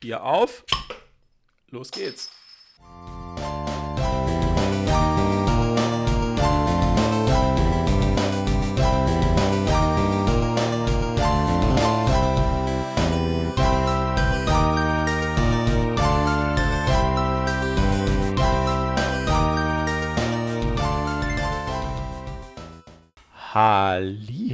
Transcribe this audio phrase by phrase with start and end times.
[0.00, 0.64] Bier auf.
[1.68, 2.30] Los geht's.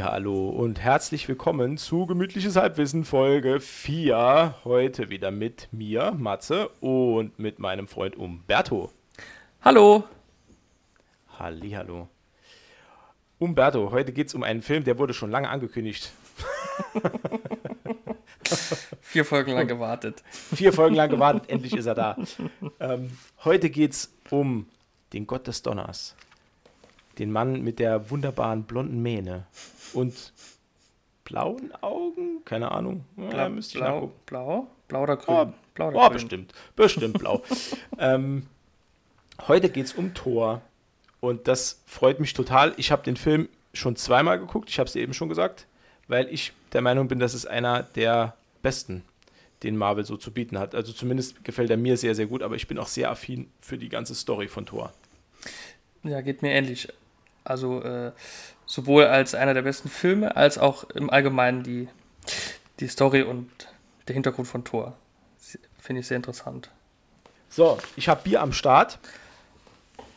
[0.02, 4.56] Hallo und herzlich willkommen zu Gemütliches Halbwissen Folge 4.
[4.64, 8.90] Heute wieder mit mir, Matze, und mit meinem Freund Umberto.
[9.62, 10.04] Hallo.
[11.38, 12.08] Hallo.
[13.38, 16.12] Umberto, heute geht es um einen Film, der wurde schon lange angekündigt.
[19.00, 20.22] Vier Folgen lang gewartet.
[20.30, 22.18] Vier Folgen lang gewartet, endlich ist er da.
[22.80, 24.68] Ähm, heute geht es um
[25.14, 26.16] den Gott des Donners
[27.18, 29.46] den Mann mit der wunderbaren blonden Mähne
[29.92, 30.32] und
[31.24, 32.44] blauen Augen?
[32.44, 33.04] Keine Ahnung.
[33.16, 34.66] Ja, müsste ich blau, blau?
[34.88, 35.34] Blau oder grün?
[35.34, 36.12] Oh, blau oder oh, grün?
[36.12, 36.54] bestimmt.
[36.76, 37.42] Bestimmt blau.
[37.98, 38.46] ähm,
[39.46, 40.62] heute geht es um Thor.
[41.20, 42.74] Und das freut mich total.
[42.76, 44.70] Ich habe den Film schon zweimal geguckt.
[44.70, 45.66] Ich habe es eben schon gesagt,
[46.08, 49.02] weil ich der Meinung bin, dass es einer der besten,
[49.62, 50.74] den Marvel so zu bieten hat.
[50.74, 53.78] Also zumindest gefällt er mir sehr, sehr gut, aber ich bin auch sehr affin für
[53.78, 54.92] die ganze Story von Thor.
[56.02, 56.88] Ja, geht mir ähnlich.
[57.46, 58.12] Also äh,
[58.66, 61.88] sowohl als einer der besten Filme, als auch im Allgemeinen die,
[62.80, 63.50] die Story und
[64.08, 64.96] der Hintergrund von Thor.
[65.78, 66.70] Finde ich sehr interessant.
[67.48, 68.98] So, ich habe Bier am Start.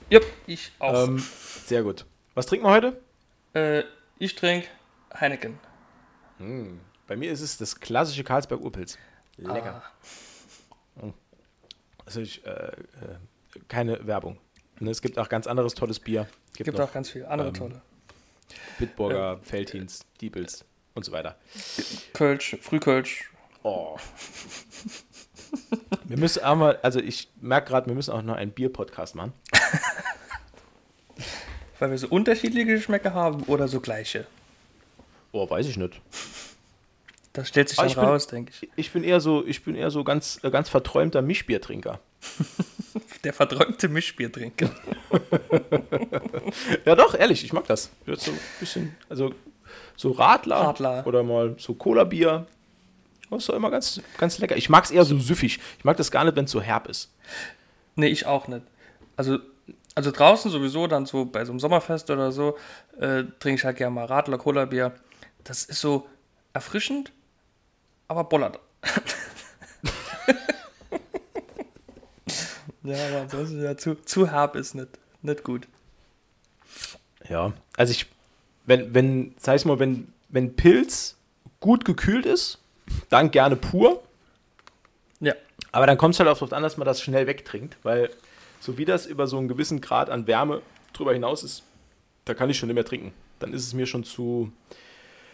[0.09, 1.07] Ja, ich auch.
[1.07, 1.23] Ähm,
[1.65, 2.05] sehr gut.
[2.33, 2.99] Was trinken wir heute?
[3.53, 3.83] Äh,
[4.17, 4.67] ich trinke
[5.13, 5.59] Heineken.
[6.39, 6.79] Hm.
[7.07, 8.97] Bei mir ist es das klassische Karlsberg Urpilz.
[9.37, 9.83] Lecker.
[10.97, 11.01] Ah.
[11.01, 11.13] Hm.
[12.05, 12.73] Also ich, äh, äh,
[13.67, 14.39] keine Werbung.
[14.81, 16.27] Es gibt auch ganz anderes tolles Bier.
[16.53, 17.81] Gibt, gibt noch, auch ganz viele andere ähm, tolle.
[18.77, 21.35] Bitburger, äh, Feldhins, Diebels und so weiter.
[22.13, 23.31] Kölsch, Frühkölsch.
[23.63, 23.97] Oh.
[26.05, 29.33] wir müssen einmal, also ich merke gerade, wir müssen auch noch einen Bier-Podcast machen.
[31.79, 34.25] Weil wir so unterschiedliche Geschmäcker haben oder so gleiche?
[35.31, 36.01] Oh, weiß ich nicht.
[37.33, 38.69] Das stellt sich dann raus, denke ich.
[38.75, 41.99] Ich bin eher so, ich bin eher so ganz, äh, ganz verträumter Mischbiertrinker.
[43.23, 44.69] Der verträumte Mischbiertrinker.
[46.85, 47.91] ja, doch, ehrlich, ich mag das.
[48.05, 49.33] So ein bisschen, also
[49.95, 51.05] so Radler, Radler.
[51.05, 52.47] oder mal so Cola-Bier.
[53.29, 54.57] Das ist doch immer ganz, ganz lecker.
[54.57, 55.59] Ich mag es eher so süffig.
[55.77, 57.13] Ich mag das gar nicht, wenn es so herb ist.
[57.95, 58.63] Nee, ich auch nicht.
[59.17, 59.39] Also,
[59.93, 62.57] also draußen sowieso, dann so bei so einem Sommerfest oder so,
[62.99, 64.93] äh, trinke ich halt gerne mal Radler, Cola-Bier.
[65.43, 66.07] Das ist so
[66.53, 67.11] erfrischend,
[68.07, 68.59] aber bollert.
[72.89, 74.89] ja, aber ansonsten ja zu, zu herb ist nicht,
[75.21, 75.67] nicht gut.
[77.27, 78.07] Ja, also ich,
[78.65, 81.15] wenn, wenn, sag ich mal, wenn, wenn Pilz
[81.59, 82.59] gut gekühlt ist,
[83.09, 84.01] dann gerne pur.
[85.19, 85.33] Ja.
[85.71, 88.09] Aber dann kommt es halt auch darauf an, dass man das schnell wegtrinkt, weil
[88.59, 90.61] so wie das über so einen gewissen Grad an Wärme
[90.93, 91.63] drüber hinaus ist,
[92.25, 93.13] da kann ich schon nicht mehr trinken.
[93.39, 94.51] Dann ist es mir schon zu,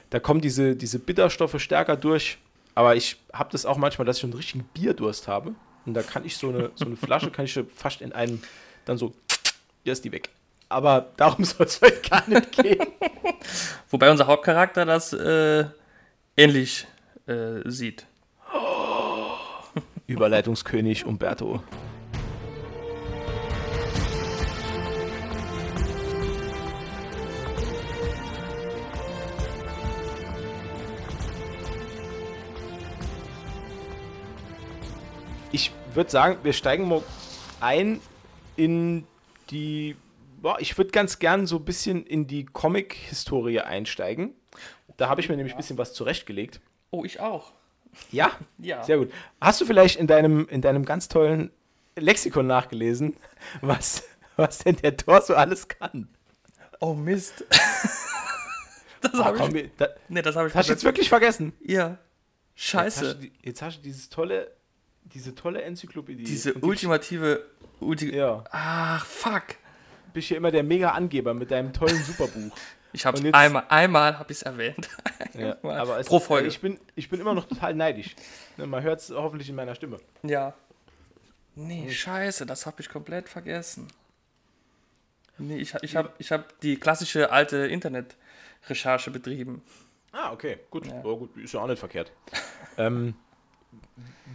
[0.09, 2.37] da kommen diese, diese Bitterstoffe stärker durch
[2.75, 5.55] aber ich habe das auch manchmal, dass ich einen richtigen Bierdurst habe.
[5.85, 8.41] Und da kann ich so eine, so eine Flasche, kann ich fast in einem,
[8.85, 9.13] dann so,
[9.83, 10.29] hier ist die weg.
[10.69, 12.85] Aber darum soll es heute gar nicht gehen.
[13.89, 15.65] Wobei unser Hauptcharakter das äh,
[16.35, 16.87] ähnlich
[17.27, 18.05] äh, sieht.
[20.07, 21.63] Überleitungskönig Umberto.
[35.93, 37.03] Würde sagen, wir steigen mal
[37.59, 37.99] ein
[38.55, 39.05] in
[39.49, 39.95] die.
[40.41, 44.35] Boah, ich würde ganz gern so ein bisschen in die Comic-Historie einsteigen.
[44.97, 46.61] Da habe ich mir nämlich ein bisschen was zurechtgelegt.
[46.91, 47.53] Oh, ich auch.
[48.11, 48.31] Ja?
[48.57, 48.83] Ja.
[48.83, 49.11] Sehr gut.
[49.41, 51.51] Hast du vielleicht in deinem, in deinem ganz tollen
[51.95, 53.15] Lexikon nachgelesen,
[53.61, 54.03] was,
[54.35, 56.09] was denn der Tor so alles kann?
[56.79, 57.43] Oh, Mist.
[59.01, 61.53] das habe oh, ich, da, nee, das hab ich Hast du jetzt wirklich vergessen?
[61.61, 61.97] Ja.
[62.55, 63.05] Scheiße.
[63.05, 64.51] Jetzt hast, du, jetzt hast du dieses tolle
[65.13, 66.23] diese tolle Enzyklopädie.
[66.23, 67.45] Diese ultimative.
[67.79, 68.43] Ulti ja.
[68.51, 69.43] Ach, fuck.
[70.13, 72.55] Bist ja immer der Mega-Angeber mit deinem tollen Superbuch.
[72.93, 74.89] ich hab's jetzt, einmal, einmal habe ich es erwähnt.
[75.33, 76.47] ja, aber es, Pro Folge.
[76.47, 78.15] Ich bin, ich bin immer noch total neidisch.
[78.57, 79.99] Ne, man hört es hoffentlich in meiner Stimme.
[80.23, 80.53] Ja.
[81.55, 83.87] Nee, scheiße, das habe ich komplett vergessen.
[85.37, 89.61] Nee, ich, ich habe ich hab die klassische alte Internet-Recherche betrieben.
[90.11, 90.87] Ah, okay, gut.
[90.87, 91.01] Ja.
[91.03, 91.35] Oh, gut.
[91.37, 92.11] Ist ja auch nicht verkehrt.
[92.77, 93.15] ähm,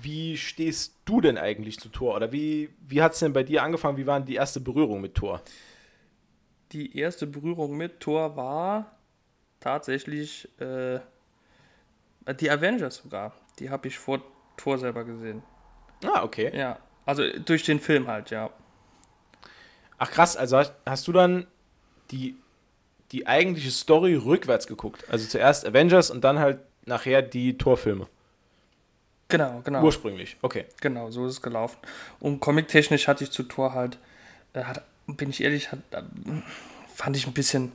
[0.03, 2.17] wie stehst du denn eigentlich zu Tor?
[2.17, 3.97] Oder wie, wie hat es denn bei dir angefangen?
[3.97, 5.43] Wie war die erste Berührung mit Tor?
[6.73, 8.97] Die erste Berührung mit Tor war
[9.59, 11.01] tatsächlich äh,
[12.41, 13.33] die Avengers sogar.
[13.59, 14.23] Die habe ich vor
[14.57, 15.43] Thor selber gesehen.
[16.05, 16.57] Ah, okay.
[16.57, 18.51] Ja, also durch den Film halt, ja.
[19.99, 21.47] Ach krass, also hast, hast du dann
[22.11, 22.37] die,
[23.13, 25.05] die eigentliche Story rückwärts geguckt?
[25.11, 28.07] Also zuerst Avengers und dann halt nachher die Torfilme.
[29.31, 29.83] Genau, genau.
[29.85, 30.65] Ursprünglich, okay.
[30.81, 31.79] Genau, so ist es gelaufen.
[32.21, 33.99] Und comic-technisch hatte ich zu Thor halt,
[34.53, 36.03] äh, hat, bin ich ehrlich, hat, äh,
[36.95, 37.73] fand ich ein bisschen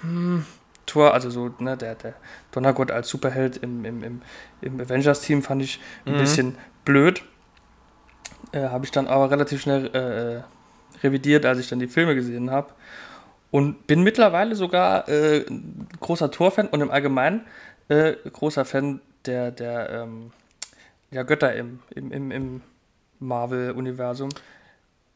[0.00, 0.44] hm,
[0.86, 2.14] Thor, also so, ne, der, der
[2.50, 4.22] Donnergott als Superheld im, im, im,
[4.60, 6.18] im Avengers-Team fand ich ein Mhm.
[6.18, 7.22] bisschen blöd.
[8.52, 10.42] Äh, habe ich dann aber relativ schnell äh, äh,
[11.02, 12.72] revidiert, als ich dann die Filme gesehen habe.
[13.50, 17.46] Und bin mittlerweile sogar äh, ein großer Thor-Fan und im Allgemeinen
[17.88, 20.32] äh, großer Fan der, der ähm,
[21.12, 22.60] ja, Götter im, im, im, im
[23.20, 24.30] Marvel-Universum.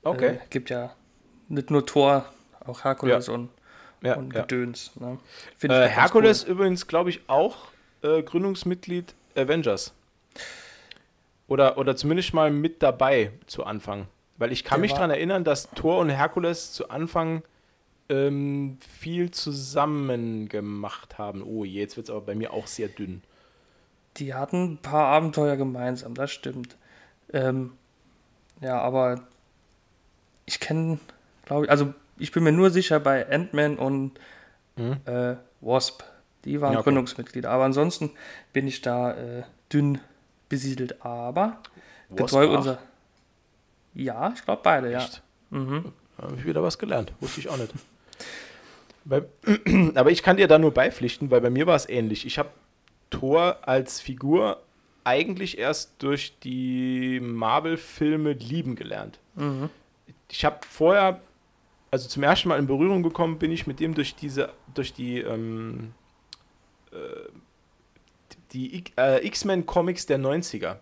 [0.02, 0.36] Okay.
[0.36, 0.94] Äh, gibt ja
[1.48, 2.26] nicht nur Thor,
[2.64, 3.50] auch Herkules und,
[4.02, 4.42] ja, und ja.
[4.42, 4.92] Gedöns.
[4.96, 5.18] Ne?
[5.62, 7.68] Äh, Herkules übrigens, glaube ich, auch
[8.02, 9.92] äh, Gründungsmitglied Avengers.
[11.48, 14.06] Oder, oder zumindest mal mit dabei zu Anfang.
[14.36, 17.42] Weil ich kann Der mich daran erinnern, dass Thor und Herkules zu Anfang
[18.08, 21.42] ähm, viel zusammen gemacht haben.
[21.42, 23.22] Oh je, jetzt wird es aber bei mir auch sehr dünn.
[24.18, 26.76] Die hatten ein paar Abenteuer gemeinsam, das stimmt.
[27.32, 27.72] Ähm,
[28.60, 29.20] ja, aber
[30.46, 30.98] ich kenne,
[31.44, 34.12] glaube ich, also ich bin mir nur sicher bei Ant-Man und
[34.78, 34.98] Mhm.
[35.06, 36.02] äh, Wasp.
[36.44, 36.84] Die waren Ja, okay.
[36.90, 37.50] Gründungsmitglieder.
[37.50, 38.10] Aber ansonsten
[38.52, 39.42] bin ich da äh,
[39.72, 39.98] dünn
[40.50, 41.02] besiedelt.
[41.04, 41.58] Aber
[42.10, 42.58] Wasp getreu auch?
[42.58, 42.78] unser.
[43.94, 44.98] Ja, ich glaube beide, ja.
[44.98, 45.22] Echt?
[45.50, 45.92] Mhm.
[46.18, 47.12] Habe ich wieder was gelernt.
[47.20, 47.72] Wusste ich auch nicht.
[49.94, 52.26] Aber ich kann dir da nur beipflichten, weil bei mir war es ähnlich.
[52.26, 52.50] Ich habe
[53.10, 54.62] Thor als Figur
[55.04, 59.20] eigentlich erst durch die Marvel-Filme lieben gelernt.
[59.36, 59.70] Mhm.
[60.30, 61.20] Ich habe vorher,
[61.90, 65.18] also zum ersten Mal in Berührung gekommen bin ich mit dem durch diese, durch die,
[65.20, 65.92] ähm,
[66.92, 66.96] äh,
[68.52, 70.76] die äh, X-Men-Comics der 90er.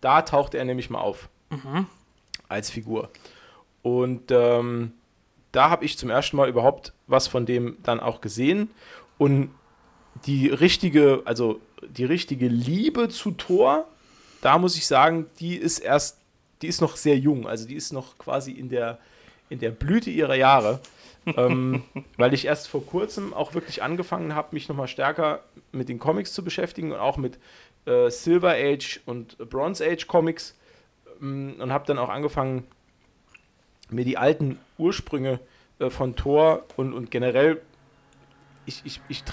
[0.00, 1.86] Da tauchte er nämlich mal auf Mhm.
[2.48, 3.10] als Figur.
[3.82, 4.92] Und ähm,
[5.52, 8.70] da habe ich zum ersten Mal überhaupt was von dem dann auch gesehen.
[9.18, 9.50] Und
[10.24, 13.86] die richtige, also die richtige Liebe zu Thor,
[14.40, 16.18] da muss ich sagen, die ist erst,
[16.62, 17.46] die ist noch sehr jung.
[17.46, 18.98] Also die ist noch quasi in der,
[19.48, 20.80] in der Blüte ihrer Jahre.
[21.36, 21.82] ähm,
[22.16, 25.42] weil ich erst vor kurzem auch wirklich angefangen habe, mich nochmal stärker
[25.72, 27.38] mit den Comics zu beschäftigen und auch mit
[27.84, 30.54] äh, Silver Age und Bronze Age Comics
[31.20, 32.64] ähm, und habe dann auch angefangen,
[33.90, 35.40] mir die alten Ursprünge
[35.80, 37.60] äh, von Thor und, und generell,
[38.64, 39.24] ich, ich, ich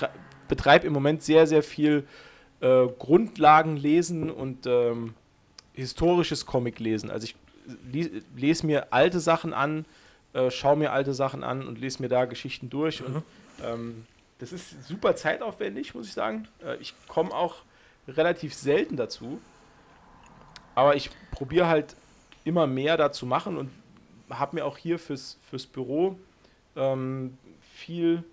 [0.48, 2.08] betreibe im Moment sehr, sehr viel
[2.64, 5.14] äh, Grundlagenlesen und ähm,
[5.74, 7.12] historisches Comic-Lesen.
[7.12, 7.36] Also ich
[7.92, 9.86] li- lese mir alte Sachen an,
[10.34, 13.04] äh, schaue mir alte Sachen an und lese mir da Geschichten durch.
[13.04, 13.24] Und
[13.64, 14.06] ähm,
[14.40, 16.48] das ist super zeitaufwendig, muss ich sagen.
[16.66, 17.58] Äh, ich komme auch
[18.08, 19.40] relativ selten dazu.
[20.76, 21.96] Aber ich probiere halt
[22.46, 23.70] immer mehr dazu machen und
[24.30, 26.18] habe mir auch hier fürs, fürs Büro
[26.76, 27.38] ähm,
[27.76, 28.24] viel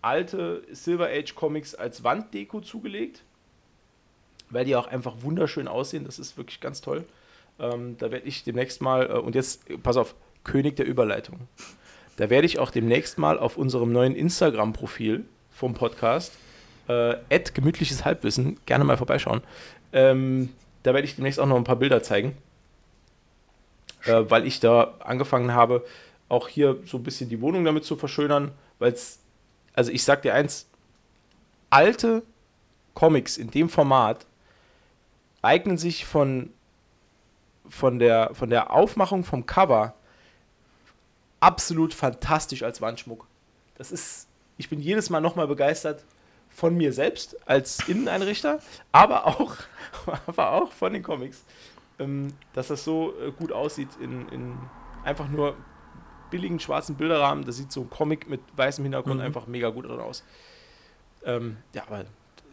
[0.00, 3.24] alte Silver Age Comics als Wanddeko zugelegt,
[4.50, 6.04] weil die auch einfach wunderschön aussehen.
[6.04, 7.04] Das ist wirklich ganz toll.
[7.58, 10.14] Ähm, da werde ich demnächst mal, äh, und jetzt, pass auf,
[10.44, 11.40] König der Überleitung.
[12.16, 16.32] Da werde ich auch demnächst mal auf unserem neuen Instagram-Profil vom Podcast,
[16.88, 17.16] äh,
[17.52, 19.42] gemütliches Halbwissen, gerne mal vorbeischauen.
[19.92, 20.50] Ähm,
[20.82, 22.36] da werde ich demnächst auch noch ein paar Bilder zeigen,
[24.04, 25.84] äh, weil ich da angefangen habe,
[26.28, 29.20] auch hier so ein bisschen die Wohnung damit zu verschönern, weil es,
[29.74, 30.68] also ich sag dir eins,
[31.70, 32.22] alte
[32.94, 34.26] Comics in dem Format
[35.48, 36.50] eignen sich von,
[37.68, 39.94] von, der, von der Aufmachung vom Cover
[41.40, 43.26] absolut fantastisch als Wandschmuck.
[43.76, 44.28] Das ist,
[44.58, 46.04] ich bin jedes Mal nochmal begeistert
[46.50, 48.60] von mir selbst als Inneneinrichter,
[48.92, 49.56] aber auch,
[50.26, 51.44] aber auch von den Comics,
[51.98, 54.58] ähm, dass das so äh, gut aussieht in, in
[55.04, 55.56] einfach nur
[56.30, 57.44] billigen schwarzen Bilderrahmen.
[57.44, 59.26] Da sieht so ein Comic mit weißem Hintergrund Mhm.
[59.26, 60.24] einfach mega gut drin aus.
[61.24, 62.04] Ähm, ja, aber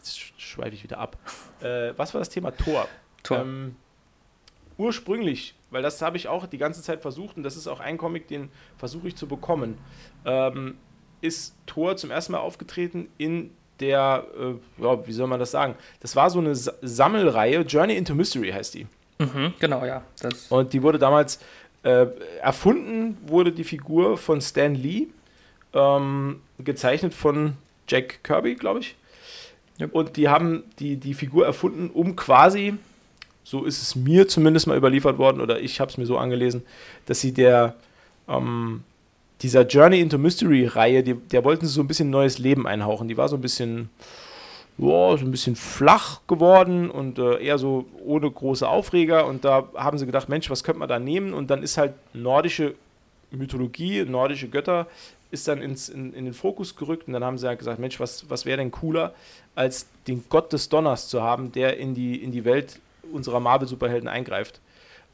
[0.06, 1.16] jetzt sch- schweife ich wieder ab.
[1.62, 2.86] Äh, was war das Thema Tor?
[3.22, 3.38] Tor.
[3.38, 3.76] Ähm,
[4.78, 7.96] ursprünglich, weil das habe ich auch die ganze Zeit versucht und das ist auch ein
[7.98, 9.78] Comic, den versuche ich zu bekommen,
[10.26, 10.76] ähm,
[11.22, 15.76] ist Thor zum ersten Mal aufgetreten in der, äh, ja, wie soll man das sagen?
[16.00, 18.86] Das war so eine Sa Sammelreihe, Journey into Mystery heißt die.
[19.18, 20.02] Mhm, genau, ja.
[20.20, 21.40] Das, Und die wurde damals
[21.84, 22.06] äh,
[22.42, 25.06] erfunden, wurde die Figur von Stan Lee,
[25.72, 27.54] ähm, gezeichnet von
[27.88, 28.94] Jack Kirby, glaube ich.
[29.80, 29.94] Yep.
[29.94, 32.74] Und die haben die, die Figur erfunden, um quasi,
[33.44, 36.62] so ist es mir zumindest mal überliefert worden, oder ich habe es mir so angelesen,
[37.06, 37.74] dass sie der,
[38.28, 38.82] ähm,
[39.42, 43.06] dieser Journey into Mystery-Reihe, der wollten sie so ein bisschen neues Leben einhauchen.
[43.06, 43.90] Die war so ein bisschen,
[44.78, 49.26] boah, so ein bisschen flach geworden und äh, eher so ohne große Aufreger.
[49.26, 51.34] Und da haben sie gedacht, Mensch, was könnte man da nehmen?
[51.34, 52.74] Und dann ist halt nordische
[53.30, 54.86] Mythologie, nordische Götter,
[55.36, 57.06] ist dann ins, in, in den Fokus gerückt.
[57.06, 59.14] Und dann haben sie halt gesagt, Mensch, was, was wäre denn cooler,
[59.54, 62.80] als den Gott des Donners zu haben, der in die, in die Welt
[63.12, 64.60] unserer Marvel-Superhelden eingreift.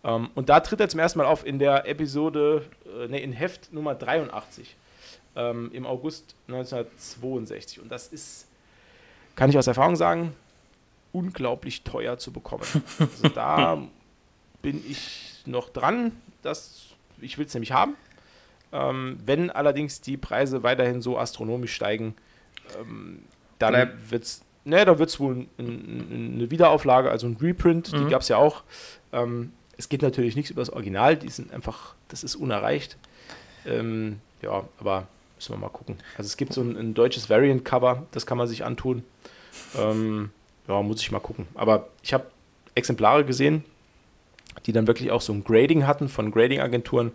[0.05, 3.33] Ähm, und da tritt er zum ersten Mal auf in der Episode, äh, ne, in
[3.33, 4.77] Heft Nummer 83
[5.37, 7.81] ähm, im August 1962.
[7.81, 8.47] Und das ist
[9.35, 10.35] kann ich aus Erfahrung sagen,
[11.13, 12.65] unglaublich teuer zu bekommen.
[12.99, 13.83] Also da
[14.63, 16.13] bin ich noch dran,
[16.43, 16.87] dass
[17.21, 17.97] ich will es nämlich haben.
[18.73, 22.15] Ähm, wenn allerdings die Preise weiterhin so astronomisch steigen,
[22.81, 23.21] ähm,
[23.59, 27.99] dann wird es, ne, da wohl ein, ein, eine Wiederauflage, also ein Reprint, mhm.
[27.99, 28.65] die gab es ja auch.
[29.13, 32.97] Ähm, es geht natürlich nichts über das Original, die sind einfach, das ist unerreicht.
[33.67, 35.07] Ähm, ja, aber
[35.43, 35.97] Müssen wir mal gucken.
[36.17, 39.03] Also es gibt so ein, ein deutsches Variant-Cover, das kann man sich antun.
[39.77, 40.31] Ähm,
[40.69, 41.49] ja, muss ich mal gucken.
[41.55, 42.27] Aber ich habe
[42.77, 43.65] Exemplare gesehen,
[44.67, 47.11] die dann wirklich auch so ein Grading hatten von Grading-Agenturen.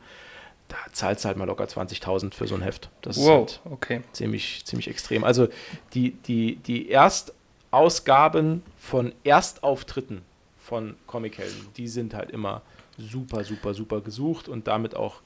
[0.67, 2.89] Da zahlst du halt mal locker 20.000 für so ein Heft.
[3.01, 4.01] Das wow, ist halt okay.
[4.11, 5.23] ziemlich, ziemlich extrem.
[5.23, 5.47] Also
[5.93, 10.23] die, die, die Erstausgaben von Erstauftritten
[10.57, 12.61] von Comichelden, die sind halt immer
[12.97, 15.21] super, super, super gesucht und damit auch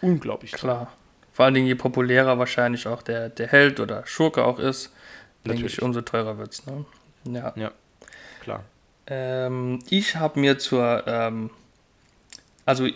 [0.00, 0.86] unglaublich klar.
[0.86, 0.94] Toll.
[1.32, 4.92] Vor allen Dingen, je populärer wahrscheinlich auch der, der Held oder Schurke auch ist,
[5.46, 6.66] denke ich, umso teurer wird es.
[6.66, 6.84] Ne?
[7.24, 7.52] Ja.
[7.56, 7.70] ja,
[8.42, 8.64] klar.
[9.06, 11.50] Ähm, ich habe mir zur, ähm,
[12.66, 12.88] also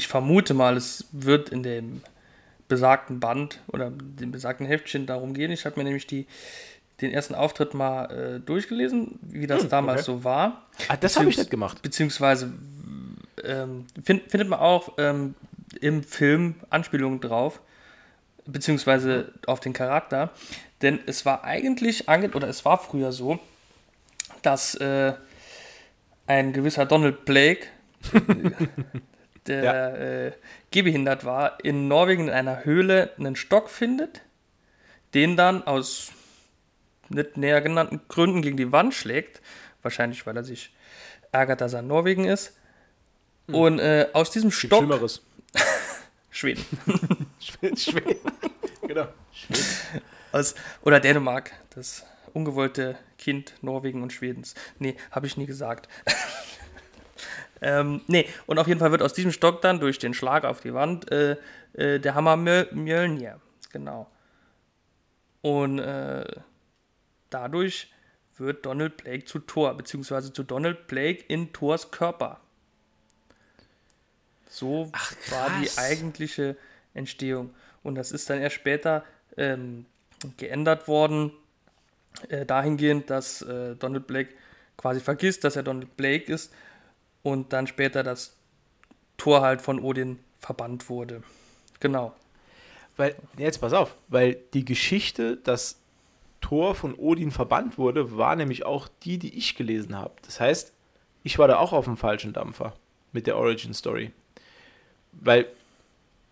[0.00, 2.00] ich vermute mal, es wird in dem
[2.68, 5.50] besagten Band oder dem besagten Heftchen darum gehen.
[5.50, 6.26] Ich habe mir nämlich die,
[7.02, 10.18] den ersten Auftritt mal äh, durchgelesen, wie das hm, damals okay.
[10.18, 10.66] so war.
[10.88, 11.82] Ah, das habe ich nicht gemacht.
[11.82, 12.50] Beziehungsweise
[13.44, 15.34] ähm, find, findet man auch ähm,
[15.82, 17.60] im Film Anspielungen drauf
[18.46, 20.30] beziehungsweise auf den Charakter.
[20.80, 23.38] Denn es war eigentlich, oder es war früher so,
[24.40, 25.12] dass äh,
[26.26, 27.66] ein gewisser Donald Blake,
[29.46, 29.96] der ja.
[29.96, 30.32] äh,
[30.70, 34.22] gehbehindert war, in Norwegen in einer Höhle einen Stock findet,
[35.14, 36.12] den dann aus
[37.08, 39.40] nicht näher genannten Gründen gegen die Wand schlägt.
[39.82, 40.72] Wahrscheinlich, weil er sich
[41.32, 42.56] ärgert, dass er in Norwegen ist.
[43.48, 43.54] Hm.
[43.54, 44.80] Und äh, aus diesem Stock.
[44.80, 45.22] Schlimmeres.
[46.30, 46.64] Schweden.
[47.76, 48.16] Schweden.
[48.86, 49.08] Genau.
[49.32, 50.02] Schweden.
[50.32, 54.54] Aus, oder Dänemark, das ungewollte Kind Norwegen und Schwedens.
[54.78, 55.88] Nee, habe ich nie gesagt.
[57.62, 60.60] ähm, nee, und auf jeden Fall wird aus diesem Stock dann durch den Schlag auf
[60.60, 61.36] die Wand äh,
[61.74, 63.40] äh, der Hammer Mjölnir.
[63.72, 64.10] Genau.
[65.42, 66.24] Und äh,
[67.28, 67.92] dadurch
[68.36, 72.40] wird Donald Blake zu Thor, beziehungsweise zu Donald Blake in Thors Körper.
[74.48, 76.56] So Ach, war die eigentliche
[76.94, 77.54] Entstehung.
[77.82, 79.04] Und das ist dann erst später
[79.36, 79.86] ähm,
[80.38, 81.32] geändert worden,
[82.28, 84.30] äh, dahingehend, dass äh, Donald Blake
[84.76, 86.52] quasi vergisst, dass er Donald Blake ist
[87.22, 88.36] und dann später das
[89.16, 91.22] Tor halt von Odin verbannt wurde.
[91.80, 92.14] Genau.
[92.96, 95.78] Weil, jetzt pass auf, weil die Geschichte, dass
[96.40, 100.14] Tor von Odin verbannt wurde, war nämlich auch die, die ich gelesen habe.
[100.22, 100.72] Das heißt,
[101.22, 102.74] ich war da auch auf dem falschen Dampfer
[103.12, 104.12] mit der Origin Story.
[105.12, 105.46] Weil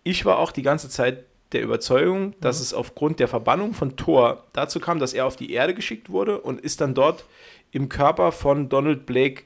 [0.03, 2.63] ich war auch die ganze Zeit der Überzeugung, dass mhm.
[2.63, 6.39] es aufgrund der Verbannung von Thor dazu kam, dass er auf die Erde geschickt wurde
[6.39, 7.25] und ist dann dort
[7.71, 9.43] im Körper von Donald Blake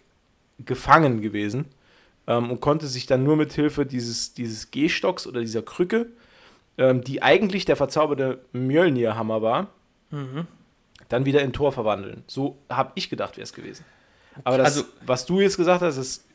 [0.60, 1.66] gefangen gewesen
[2.28, 6.08] ähm, und konnte sich dann nur mit Hilfe dieses, dieses Gehstocks oder dieser Krücke,
[6.78, 9.68] ähm, die eigentlich der verzauberte Mjölnir-Hammer war,
[10.12, 10.48] mhm.
[11.10, 12.24] dann wieder in Thor verwandeln.
[12.28, 13.86] So habe ich gedacht, wäre es gewesen.
[14.44, 16.26] Aber das, also, was du jetzt gesagt hast, es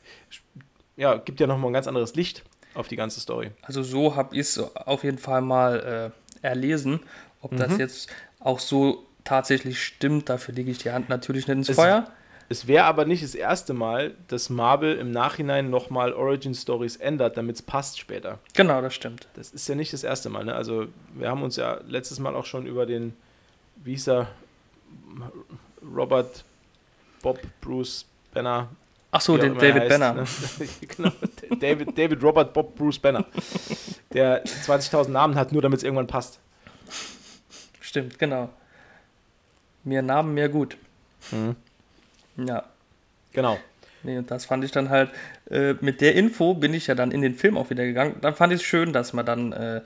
[0.96, 2.44] ja, gibt ja nochmal ein ganz anderes Licht
[2.74, 3.50] auf die ganze Story.
[3.62, 7.00] Also so habe ich es auf jeden Fall mal äh, erlesen.
[7.40, 7.58] Ob mhm.
[7.58, 8.10] das jetzt
[8.40, 12.10] auch so tatsächlich stimmt, dafür lege ich die Hand natürlich nicht ins es, Feuer.
[12.50, 17.36] Es wäre aber nicht das erste Mal, dass Marvel im Nachhinein nochmal Origin Stories ändert,
[17.36, 18.38] damit es passt später.
[18.54, 19.28] Genau, das stimmt.
[19.34, 20.46] Das ist ja nicht das erste Mal.
[20.46, 20.54] Ne?
[20.54, 23.14] Also wir haben uns ja letztes Mal auch schon über den,
[23.76, 24.28] wie hieß er,
[25.94, 26.44] Robert
[27.22, 28.68] Bob Bruce Banner
[29.10, 30.12] Ach so, den David heißt, Banner.
[30.12, 30.24] Ne?
[30.96, 31.12] genau,
[31.58, 33.24] David, David Robert Bob Bruce Banner.
[34.12, 36.38] Der 20.000 Namen hat, nur damit es irgendwann passt.
[37.80, 38.50] Stimmt, genau.
[39.84, 40.76] Mehr Namen, mehr gut.
[41.30, 41.56] Mhm.
[42.38, 42.64] Ja.
[43.32, 43.58] Genau.
[44.02, 45.10] Nee, und das fand ich dann halt,
[45.50, 48.16] äh, mit der Info bin ich ja dann in den Film auch wieder gegangen.
[48.20, 49.80] Dann fand ich es schön, dass man dann äh,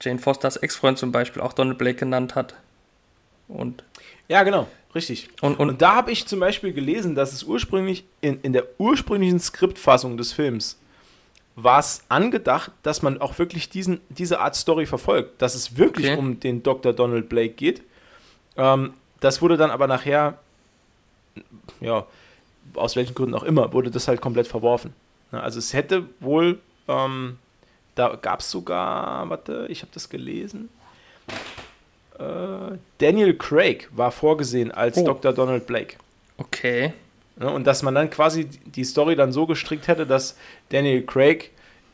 [0.00, 2.54] Jane Fosters Ex-Freund zum Beispiel auch Donald Blake genannt hat.
[3.48, 3.82] Und
[4.28, 4.68] ja, genau.
[4.94, 5.28] Richtig.
[5.40, 8.64] Und, und, und da habe ich zum Beispiel gelesen, dass es ursprünglich in, in der
[8.78, 10.78] ursprünglichen Skriptfassung des Films
[11.60, 16.06] war es angedacht, dass man auch wirklich diesen, diese Art Story verfolgt, dass es wirklich
[16.06, 16.16] okay.
[16.16, 16.92] um den Dr.
[16.92, 17.82] Donald Blake geht.
[18.56, 20.38] Ähm, das wurde dann aber nachher
[21.80, 22.06] ja,
[22.74, 24.92] aus welchen Gründen auch immer, wurde das halt komplett verworfen.
[25.32, 27.38] Ne, also es hätte wohl, ähm,
[27.94, 30.68] da gab es sogar, warte, ich habe das gelesen.
[32.18, 35.04] Äh, Daniel Craig war vorgesehen als Oh.
[35.04, 35.32] Dr.
[35.32, 35.96] Donald Blake.
[36.36, 36.92] Okay.
[37.36, 40.36] Ne, und dass man dann quasi die Story dann so gestrickt hätte, dass
[40.70, 41.50] Daniel Craig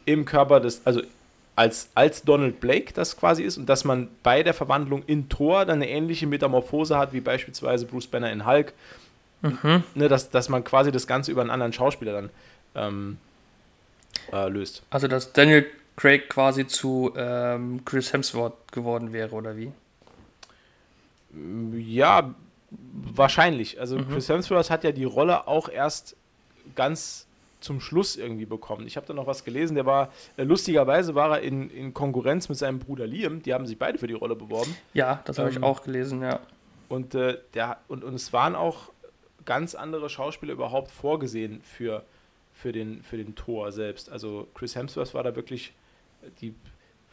[0.07, 1.03] im Körper des, also
[1.57, 5.65] als, als Donald Blake das quasi ist und dass man bei der Verwandlung in Thor
[5.65, 8.73] dann eine ähnliche Metamorphose hat, wie beispielsweise Bruce Banner in Hulk.
[9.45, 9.83] Mhm.
[9.95, 12.31] Ne, dass, dass man quasi das Ganze über einen anderen Schauspieler dann
[12.75, 13.19] ähm,
[14.33, 14.83] äh, löst.
[14.91, 19.71] Also, dass Daniel Craig quasi zu ähm, Chris Hemsworth geworden wäre, oder wie?
[21.77, 22.35] Ja,
[22.71, 23.81] wahrscheinlich.
[23.81, 24.09] Also Mhm.
[24.11, 26.17] Chris Hemsworth hat ja die Rolle auch erst
[26.75, 27.27] ganz
[27.61, 28.87] zum Schluss irgendwie bekommen.
[28.87, 32.49] Ich habe da noch was gelesen, der war, äh, lustigerweise war er in, in Konkurrenz
[32.49, 34.77] mit seinem Bruder Liam, die haben sich beide für die Rolle beworben.
[34.93, 36.41] Ja, das habe ich Ähm, auch gelesen, ja.
[36.89, 38.91] Und, äh, der, und, und es waren auch
[39.45, 42.03] ganz andere Schauspieler überhaupt vorgesehen für,
[42.53, 44.11] für, den, für den Tor selbst.
[44.11, 45.73] Also Chris Hemsworth war da wirklich,
[46.41, 46.55] die,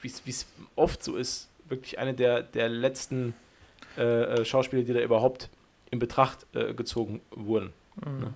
[0.01, 0.45] wie es
[0.75, 3.33] oft so ist, wirklich eine der, der letzten
[3.97, 4.01] äh,
[4.41, 5.49] äh, Schauspieler, die da überhaupt
[5.89, 7.73] in Betracht äh, gezogen wurden.
[8.05, 8.33] Mhm.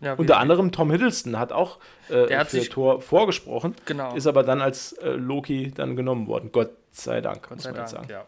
[0.00, 3.74] ja wie- Unter anderem Tom Hiddleston hat auch äh, Der hat für sich- Thor vorgesprochen,
[3.84, 4.14] Genau.
[4.14, 6.50] ist aber dann als äh, Loki dann genommen worden.
[6.52, 8.12] Gott sei Dank, Gott muss sei man jetzt Dank, sagen.
[8.12, 8.26] ja.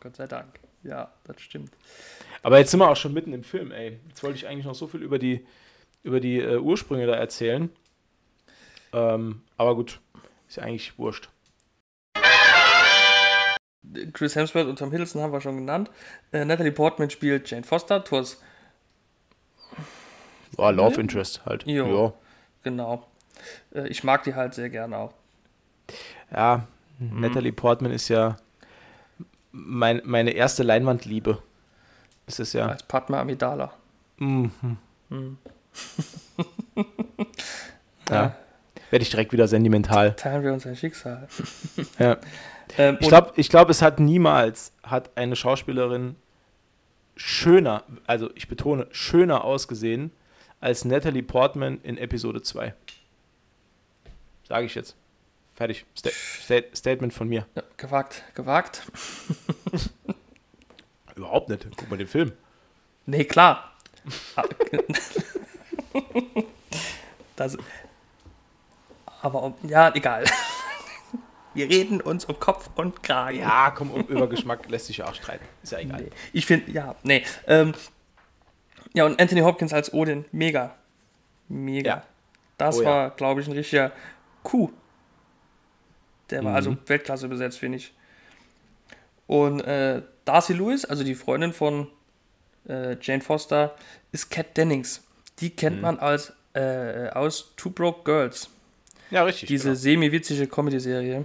[0.00, 0.60] Gott sei Dank.
[0.84, 1.72] Ja, das stimmt.
[2.42, 3.98] Aber jetzt sind wir auch schon mitten im Film, ey.
[4.08, 5.46] Jetzt wollte ich eigentlich noch so viel über die,
[6.02, 7.70] über die äh, Ursprünge da erzählen.
[8.92, 10.00] Ähm, aber gut,
[10.48, 11.28] ist ja eigentlich wurscht.
[14.12, 15.90] Chris Hemsworth und Tom Hiddleston haben wir schon genannt.
[16.32, 18.40] Äh, Natalie Portman spielt Jane Foster, Thors,
[20.56, 21.66] War Love Interest halt.
[21.66, 22.14] Jo.
[22.62, 23.06] genau.
[23.74, 25.14] Äh, ich mag die halt sehr gerne auch.
[26.30, 26.66] Ja, ja
[26.98, 28.36] Natalie Portman ist ja
[29.50, 31.42] mein, meine erste Leinwandliebe.
[32.32, 32.66] Ist es ja.
[32.68, 33.72] Als Padma Amidala.
[34.18, 34.50] Mhm.
[35.08, 35.38] Mhm.
[38.10, 38.36] Ja.
[38.90, 40.14] Werde ich direkt wieder sentimental.
[40.16, 41.28] Teilen wir uns ein Schicksal.
[41.98, 42.18] Ja.
[42.76, 46.16] Ähm, Ich glaube, ich glaub, es hat niemals hat eine Schauspielerin
[47.16, 50.10] schöner, also ich betone, schöner ausgesehen
[50.60, 52.74] als Natalie Portman in Episode 2.
[54.48, 54.96] Sage ich jetzt.
[55.54, 55.84] Fertig.
[55.96, 57.46] Sta Sta Statement von mir.
[57.54, 58.82] ja, gewagt, gewagt.
[61.22, 61.66] Überhaupt nicht.
[61.76, 62.32] Guck mal den Film.
[63.06, 63.72] Nee, klar.
[67.36, 67.56] Das,
[69.22, 70.24] aber ja, egal.
[71.54, 73.38] Wir reden uns um Kopf und Kragen.
[73.38, 75.44] Ja, komm, um, über Geschmack lässt sich ja auch streiten.
[75.62, 76.02] Ist ja egal.
[76.02, 76.10] Nee.
[76.32, 77.24] Ich finde, ja, nee.
[77.46, 77.74] Ähm,
[78.94, 80.74] ja, und Anthony Hopkins als Odin, mega.
[81.48, 81.90] Mega.
[81.96, 82.02] Ja.
[82.58, 82.88] Das Oh ja.
[82.88, 83.92] war, glaube ich, ein richtiger
[84.42, 84.72] Coup.
[86.30, 86.56] Der war Mhm.
[86.56, 87.92] also Weltklasse besetzt, finde ich.
[89.32, 91.88] Und äh, Darcy Lewis, also die Freundin von
[92.68, 93.74] äh, Jane Foster,
[94.12, 95.02] ist Kat Dennings.
[95.40, 95.82] Die kennt Mhm.
[95.82, 98.50] man als äh, aus Two Broke Girls.
[99.10, 99.48] Ja, richtig.
[99.48, 99.74] Diese genau.
[99.80, 101.24] semi-witzige Comedy-Serie.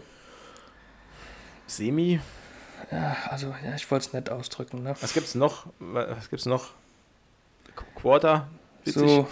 [1.67, 2.19] Semi.
[3.29, 4.83] Also, ja, ich wollte es nett ausdrücken.
[4.83, 4.95] Ne?
[5.01, 5.65] Was gibt's noch?
[5.79, 6.71] Was gibt's noch?
[7.75, 8.47] Qu- Quarter.
[8.85, 9.01] Witzig.
[9.01, 9.27] So,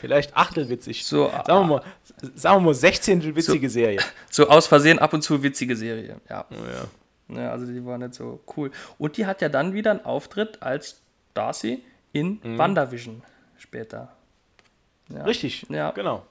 [0.00, 1.04] Vielleicht Achtelwitzig.
[1.04, 1.82] so, Sagen wir mal,
[2.36, 3.34] sagen wir mal 16.
[3.34, 4.00] witzige Serie.
[4.30, 6.20] so aus Versehen ab und zu witzige Serie.
[6.28, 6.44] Ja.
[6.50, 6.84] Oh, ja.
[7.36, 8.70] Ja, also die war nicht so cool.
[8.98, 11.00] Und die hat ja dann wieder einen Auftritt als
[11.34, 12.58] Darcy in Mhm.
[12.58, 13.22] WandaVision
[13.58, 14.12] später.
[15.08, 15.24] Ja.
[15.24, 15.90] Richtig, Ja.
[15.92, 16.26] genau.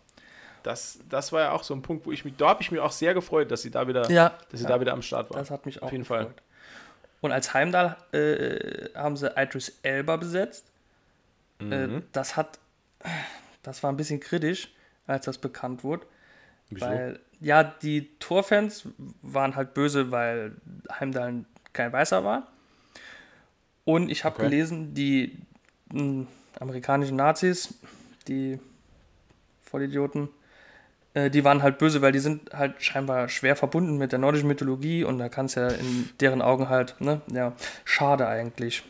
[0.64, 2.80] Das, das war ja auch so ein Punkt, wo ich mich, da habe ich mich
[2.80, 5.38] auch sehr gefreut, dass sie da wieder, Ja, dass sie da wieder am Start war.
[5.40, 6.26] das hat mich auch Auf jeden gefreut.
[6.28, 6.34] Fall.
[7.22, 10.66] Und als Heimdall äh, haben sie Idris Elba besetzt.
[11.60, 11.72] Mhm.
[11.72, 12.60] Äh, das hat,
[13.64, 14.72] das war ein bisschen kritisch,
[15.08, 16.06] als das bekannt wurde.
[16.70, 16.86] Wieso?
[16.86, 18.88] Weil, ja, die Torfans
[19.22, 20.54] waren halt böse, weil
[21.00, 22.48] Heimdall kein Weißer war.
[23.84, 24.44] Und ich habe Okay.
[24.46, 25.38] gelesen, die
[25.92, 26.28] mh,
[26.60, 27.74] amerikanischen Nazis,
[28.28, 28.60] die
[29.64, 30.30] Vollidioten,
[31.14, 34.48] äh, die waren halt böse, weil die sind halt scheinbar schwer verbunden mit der nordischen
[34.48, 37.54] Mythologie und da kann es ja in deren Augen halt, ne, ja,
[37.86, 38.84] schade eigentlich.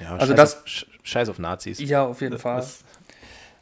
[0.00, 1.78] ja, also scheiß das- auf, Sch- Scheiß auf Nazis.
[1.78, 2.56] Ja, auf jeden Fall.
[2.60, 2.82] Das,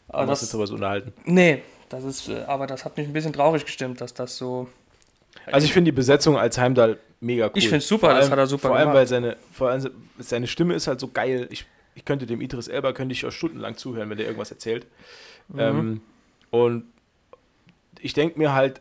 [0.08, 1.12] Aber das das, jetzt sowas unterhalten.
[1.24, 4.68] nee, das ist, äh, aber das hat mich ein bisschen traurig gestimmt, dass das so
[5.46, 7.52] Also ich finde die Besetzung als Heimdall mega cool.
[7.54, 8.96] Ich find's super, Vor das allem- hat er super Vor allem, gemacht.
[8.96, 11.46] weil seine, vor allem seine Stimme ist halt so geil.
[11.50, 14.86] Ich, ich könnte dem Idris Elba, könnte ich auch stundenlang zuhören, wenn der irgendwas erzählt.
[15.48, 15.58] Mhm.
[15.60, 16.00] Ähm,
[16.50, 16.84] und
[18.00, 18.80] ich denke mir halt,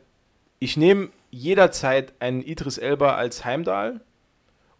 [0.59, 4.01] ich nehme jederzeit einen Idris Elba als Heimdall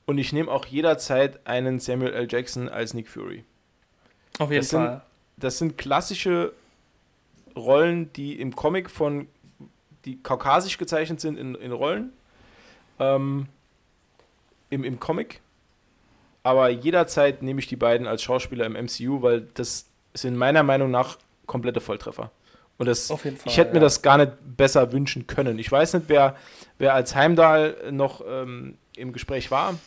[0.05, 2.27] und ich nehme auch jederzeit einen Samuel L.
[2.29, 3.43] Jackson als Nick Fury.
[4.39, 5.01] auf jeden Das sind- Fall.
[5.37, 6.51] Das sind klassische
[7.55, 9.27] Rollen, die im Comic von,
[10.05, 12.13] die kaukasisch gezeichnet sind in, in Rollen.
[12.99, 13.47] Ähm,
[14.69, 15.41] im, Im Comic.
[16.43, 20.89] Aber jederzeit nehme ich die beiden als Schauspieler im MCU, weil das sind meiner Meinung
[20.89, 22.31] nach komplette Volltreffer.
[22.77, 23.83] Und das, Auf Fall, ich hätte mir ja.
[23.83, 25.59] das gar nicht besser wünschen können.
[25.59, 26.35] Ich weiß nicht, wer,
[26.79, 29.77] wer als Heimdall noch ähm, im Gespräch war.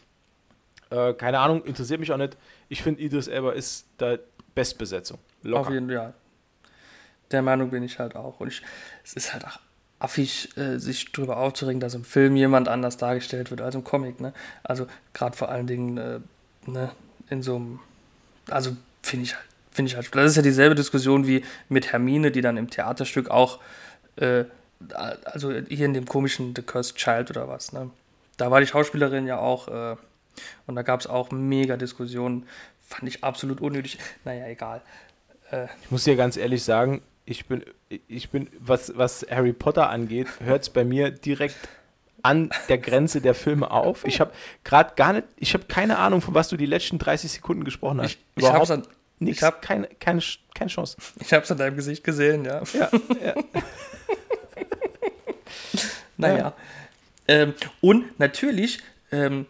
[0.90, 2.36] Äh, keine Ahnung, interessiert mich auch nicht.
[2.68, 4.16] Ich finde, Idris Elba ist da
[4.54, 5.18] Bestbesetzung.
[5.18, 5.72] Auf Locker.
[5.72, 6.14] jeden Fall.
[7.34, 8.40] Der Meinung bin ich halt auch.
[8.40, 8.62] Und ich,
[9.04, 9.58] es ist halt auch
[9.98, 14.20] affig, äh, sich darüber aufzuregen, dass im Film jemand anders dargestellt wird als im Comic.
[14.20, 14.32] Ne?
[14.62, 16.20] Also gerade vor allen Dingen äh,
[16.66, 16.90] ne,
[17.30, 17.80] in so einem,
[18.48, 22.30] also finde ich halt, finde ich halt, das ist ja dieselbe Diskussion wie mit Hermine,
[22.30, 23.60] die dann im Theaterstück auch,
[24.16, 24.44] äh,
[25.24, 27.90] also hier in dem komischen The Cursed Child oder was, ne?
[28.36, 29.96] Da war die Schauspielerin ja auch, äh,
[30.66, 32.46] und da gab es auch mega Diskussionen,
[32.86, 33.98] fand ich absolut unnötig.
[34.24, 34.82] Naja, egal.
[35.50, 37.64] Äh, Ich muss dir ganz ehrlich sagen, ich bin,
[38.08, 41.56] ich bin, was, was Harry Potter angeht, hört es bei mir direkt
[42.22, 44.04] an der Grenze der Filme auf.
[44.06, 44.32] Ich habe
[44.64, 48.00] gerade gar nicht, ich habe keine Ahnung, von was du die letzten 30 Sekunden gesprochen
[48.00, 48.12] hast.
[48.12, 48.82] Ich, ich an,
[49.18, 50.22] nichts, ich hab- keine, keine,
[50.54, 50.96] keine Chance.
[51.20, 52.62] ich hab's an deinem Gesicht gesehen, ja.
[52.72, 52.90] Ja,
[53.24, 53.34] ja.
[56.16, 56.52] Naja.
[57.26, 59.46] Ähm, und natürlich ähm,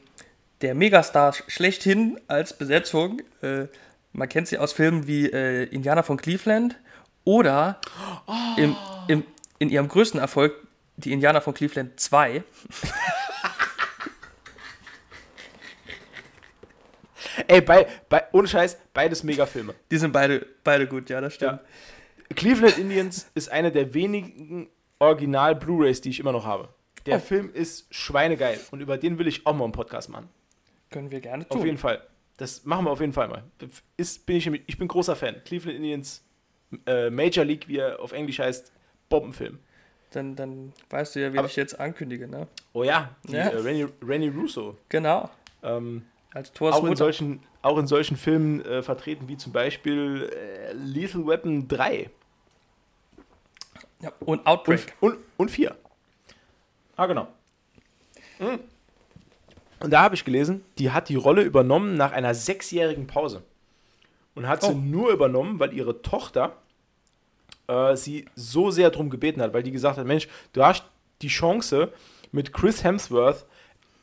[0.62, 3.20] der Megastar sch- schlechthin als Besetzung.
[3.42, 3.66] Äh,
[4.12, 6.76] man kennt sie aus Filmen wie äh, Indianer von Cleveland
[7.24, 7.80] oder
[8.56, 8.76] im,
[9.08, 9.24] im,
[9.58, 10.54] in ihrem größten Erfolg
[10.96, 12.44] die Indianer von Cleveland 2.
[17.48, 19.74] Ey, bei, bei, ohne Scheiß, beides Megafilme.
[19.90, 21.60] Die sind beide, beide gut, ja, das stimmt.
[22.34, 26.68] Cleveland Indians ist einer der wenigen Original-Blu-Rays, die ich immer noch habe.
[27.06, 27.20] Der Oh.
[27.20, 30.28] Film ist schweinegeil und über den will ich auch mal einen Podcast machen.
[30.90, 31.58] Können wir gerne tun.
[31.58, 32.02] Auf jeden Fall.
[32.36, 33.44] Das machen wir auf jeden Fall mal.
[33.96, 35.42] Ist, bin ich, ich bin großer Fan.
[35.44, 36.24] Cleveland Indians
[36.86, 38.72] äh, Major League, wie er auf Englisch heißt,
[39.08, 39.58] Bombenfilm.
[40.10, 42.46] Dann, dann weißt du ja, wen Aber- ich jetzt ankündige, ne?
[42.72, 43.48] Oh ja, die, Ja.
[43.48, 44.76] Äh, Rennie, Rennie Russo.
[44.88, 45.28] Genau.
[45.62, 50.30] Ähm, Als Thors auch, in solchen, auch in solchen Filmen äh, vertreten, wie zum Beispiel
[50.32, 52.10] äh, Lethal Weapon 3
[54.02, 54.94] Ja, und und, Outbreak.
[55.00, 55.74] und, und 4.
[56.96, 57.26] Ah, genau.
[58.38, 58.60] Mhm.
[59.80, 63.42] Und da habe ich gelesen, die hat die Rolle übernommen nach einer sechsjährigen Pause.
[64.34, 64.74] Und hat sie Oh.
[64.74, 66.56] nur übernommen, weil ihre Tochter
[67.68, 70.84] äh, sie so sehr drum gebeten hat, weil die gesagt hat, Mensch, du hast
[71.22, 71.92] die Chance,
[72.32, 73.46] mit Chris Hemsworth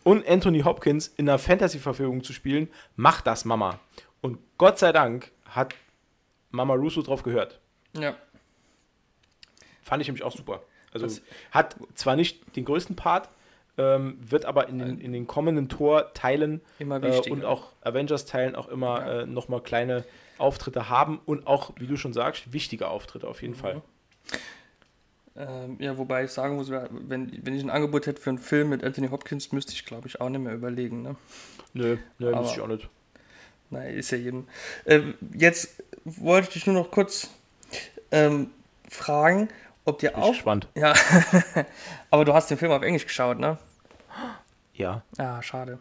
[0.03, 2.69] und Anthony Hopkins in einer Fantasy-Verfilmung zu spielen.
[2.95, 3.77] Mach das, Mama.
[4.21, 5.75] Und Gott sei Dank hat
[6.49, 7.59] Mama Russo drauf gehört.
[7.95, 8.15] Ja.
[9.83, 10.61] Fand ich nämlich auch super.
[10.93, 13.29] Also Das- hat zwar nicht den größten Part,
[13.77, 18.99] ähm, wird aber in den, in den kommenden Tor-Teilen äh, und auch Avengers-Teilen auch immer
[19.05, 19.21] Ja.
[19.21, 20.03] äh, nochmal kleine
[20.41, 23.47] Auftritte haben und auch, wie du schon sagst, wichtige Auftritte auf Mhm.
[23.47, 23.81] jeden Fall.
[25.35, 26.91] Ähm, ja, wobei ich sagen muss, wenn,
[27.45, 30.19] wenn ich ein Angebot hätte für einen Film mit Anthony Hopkins, müsste ich, glaube ich,
[30.19, 31.01] auch nicht mehr überlegen.
[31.03, 31.15] Ne?
[31.73, 32.89] Nö, nö, muss ich auch nicht.
[33.69, 34.47] Naja, ist ja jedem.
[34.85, 37.29] Ähm, jetzt wollte ich dich nur noch kurz
[38.11, 38.49] ähm,
[38.89, 39.47] fragen,
[39.85, 40.31] ob dir auch.
[40.31, 40.67] gespannt.
[40.75, 40.93] Ja,
[42.09, 43.57] aber du hast den Film auf Englisch geschaut, ne?
[44.73, 45.03] Ja.
[45.17, 45.79] Ah, schade.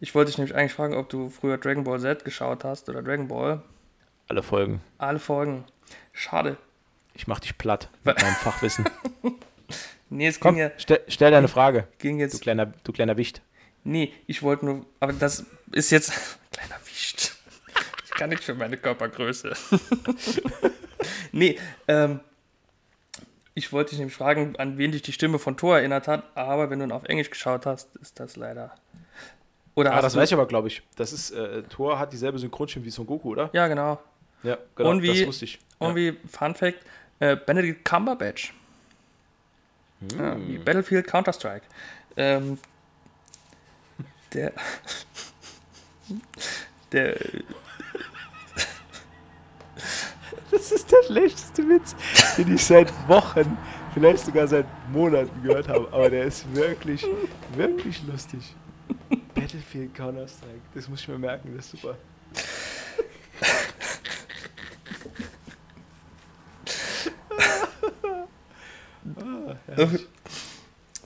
[0.00, 3.02] Ich wollte dich nämlich eigentlich fragen, ob du früher Dragon Ball Z geschaut hast oder
[3.02, 3.62] Dragon Ball.
[4.28, 4.80] Alle Folgen.
[4.98, 5.64] Alle Folgen.
[6.12, 6.56] Schade.
[7.14, 8.88] Ich mach dich platt mit meinem Fachwissen.
[10.08, 12.40] Nee, es Komm, ging, ja, stell, stell deine Frage, ging du jetzt.
[12.40, 13.42] kleiner, du kleiner Wicht.
[13.82, 14.86] Nee, ich wollte nur.
[15.00, 16.12] Aber das ist jetzt.
[16.52, 17.36] Kleiner Wicht.
[18.04, 19.52] Ich kann nicht für meine Körpergröße.
[21.32, 22.20] nee, ähm.
[23.54, 26.68] Ich wollte dich nämlich fragen, an wen dich die Stimme von Thor erinnert hat, aber
[26.70, 28.74] wenn du ihn auf Englisch geschaut hast, ist das leider.
[29.76, 30.82] Oder Ah, das weiß ich aber, glaube ich.
[30.96, 33.50] Das ist, äh, Thor hat dieselbe Synchronstimme wie Son Goku, oder?
[33.52, 34.00] Ja, genau.
[34.42, 35.58] Ja, genau, Und wie- das wusste ich.
[35.80, 35.86] Ja.
[35.86, 36.78] Und wie Fun Fact:
[37.20, 38.54] äh, Benedict Cumberbatch.
[40.18, 40.48] Ja, Hm.
[40.48, 41.62] wie Battlefield Counter-Strike.
[42.16, 42.58] Ähm,
[44.32, 44.52] der.
[46.92, 47.16] der.
[50.50, 51.94] Das ist der schlechteste Witz,
[52.38, 53.58] den ich seit Wochen,
[53.94, 55.86] vielleicht sogar seit Monaten gehört habe.
[55.92, 57.04] Aber der ist wirklich,
[57.54, 58.54] wirklich lustig.
[59.36, 61.96] Battlefield Counter-Strike, das muss ich mir merken, das ist super.
[69.20, 69.88] Ah.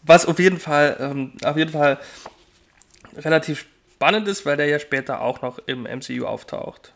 [0.02, 1.98] Was auf jeden Fall, ähm, auf jeden Fall
[3.16, 6.94] relativ spannend ist, weil der ja später auch noch im MCU auftaucht.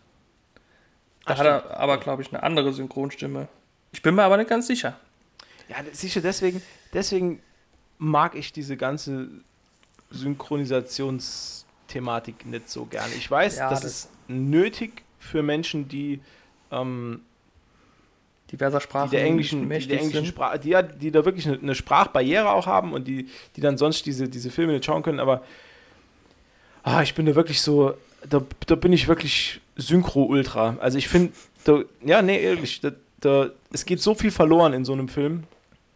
[1.27, 3.49] Da Ach, hat er aber, glaube ich, eine andere Synchronstimme.
[3.92, 4.99] Ich bin mir aber nicht ganz sicher.
[5.68, 7.42] Ja, sicher, deswegen, deswegen
[7.99, 9.29] mag ich diese ganze
[10.14, 13.12] Synchronisationsthematik nicht so gerne.
[13.14, 16.20] Ich weiß, Ja, das, das- ist nötig für Menschen, die,
[16.70, 17.20] ähm,
[18.53, 20.27] Diverser die Sprachen der englischen, die der englischen.
[20.27, 23.79] Sprache, die, ja- die da wirklich eine, eine Sprachbarriere auch haben und die, die dann
[23.79, 25.42] sonst diese, diese Filme nicht schauen können, aber
[26.83, 27.94] ah, ich bin da wirklich so,
[28.29, 30.77] da, da bin ich wirklich Synchro-Ultra.
[30.81, 31.33] Also ich finde
[32.05, 35.44] ja, nee, ehrlich, da, da, es geht so viel verloren in so einem Film,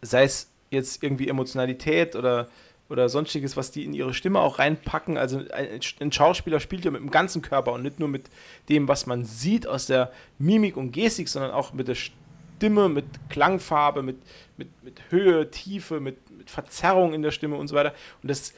[0.01, 2.47] sei es jetzt irgendwie Emotionalität oder,
[2.89, 5.17] oder sonstiges, was die in ihre Stimme auch reinpacken.
[5.17, 8.29] Also ein, ein, Schauspieler spielt ja mit dem ganzen Körper und nicht nur mit
[8.67, 13.05] dem, was man sieht aus der Mimik und Gestik, sondern auch mit der Stimme, mit
[13.29, 14.17] Klangfarbe, mit,
[14.57, 17.93] mit, mit Höhe, Tiefe, mit, mit Verzerrung in der Stimme und so weiter.
[18.23, 18.53] Und das,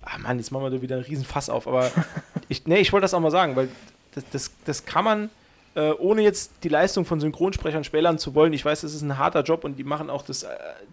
[0.00, 1.90] ah Mann, jetzt machen wir da wieder einen riesen Fass auf, aber
[2.48, 3.68] ich, nee, ich wollte das auch mal sagen, weil
[4.14, 5.30] das, das, das kann man
[5.74, 9.18] äh, ohne jetzt die Leistung von Synchronsprechern spälern zu wollen, ich weiß, es ist ein
[9.18, 10.48] harter Job und die machen auch das, äh,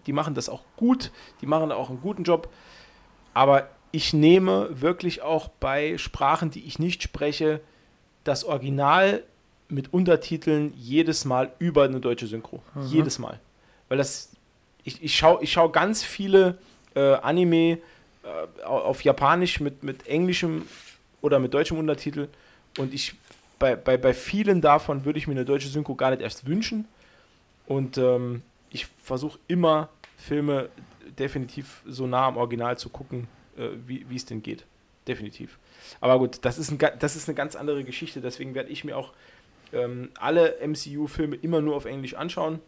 [0.06, 2.48] die machen das auch gut, die machen auch einen guten Job.
[3.34, 7.60] Aber ich nehme wirklich auch bei Sprachen, die ich nicht spreche,
[8.24, 9.22] das Original
[9.68, 12.62] mit Untertiteln jedes Mal über eine deutsche Synchro.
[12.74, 12.86] Mhm.
[12.86, 13.38] Jedes Mal.
[13.88, 14.30] Weil das,
[14.84, 16.58] ich, ich schaue ich schau ganz viele
[16.94, 17.78] äh, Anime
[18.24, 20.66] äh, auf Japanisch mit, mit englischem
[21.20, 22.28] oder mit deutschem Untertitel
[22.78, 23.14] und ich
[23.62, 26.88] bei, bei, bei vielen davon würde ich mir eine deutsche Synchro gar nicht erst wünschen.
[27.66, 30.68] Und ähm, ich versuche immer Filme
[31.16, 34.64] definitiv so nah am Original zu gucken, äh, wie es denn geht.
[35.06, 35.58] Definitiv.
[36.00, 38.20] Aber gut, das ist, ein, das ist eine ganz andere Geschichte.
[38.20, 39.12] Deswegen werde ich mir auch
[39.72, 42.58] ähm, alle MCU-Filme immer nur auf Englisch anschauen.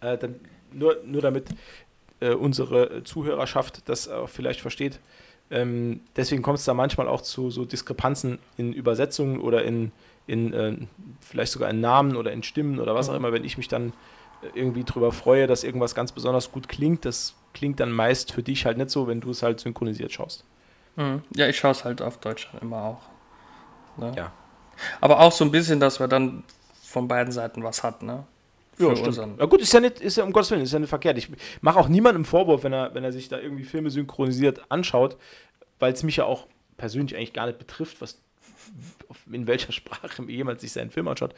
[0.00, 0.36] Äh, dann,
[0.72, 1.48] nur, nur damit
[2.20, 4.98] äh, unsere Zuhörerschaft das auch vielleicht versteht.
[5.50, 9.92] Ähm, deswegen kommt es da manchmal auch zu so Diskrepanzen in Übersetzungen oder in,
[10.26, 10.76] in äh,
[11.20, 13.92] vielleicht sogar in Namen oder in Stimmen oder was auch immer, wenn ich mich dann
[14.42, 17.04] äh, irgendwie drüber freue, dass irgendwas ganz besonders gut klingt.
[17.04, 20.44] Das klingt dann meist für dich halt nicht so, wenn du es halt synchronisiert schaust.
[20.96, 21.22] Mhm.
[21.34, 23.00] Ja, ich schaue es halt auf Deutsch immer auch.
[23.96, 24.12] Ne?
[24.16, 24.32] Ja.
[25.00, 26.44] Aber auch so ein bisschen, dass man dann
[26.82, 28.24] von beiden Seiten was hat, ne?
[28.78, 29.38] Ja, stimmt.
[29.38, 31.18] Ja gut, ist ja nicht, ist ja um Gottes Willen, ist ja nicht verkehrt.
[31.18, 31.28] Ich
[31.60, 35.16] mache auch niemandem Vorwurf, wenn er, wenn er sich da irgendwie Filme synchronisiert anschaut,
[35.78, 38.20] weil es mich ja auch persönlich eigentlich gar nicht betrifft, was
[39.30, 41.34] in welcher Sprache jemand sich seinen Film anschaut.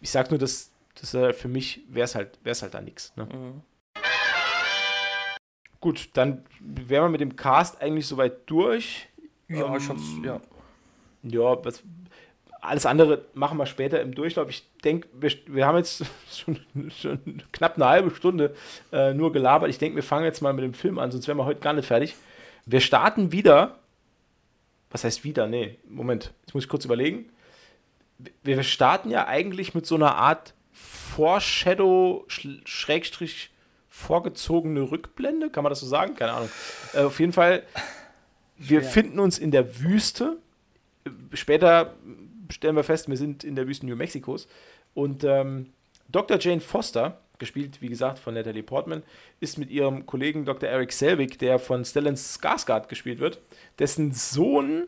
[0.00, 3.12] Ich sage nur, dass, dass für mich wäre es halt, wär's halt da nichts.
[3.16, 3.24] Ne?
[3.24, 3.62] Mhm.
[5.80, 9.08] Gut, dann wären wir mit dem Cast eigentlich soweit durch.
[9.48, 10.40] Ja, ähm, ich hab's, ja.
[11.24, 11.82] Ja, was,
[12.62, 14.48] alles andere machen wir später im Durchlauf.
[14.48, 18.54] Ich denke, wir, wir, haben jetzt schon, schon, knapp eine halbe Stunde
[18.92, 19.68] äh, nur gelabert.
[19.68, 21.72] Ich denke, wir fangen jetzt mal mit dem Film an, sonst wären wir heute gar
[21.72, 22.14] nicht fertig.
[22.64, 23.78] Wir starten wieder.
[24.90, 25.48] Was heißt wieder?
[25.48, 27.30] Nee, Moment, jetzt muss ich kurz überlegen.
[28.44, 33.50] Wir starten ja eigentlich mit so einer Art Foreshadow, Schrägstrich,
[33.88, 35.50] vorgezogene Rückblende.
[35.50, 36.14] Kann man das so sagen?
[36.14, 36.50] Keine Ahnung.
[36.94, 37.64] Äh, auf jeden Fall,
[38.56, 38.88] wir ja.
[38.88, 40.36] finden uns in der Wüste.
[41.32, 41.96] Später
[42.52, 44.48] stellen wir fest, wir sind in der Wüste New Mexikos.
[44.94, 45.72] Und ähm,
[46.08, 46.38] Dr.
[46.38, 49.02] Jane Foster, gespielt, wie gesagt, von Natalie Portman,
[49.40, 50.68] ist mit ihrem Kollegen Dr.
[50.68, 53.40] Eric Selvig, der von Stellan Skarsgård gespielt wird,
[53.78, 54.86] dessen Sohn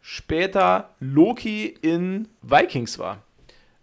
[0.00, 3.22] später Loki in Vikings war.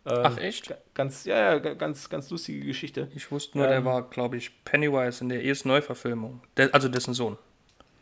[0.06, 0.74] Ähm, Ach echt?
[0.94, 3.10] Ganz, ja, ja, ganz, ganz lustige Geschichte.
[3.16, 6.42] Ich wusste nur, ähm, der war, glaube ich, Pennywise in der ersten Neuverfilmung.
[6.58, 7.38] Der, also dessen Sohn.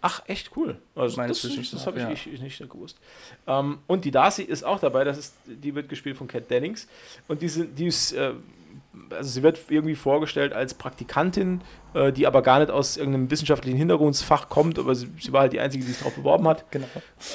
[0.05, 0.75] Ach, echt cool.
[0.95, 2.09] Also das, das, das habe ich, ja.
[2.09, 2.99] nicht, nicht gewusst.
[3.47, 6.89] Ähm, und die Darcy ist auch dabei, das ist, die wird gespielt von Cat Dennings.
[7.29, 8.33] Und die, die ist, äh,
[9.09, 11.61] also sie wird irgendwie vorgestellt als Praktikantin,
[11.93, 15.53] äh, die aber gar nicht aus irgendeinem wissenschaftlichen Hintergrundfach kommt, aber sie, sie war halt
[15.53, 16.69] die Einzige, die sich darauf beworben hat.
[16.69, 16.87] Genau.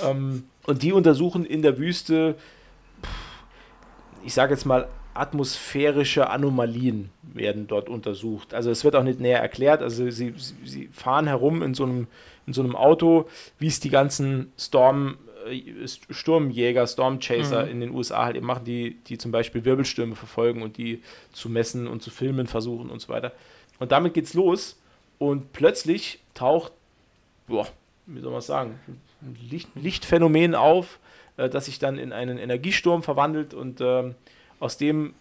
[0.04, 2.34] Ähm, und die untersuchen in der Wüste,
[4.22, 8.52] ich sage jetzt mal, atmosphärische Anomalien werden dort untersucht.
[8.52, 9.80] Also es wird auch nicht näher erklärt.
[9.80, 12.08] Also sie, sie fahren herum in so einem
[12.48, 17.70] in so einem Auto, wie es die ganzen Storm, äh, Sturmjäger, Stormchaser mhm.
[17.70, 21.50] in den USA halt eben machen, die, die zum Beispiel Wirbelstürme verfolgen und die zu
[21.50, 23.32] messen und zu filmen versuchen und so weiter.
[23.78, 24.80] Und damit geht's los
[25.18, 26.72] und plötzlich taucht,
[27.46, 27.68] boah,
[28.06, 28.80] wie soll man sagen,
[29.20, 30.98] ein Licht, Lichtphänomen auf,
[31.36, 34.14] äh, das sich dann in einen Energiesturm verwandelt und äh,
[34.58, 35.12] aus dem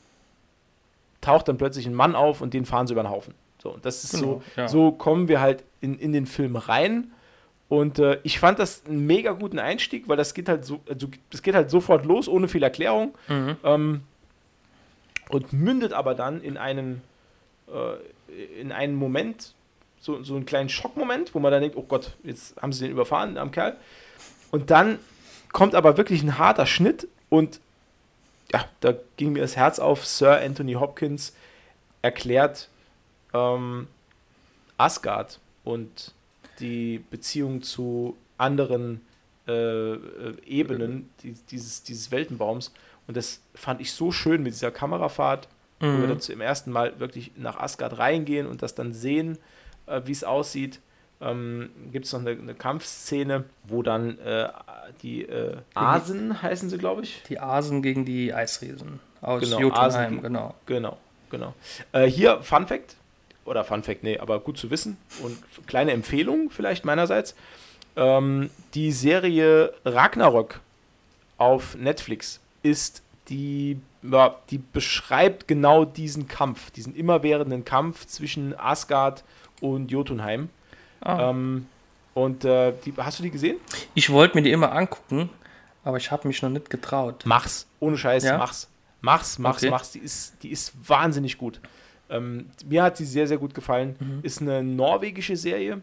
[1.20, 3.34] taucht dann plötzlich ein Mann auf und den fahren sie über den Haufen.
[3.62, 4.68] So, und das ist genau, so, ja.
[4.70, 7.12] so kommen wir halt in, in den Film rein
[7.70, 11.08] und äh, ich fand das einen mega guten Einstieg, weil das geht halt so, also
[11.32, 13.14] das geht halt sofort los, ohne viel Erklärung.
[13.28, 13.58] Mhm.
[13.64, 14.02] Ähm,
[15.30, 17.02] und mündet aber dann in einen,
[17.68, 19.54] äh, in einen Moment,
[20.00, 22.92] so, so einen kleinen Schockmoment, wo man dann denkt, oh Gott, jetzt haben sie den
[22.92, 23.76] überfahren am Kerl.
[24.52, 25.00] Und dann
[25.52, 27.60] kommt aber wirklich ein harter Schnitt und
[28.54, 30.06] ja, da ging mir das Herz auf.
[30.06, 31.36] Sir Anthony Hopkins
[32.02, 32.70] erklärt
[33.34, 33.88] ähm,
[34.78, 36.14] Asgard und
[36.60, 39.02] die Beziehung zu anderen
[39.48, 39.98] äh, äh,
[40.46, 42.74] Ebenen die, dieses, dieses Weltenbaums.
[43.08, 45.48] Und das fand ich so schön mit dieser Kamerafahrt,
[45.80, 45.86] mhm.
[45.86, 46.10] wo wir mhm.
[46.10, 49.38] dann zum ersten Mal wirklich nach Asgard reingehen und das dann sehen,
[49.86, 50.82] äh, wie es aussieht.
[51.22, 54.50] ähm, gibt es noch eine, eine, Kampfszene, wo dann äh,
[55.02, 57.24] die äh, Asen heißen sie, glaube ich.
[57.30, 60.56] Die Asen gegen die Eisriesen aus genau, Jotunheim, Asen, genau.
[60.66, 60.98] Genau,
[61.30, 61.54] genau.
[61.92, 62.98] Äh, hier Fun Fact,
[63.48, 67.36] oder Fun Fact, nee, aber gut zu wissen und kleine Empfehlung vielleicht meinerseits.
[67.96, 70.60] Ähm, die Serie Ragnarok
[71.38, 79.24] auf Netflix ist die, ja, die beschreibt genau diesen Kampf, diesen immerwährenden Kampf zwischen Asgard
[79.62, 80.50] und Jotunheim.
[81.02, 81.30] Ah.
[81.30, 81.68] Ähm,
[82.14, 83.58] und äh, die, hast du die gesehen?
[83.94, 85.30] Ich wollte mir die immer angucken,
[85.84, 87.24] aber ich habe mich noch nicht getraut.
[87.26, 88.38] Mach's, ohne Scheiß, ja?
[88.38, 88.70] mach's.
[89.02, 89.70] Mach's, mach's, okay.
[89.70, 89.92] mach's.
[89.92, 91.60] Die ist, die ist wahnsinnig gut.
[92.10, 93.96] Ähm, mir hat sie sehr, sehr gut gefallen.
[94.00, 94.20] Mhm.
[94.24, 95.82] Ist eine norwegische Serie.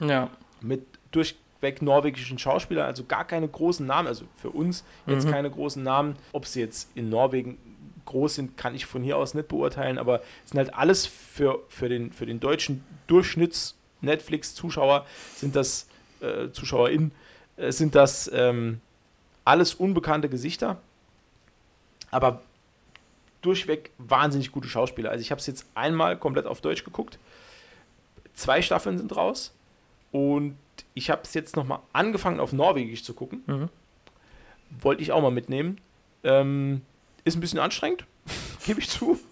[0.00, 0.30] Ja.
[0.60, 5.30] Mit durchweg norwegischen Schauspielern, also gar keine großen Namen, also für uns jetzt mhm.
[5.30, 6.16] keine großen Namen.
[6.32, 7.58] Ob sie jetzt in Norwegen
[8.06, 11.60] groß sind, kann ich von hier aus nicht beurteilen, aber es sind halt alles für,
[11.68, 15.06] für, den, für den deutschen Durchschnitts- Netflix-Zuschauer
[15.36, 15.86] sind das,
[16.20, 17.12] äh, ZuschauerInnen,
[17.56, 18.80] äh, sind das ähm,
[19.44, 20.78] alles unbekannte Gesichter,
[22.10, 22.42] aber
[23.42, 25.10] durchweg wahnsinnig gute Schauspieler.
[25.10, 27.18] Also ich habe es jetzt einmal komplett auf Deutsch geguckt.
[28.34, 29.52] Zwei Staffeln sind raus
[30.12, 30.56] und
[30.94, 33.42] ich habe es jetzt nochmal angefangen auf Norwegisch zu gucken.
[33.46, 33.68] Mhm.
[34.80, 35.78] Wollte ich auch mal mitnehmen.
[36.22, 36.82] Ähm,
[37.24, 38.04] ist ein bisschen anstrengend,
[38.64, 39.18] gebe ich zu.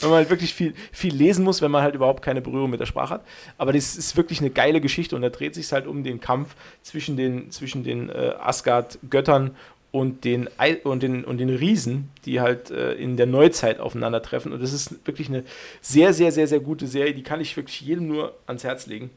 [0.00, 2.80] wenn man halt wirklich viel, viel lesen muss, wenn man halt überhaupt keine Berührung mit
[2.80, 3.26] der Sprache hat.
[3.58, 6.54] Aber das ist wirklich eine geile Geschichte und da dreht sich halt um den Kampf
[6.82, 9.56] zwischen den, zwischen den äh, Asgard-Göttern
[9.96, 10.46] und den,
[10.84, 14.52] und, den, und den Riesen, die halt äh, in der Neuzeit aufeinandertreffen.
[14.52, 15.42] Und das ist wirklich eine
[15.80, 17.14] sehr, sehr, sehr, sehr gute Serie.
[17.14, 19.08] Die kann ich wirklich jedem nur ans Herz legen,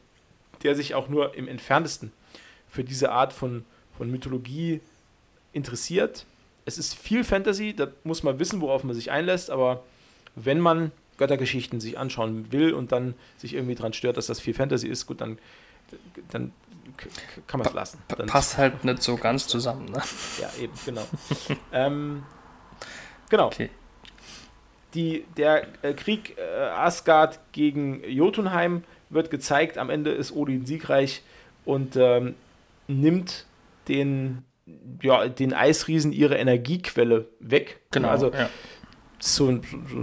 [0.62, 2.12] der sich auch nur im entferntesten
[2.66, 3.66] für diese Art von,
[3.98, 4.80] von Mythologie
[5.52, 6.24] interessiert.
[6.64, 9.84] Es ist viel Fantasy, da muss man wissen, worauf man sich einlässt, aber
[10.34, 14.54] wenn man Göttergeschichten sich anschauen will und dann sich irgendwie daran stört, dass das viel
[14.54, 15.38] Fantasy ist, gut, dann,
[16.30, 16.52] dann
[17.46, 17.98] kann man es lassen.
[18.08, 20.02] Dann Passt halt nicht so ganz zusammen, ne?
[20.40, 21.06] Ja, eben, genau.
[21.72, 22.22] ähm,
[23.28, 23.46] genau.
[23.46, 23.70] Okay.
[24.94, 29.78] Die, der äh, Krieg äh, Asgard gegen Jotunheim wird gezeigt.
[29.78, 31.22] Am Ende ist Odin siegreich
[31.64, 32.34] und ähm,
[32.88, 33.46] nimmt
[33.88, 34.44] den,
[35.00, 37.80] ja, den Eisriesen ihre Energiequelle weg.
[37.90, 38.08] Genau.
[38.08, 38.48] Also ja
[39.20, 39.62] so ein,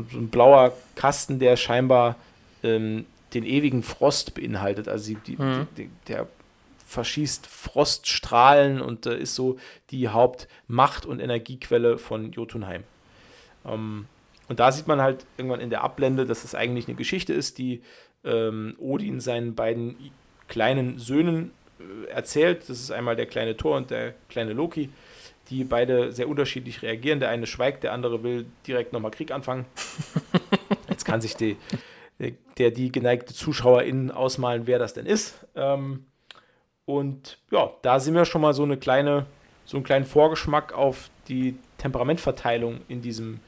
[0.10, 2.16] so, ein blauer Kasten, der scheinbar
[2.64, 4.88] ähm, den ewigen Frost beinhaltet.
[4.88, 5.68] Also die, mhm.
[5.78, 6.28] die, der
[6.88, 9.58] verschießt Froststrahlen und äh, ist so
[9.92, 12.84] die Hauptmacht- und Energiequelle von Jotunheim.
[13.66, 14.08] Ähm,
[14.48, 17.58] und da sieht man halt irgendwann in der Ablende, dass es eigentlich eine Geschichte ist,
[17.58, 17.82] die
[18.24, 19.96] ähm, Odin seinen beiden
[20.48, 22.62] kleinen Söhnen äh, erzählt.
[22.62, 24.90] Das ist einmal der kleine Thor und der kleine Loki
[25.50, 27.20] die beide sehr unterschiedlich reagieren.
[27.20, 29.66] Der eine schweigt, der andere will direkt nochmal Krieg anfangen.
[30.90, 31.58] Jetzt kann sich die,
[32.58, 35.46] der, die geneigte Zuschauerin ausmalen, wer das denn ist.
[35.56, 36.06] Ähm,
[36.88, 39.26] und ja, da sind wir schon mal so eine kleine,
[39.66, 43.42] so einen kleinen Vorgeschmack auf die Temperamentverteilung in diesem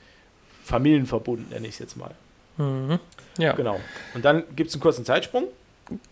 [0.66, 2.12] Familienverbund, nenne ich es jetzt mal.
[2.58, 3.00] Mhm.
[3.38, 3.54] Ja.
[3.54, 3.80] Genau.
[4.14, 5.46] Und dann gibt es einen kurzen Zeitsprung.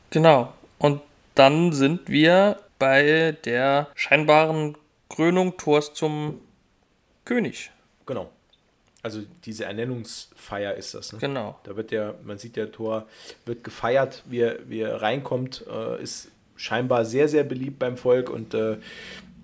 [0.10, 0.54] Genau.
[0.80, 1.02] Und
[1.36, 4.78] dann sind wir bei der scheinbaren
[5.10, 6.40] Krönung Thors zum
[7.26, 7.72] König.
[8.06, 8.30] Genau.
[9.04, 11.12] Also diese Ernennungsfeier ist das.
[11.12, 11.20] Ne?
[11.20, 11.60] Genau.
[11.64, 13.06] Da wird der, man sieht, der Tor
[13.46, 18.30] wird gefeiert, wie er, wie er reinkommt, äh, ist scheinbar sehr, sehr beliebt beim Volk
[18.30, 18.78] und äh,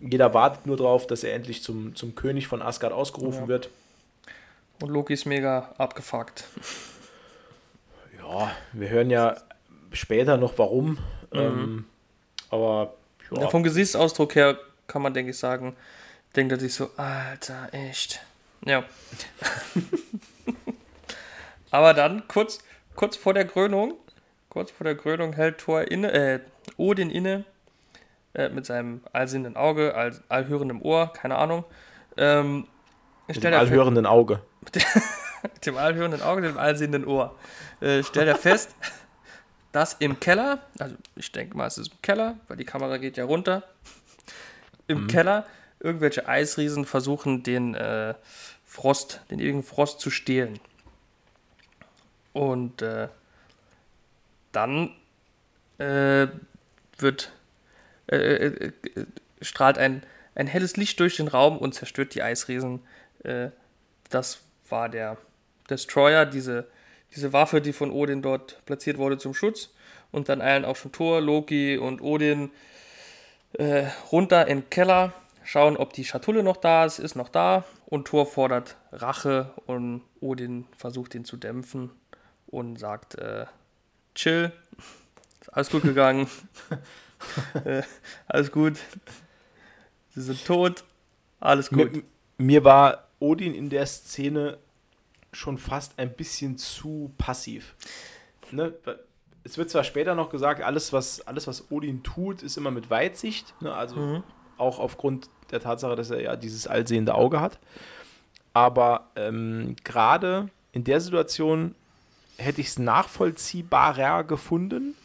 [0.02, 3.48] jeder wartet nur darauf, dass er endlich zum, zum König von Asgard ausgerufen ja.
[3.48, 3.70] wird.
[4.82, 6.44] Und Loki ist mega abgefuckt.
[8.18, 9.38] Ja, wir hören ja
[9.94, 10.98] später noch warum.
[11.32, 11.40] Mhm.
[11.40, 11.86] Ähm,
[12.50, 12.94] aber
[13.32, 13.48] ja.
[13.50, 15.76] Vom Gesichtsausdruck her kann man, denke ich, sagen,
[16.36, 18.22] denkt er sich so, Alter, echt.
[18.66, 18.84] Ja.
[21.72, 22.60] Aber dann, kurz,
[22.96, 23.96] kurz vor der Krönung,
[24.50, 26.40] kurz vor der Krönung hält Thor inne, äh,
[26.78, 27.46] Odin inne,
[28.34, 31.66] äh, mit seinem allsehenden Auge, all, allhörendem Ohr, keine Ahnung.
[32.18, 32.68] Ähm,
[33.28, 34.42] mit dem allhörenden Auge.
[35.44, 37.36] mit dem allhörenden Auge, dem allsehenden Ohr.
[37.80, 38.76] Äh, stellt er fest,
[39.72, 43.18] dass im Keller, also ich denke mal, es ist im Keller, weil die Kamera geht
[43.18, 43.64] ja runter,
[44.88, 45.08] im mhm.
[45.08, 45.46] Keller
[45.80, 48.14] irgendwelche Eisriesen versuchen, den äh,
[48.66, 50.60] Frost, den ewigen Frost zu stehlen.
[52.32, 53.10] Und äh,
[54.52, 54.92] dann
[55.78, 56.28] äh,
[56.98, 57.32] wird
[58.08, 58.72] äh, äh, äh,
[59.42, 60.04] strahlt ein,
[60.36, 62.82] ein helles Licht durch den Raum und zerstört die Eisriesen.
[64.10, 65.18] das war der
[65.70, 66.68] Destroyer, diese,
[67.16, 69.70] diese Waffe, die von Odin dort platziert wurde zum Schutz.
[70.12, 72.52] Und dann eilen auch schon Thor, Loki und Odin
[73.54, 75.14] äh, runter in den Keller,
[75.44, 77.64] schauen, ob die Schatulle noch da ist, ist noch da.
[77.86, 81.92] Und Thor fordert Rache und Odin versucht ihn zu dämpfen
[82.48, 83.46] und sagt, äh,
[84.16, 84.52] chill,
[85.52, 86.28] alles gut gegangen.
[87.66, 87.84] äh,
[88.28, 88.78] alles gut.
[90.16, 90.84] Sie sind tot.
[91.40, 91.94] Alles gut.
[91.94, 92.04] Mir,
[92.38, 94.58] mir war Odin in der Szene
[95.32, 97.76] schon fast ein bisschen zu passiv.
[98.52, 98.74] Ne?
[99.44, 102.90] Es wird zwar später noch gesagt, alles was, alles, was Odin tut, ist immer mit
[102.90, 103.54] Weitsicht.
[103.62, 103.74] Ne?
[103.74, 104.24] Also mhm.
[104.58, 107.60] auch aufgrund der Tatsache, dass er ja dieses allsehende Auge hat.
[108.54, 111.76] Aber ähm, gerade in der Situation
[112.38, 114.96] hätte ich es nachvollziehbarer gefunden,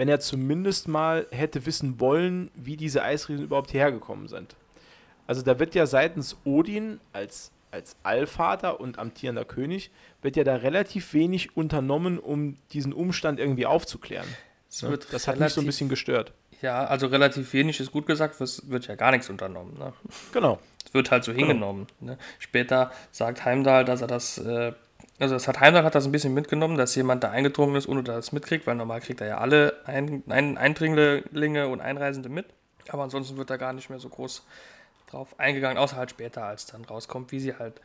[0.00, 4.56] wenn er zumindest mal hätte wissen wollen, wie diese Eisriesen überhaupt hergekommen sind.
[5.26, 9.90] Also da wird ja seitens Odin als, als Allvater und amtierender König,
[10.22, 14.26] wird ja da relativ wenig unternommen, um diesen Umstand irgendwie aufzuklären.
[14.70, 14.98] Das, ne?
[15.10, 16.32] das hat mich so ein bisschen gestört.
[16.62, 19.76] Ja, also relativ wenig ist gut gesagt, es wird ja gar nichts unternommen.
[19.78, 19.92] Ne?
[20.32, 20.60] Genau.
[20.86, 21.46] Es wird halt so genau.
[21.46, 21.86] hingenommen.
[22.00, 22.16] Ne?
[22.38, 24.72] Später sagt Heimdall, dass er das, äh,
[25.20, 28.02] also das hat Heimdall hat das ein bisschen mitgenommen, dass jemand da eingedrungen ist, ohne
[28.02, 32.28] dass er es mitkriegt, weil normal kriegt er ja alle ein, ein, Eindringlinge und Einreisende
[32.28, 32.46] mit.
[32.88, 34.44] Aber ansonsten wird er gar nicht mehr so groß
[35.10, 37.80] drauf eingegangen, außer halt später, als dann rauskommt, wie sie halt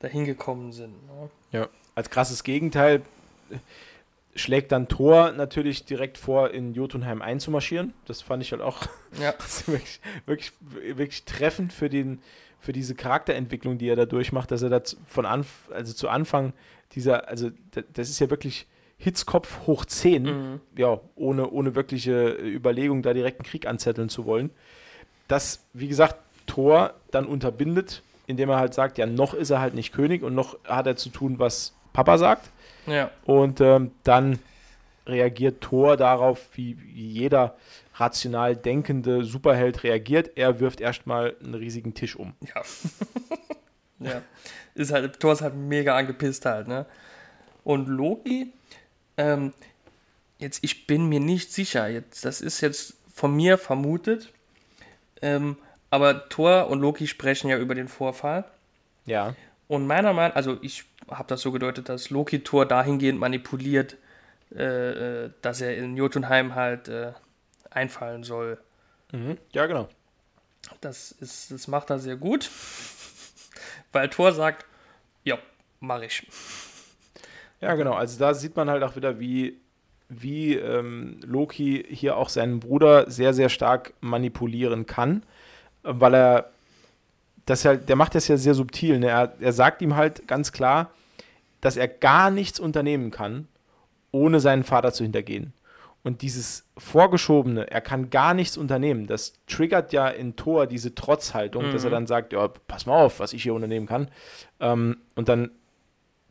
[0.00, 0.94] dahin gekommen sind.
[1.06, 1.30] Ne?
[1.52, 3.02] Ja, als krasses Gegenteil
[4.34, 7.94] schlägt dann Thor natürlich direkt vor, in Jotunheim einzumarschieren.
[8.06, 8.82] Das fand ich halt auch
[9.18, 9.32] ja.
[9.66, 12.20] wirklich, wirklich, wirklich treffend für, den,
[12.64, 16.54] für diese Charakterentwicklung, die er da durchmacht, dass er da von Anf also zu Anfang
[16.92, 17.50] dieser, also
[17.92, 20.60] das ist ja wirklich Hitzkopf hoch 10, mhm.
[20.76, 24.50] ja, ohne, ohne wirkliche Überlegung, da direkt einen Krieg anzetteln zu wollen.
[25.28, 29.74] Das, wie gesagt, Thor dann unterbindet, indem er halt sagt, ja, noch ist er halt
[29.74, 32.50] nicht König und noch hat er zu tun, was Papa sagt.
[32.86, 33.10] Ja.
[33.26, 34.38] Und ähm, dann
[35.06, 37.56] reagiert Thor darauf, wie jeder
[37.94, 40.36] rational denkende Superheld reagiert.
[40.36, 42.34] Er wirft erstmal einen riesigen Tisch um.
[42.40, 42.62] Ja.
[44.10, 44.22] ja.
[44.74, 46.84] Ist halt, Thor ist halt mega angepisst halt, ne?
[47.62, 48.52] Und Loki,
[49.16, 49.52] ähm,
[50.38, 54.32] jetzt, ich bin mir nicht sicher, jetzt, das ist jetzt von mir vermutet,
[55.22, 55.56] ähm,
[55.90, 58.44] aber Thor und Loki sprechen ja über den Vorfall.
[59.06, 59.36] Ja.
[59.68, 63.96] Und meiner Meinung, also ich habe das so gedeutet, dass Loki Thor dahingehend manipuliert,
[64.54, 67.12] äh, äh, dass er in Jotunheim halt äh,
[67.74, 68.58] einfallen soll.
[69.12, 69.38] Mhm.
[69.52, 69.88] Ja, genau.
[70.80, 72.50] Das, ist, das macht er sehr gut,
[73.92, 74.64] weil Thor sagt,
[75.24, 75.38] ja,
[75.80, 76.26] mache ich.
[77.60, 77.94] Ja, genau.
[77.94, 79.58] Also da sieht man halt auch wieder, wie,
[80.08, 85.22] wie ähm, Loki hier auch seinen Bruder sehr, sehr stark manipulieren kann,
[85.82, 86.50] weil er
[87.46, 88.98] das ja, der macht das ja sehr subtil.
[88.98, 89.08] Ne?
[89.08, 90.90] Er, er sagt ihm halt ganz klar,
[91.60, 93.48] dass er gar nichts unternehmen kann,
[94.12, 95.52] ohne seinen Vater zu hintergehen.
[96.04, 101.66] Und dieses Vorgeschobene, er kann gar nichts unternehmen, das triggert ja in Thor diese Trotzhaltung,
[101.66, 101.72] mhm.
[101.72, 101.94] dass er mhm.
[101.94, 104.08] dann sagt, ja, pass mal auf, was ich hier unternehmen kann.
[104.60, 105.50] Ähm, und dann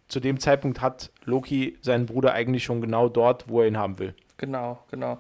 [0.08, 3.98] zu dem Zeitpunkt hat Loki seinen Bruder eigentlich schon genau dort, wo er ihn haben
[3.98, 4.14] will.
[4.38, 5.18] Genau, genau.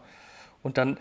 [0.62, 0.99] Und dann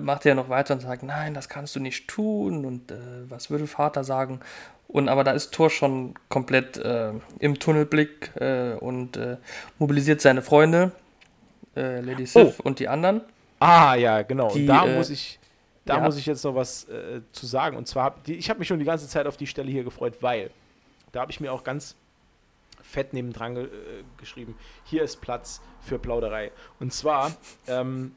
[0.00, 2.96] macht er noch weiter und sagt, nein, das kannst du nicht tun und äh,
[3.28, 4.40] was würde Vater sagen?
[4.88, 9.36] Und aber da ist Thor schon komplett äh, im Tunnelblick äh, und äh,
[9.78, 10.92] mobilisiert seine Freunde,
[11.76, 12.62] äh, Lady Sif oh.
[12.68, 13.22] und die anderen.
[13.60, 14.52] Ah ja, genau.
[14.52, 15.38] Die, und da äh, muss ich,
[15.84, 16.02] da ja.
[16.02, 16.86] muss ich jetzt noch was
[17.32, 17.76] zu sagen.
[17.76, 20.18] Und zwar, die, ich habe mich schon die ganze Zeit auf die Stelle hier gefreut,
[20.20, 20.50] weil
[21.12, 21.96] da habe ich mir auch ganz
[22.82, 23.68] fett nebendran ge
[24.18, 26.52] geschrieben, hier ist Platz für Plauderei.
[26.80, 28.14] Und zwar ähm,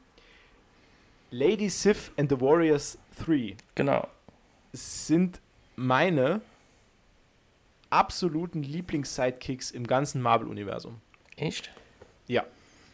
[1.30, 3.56] Lady Sif and the Warriors 3.
[3.74, 4.06] Genau.
[4.72, 5.40] Sind
[5.76, 6.40] meine
[7.90, 11.00] absoluten Lieblings-Sidekicks im ganzen Marvel-Universum.
[11.36, 11.70] Echt?
[12.26, 12.44] Ja.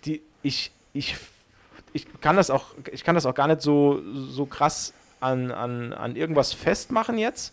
[0.05, 1.17] Die, ich, ich,
[1.93, 5.93] ich kann das auch, ich kann das auch gar nicht so, so krass an, an,
[5.93, 7.53] an irgendwas festmachen jetzt.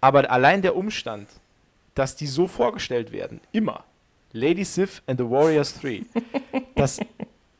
[0.00, 1.28] Aber allein der Umstand,
[1.94, 3.84] dass die so vorgestellt werden, immer.
[4.32, 6.04] Lady Sif and the Warriors 3.
[6.74, 6.98] das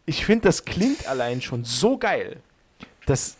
[0.04, 2.40] ich finde, das klingt allein schon so geil.
[3.06, 3.36] Das,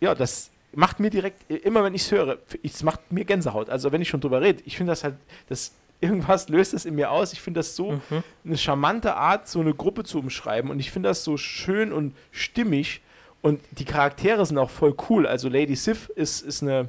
[0.00, 3.68] ja, das macht mir direkt, immer wenn ich es höre, es macht mir Gänsehaut.
[3.68, 5.16] Also wenn ich schon drüber rede, ich finde das halt,
[5.48, 7.32] das, irgendwas löst das in mir aus.
[7.32, 8.22] Ich finde das so mhm.
[8.44, 10.70] eine charmante Art, so eine Gruppe zu umschreiben.
[10.70, 13.00] Und ich finde das so schön und stimmig.
[13.42, 15.26] Und die Charaktere sind auch voll cool.
[15.26, 16.88] Also Lady Sif ist, ist eine,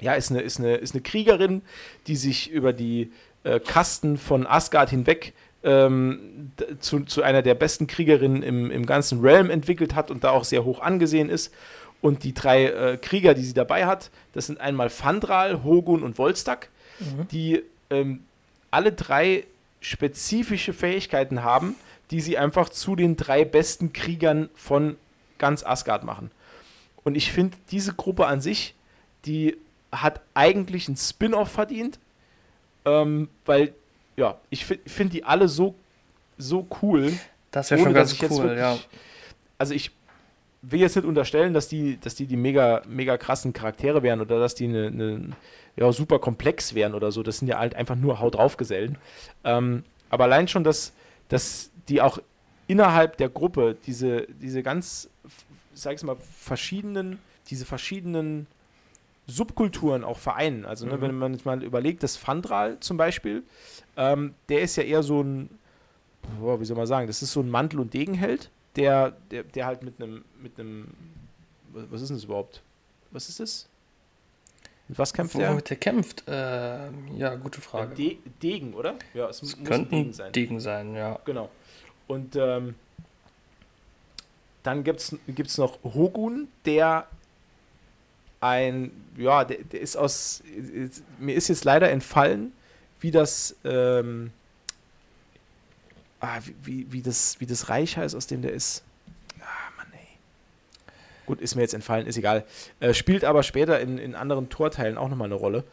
[0.00, 1.62] ja, ist eine, ist eine, ist eine Kriegerin,
[2.06, 3.12] die sich über die
[3.44, 5.32] äh, Kasten von Asgard hinweg
[5.62, 10.30] ähm, zu, zu einer der besten Kriegerinnen im, im ganzen Realm entwickelt hat und da
[10.30, 11.52] auch sehr hoch angesehen ist.
[12.00, 16.16] Und die drei äh, Krieger, die sie dabei hat, das sind einmal Fandral, Hogun und
[16.16, 16.68] Volstak,
[17.00, 17.28] mhm.
[17.28, 17.62] die
[17.94, 18.24] ähm,
[18.70, 19.44] alle drei
[19.80, 21.74] spezifische Fähigkeiten haben,
[22.10, 24.96] die sie einfach zu den drei besten Kriegern von
[25.38, 26.30] ganz Asgard machen.
[27.02, 28.74] Und ich finde, diese Gruppe an sich,
[29.26, 29.56] die
[29.92, 31.98] hat eigentlich einen Spin-off verdient,
[32.84, 33.74] ähm, weil
[34.16, 35.74] ja, ich finde die alle so,
[36.38, 37.12] so cool.
[37.50, 38.78] Das wäre schon ganz cool, wirklich- ja.
[39.58, 39.90] Also ich
[40.70, 44.38] will jetzt nicht unterstellen, dass die, dass die die mega, mega krassen Charaktere wären oder
[44.40, 45.30] dass die eine, eine
[45.76, 47.22] ja, super komplex wären oder so.
[47.22, 48.96] Das sind ja halt einfach nur Haut drauf Gesellen.
[49.44, 50.92] Ähm, aber allein schon, dass,
[51.28, 52.18] dass die auch
[52.66, 55.08] innerhalb der Gruppe diese, diese ganz,
[55.74, 57.18] sag ich mal, verschiedenen,
[57.50, 58.46] diese verschiedenen
[59.26, 60.64] Subkulturen auch vereinen.
[60.64, 61.00] Also, ne, Mhm.
[61.00, 63.42] wenn man jetzt mal überlegt, das Fandral zum Beispiel,
[63.96, 65.48] ähm, der ist ja eher so ein,
[66.40, 69.66] boah, wie soll man sagen, das ist so ein Mantel- und Degenheld, der, der, der
[69.66, 70.88] halt mit einem, mit einem,
[71.72, 72.62] was ist denn das überhaupt?
[73.10, 73.68] Was ist das?
[74.88, 75.50] Mit was kämpft der?
[75.50, 76.24] Womit der kämpft?
[76.26, 77.94] Ähm, ja, gute Frage.
[77.94, 78.96] De Degen, oder?
[79.14, 80.32] Ja, es Es muss ein könnten Degen sein.
[80.32, 81.18] Degen sein, ja.
[81.24, 81.48] Genau.
[82.06, 82.74] Und ähm,
[84.62, 87.06] dann gibt es noch Hogun, der
[88.40, 90.42] ein, ja, der, der ist aus,
[91.18, 92.52] mir ist jetzt leider entfallen,
[93.00, 94.32] wie das, ähm,
[96.24, 98.82] ah, wie, wie, wie, das, wie das Reich heißt, aus dem der ist.
[99.40, 100.18] Ah, Mann, ey.
[101.26, 102.44] Gut, ist mir jetzt entfallen, ist egal.
[102.80, 105.64] Äh, spielt aber später in, in anderen Torteilen auch nochmal eine Rolle.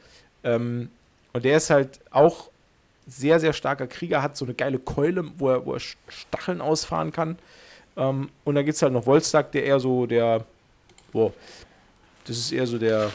[0.43, 0.89] Ähm,
[1.33, 2.49] und der ist halt auch
[3.07, 7.11] sehr, sehr starker Krieger, hat so eine geile Keule, wo er, wo er Stacheln ausfahren
[7.11, 7.37] kann.
[7.97, 10.45] Ähm, und dann gibt es halt noch Wolstag, der eher so der,
[11.11, 11.33] boah,
[12.25, 13.11] das ist eher so der,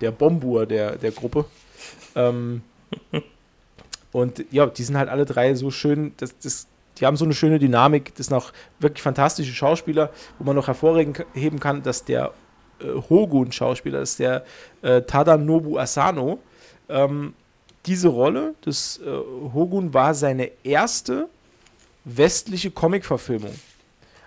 [0.00, 1.44] der Bombur der, der Gruppe.
[2.14, 2.62] Ähm,
[4.12, 6.66] und ja, die sind halt alle drei so schön, das, das,
[7.00, 10.66] die haben so eine schöne Dynamik, das sind auch wirklich fantastische Schauspieler, wo man noch
[10.66, 12.32] hervorheben kann, dass der
[12.80, 14.44] äh, Hogun-Schauspieler, das ist der
[14.82, 16.38] äh, Tadanobu Asano,
[16.88, 17.34] ähm,
[17.86, 21.28] diese Rolle des äh, Hogun war seine erste
[22.04, 23.54] westliche Comic-Verfilmung.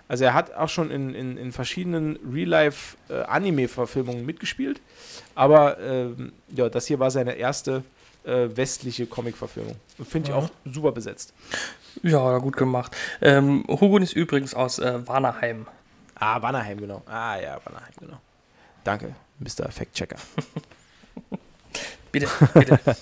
[0.08, 4.80] Also er hat auch schon in, in, in verschiedenen Real-Life-Anime-Verfilmungen mitgespielt,
[5.34, 7.82] aber ähm, ja, das hier war seine erste
[8.24, 9.76] äh, westliche Comic-Verfilmung.
[10.08, 10.40] Finde ich Ja.
[10.42, 11.32] auch super besetzt.
[12.02, 12.96] Ja, gut gemacht.
[13.20, 15.66] Ähm, Hugon ist übrigens aus äh, Warnerheim.
[16.14, 17.02] Ah, Wannerheim, genau.
[17.06, 18.18] Ah ja, Wannerheim, genau.
[18.84, 19.70] Danke, Mr.
[19.70, 20.16] Fact-Checker.
[22.12, 22.78] Bitte, bitte.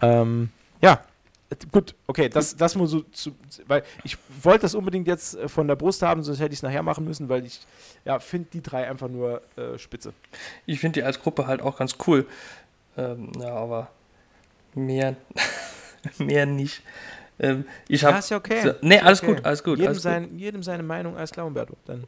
[0.00, 0.50] Ähm,
[0.80, 1.02] ja,
[1.72, 3.32] gut, okay, das, das muss so, zu,
[3.66, 6.62] weil ich wollte das unbedingt jetzt äh, von der Brust haben, sonst hätte ich es
[6.62, 7.60] nachher machen müssen, weil ich,
[8.04, 10.12] ja, finde die drei einfach nur äh, spitze.
[10.66, 12.26] Ich finde die als Gruppe halt auch ganz cool.
[12.96, 13.90] Ähm, ja, aber
[14.74, 15.16] mehr,
[16.18, 16.82] mehr nicht.
[17.40, 18.18] Ähm, ich habe.
[18.18, 18.62] ist ja okay.
[18.62, 19.34] So, nee, alles okay.
[19.34, 19.78] gut, alles gut.
[19.78, 20.02] jedem, alles gut.
[20.02, 21.76] sein, jedem seine Meinung, alles klar, Umberto.
[21.86, 22.04] Dann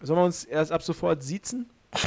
[0.00, 1.68] sollen wir uns erst ab sofort siezen?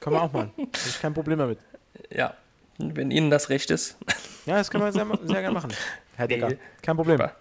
[0.00, 0.52] Kann man auch machen.
[0.58, 1.58] Habe ich kein Problem damit.
[2.10, 2.34] Ja,
[2.78, 3.96] wenn Ihnen das recht ist.
[4.44, 5.72] Ja, das können wir sehr, sehr gerne machen.
[6.16, 6.58] Herr Decker, Nee.
[6.82, 7.16] kein Problem.
[7.16, 7.36] Super.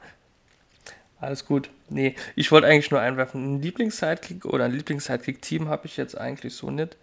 [1.19, 1.71] Alles gut.
[1.89, 6.53] Nee, ich wollte eigentlich nur einwerfen, ein Lieblings-Sidekick oder ein Lieblings-Sidekick-Team habe ich jetzt eigentlich
[6.53, 6.97] so nicht.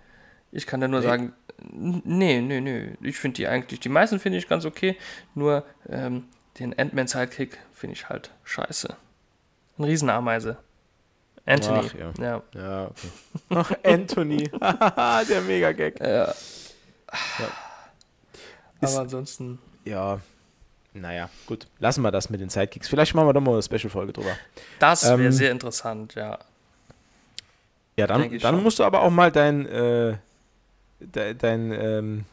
[0.52, 1.06] Ich kann da nur Nee?
[1.06, 1.32] sagen,
[1.72, 2.92] nee, nee, nee.
[3.02, 4.96] Ich finde die eigentlich, die meisten finde ich ganz okay,
[5.34, 6.24] nur ähm,
[6.58, 8.96] den Ant-Man-Sidekick finde ich halt scheiße.
[9.78, 10.56] Ein Riesenameise.
[11.46, 11.88] Anthony.
[11.88, 12.12] Ach, ja.
[12.20, 12.42] ja.
[12.54, 13.08] Ja, okay.
[13.50, 14.44] Ach, Anthony.
[15.28, 16.00] Der Mega-Gag.
[16.00, 16.24] Ja.
[18.80, 20.20] Ist- Aber ansonsten, Ja,
[20.94, 21.66] naja, gut.
[21.78, 22.88] Lassen wir das mit den Sidekicks.
[22.88, 24.36] Vielleicht machen wir doch mal eine Special-Folge drüber.
[24.78, 26.38] das wäre Ähm, sehr interessant, ja.
[27.96, 30.16] Ja, dann, dann musst du aber auch mal dein, äh,
[31.00, 32.24] de, dein, ähm,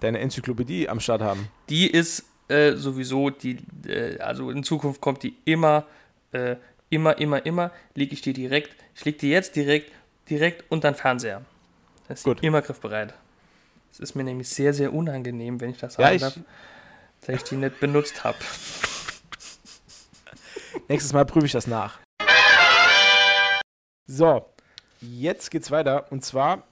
[0.00, 1.48] deine Enzyklopädie am Start haben.
[1.68, 5.86] Die ist äh, sowieso, die, äh, also in Zukunft kommt die immer,
[6.32, 6.56] äh,
[6.90, 9.92] immer, immer, immer, lege ich die direkt, ich lege die jetzt direkt,
[10.28, 11.42] direkt unter den Fernseher.
[12.08, 12.42] Das ist Gut.
[12.42, 13.14] immer griffbereit.
[13.90, 16.38] Es ist mir nämlich sehr, sehr unangenehm, wenn ich das Ja, sagen ich- darf,
[17.26, 18.36] dass ich die nicht benutzt habe.
[20.88, 21.98] Nächstes Mal prüfe ich das nach.
[24.06, 24.44] So,
[25.00, 26.10] jetzt geht's weiter.
[26.12, 26.64] Und zwar,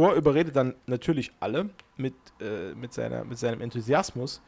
[0.00, 4.40] Thor überredet dann natürlich alle mit, äh, mit, seiner, mit seinem Enthusiasmus,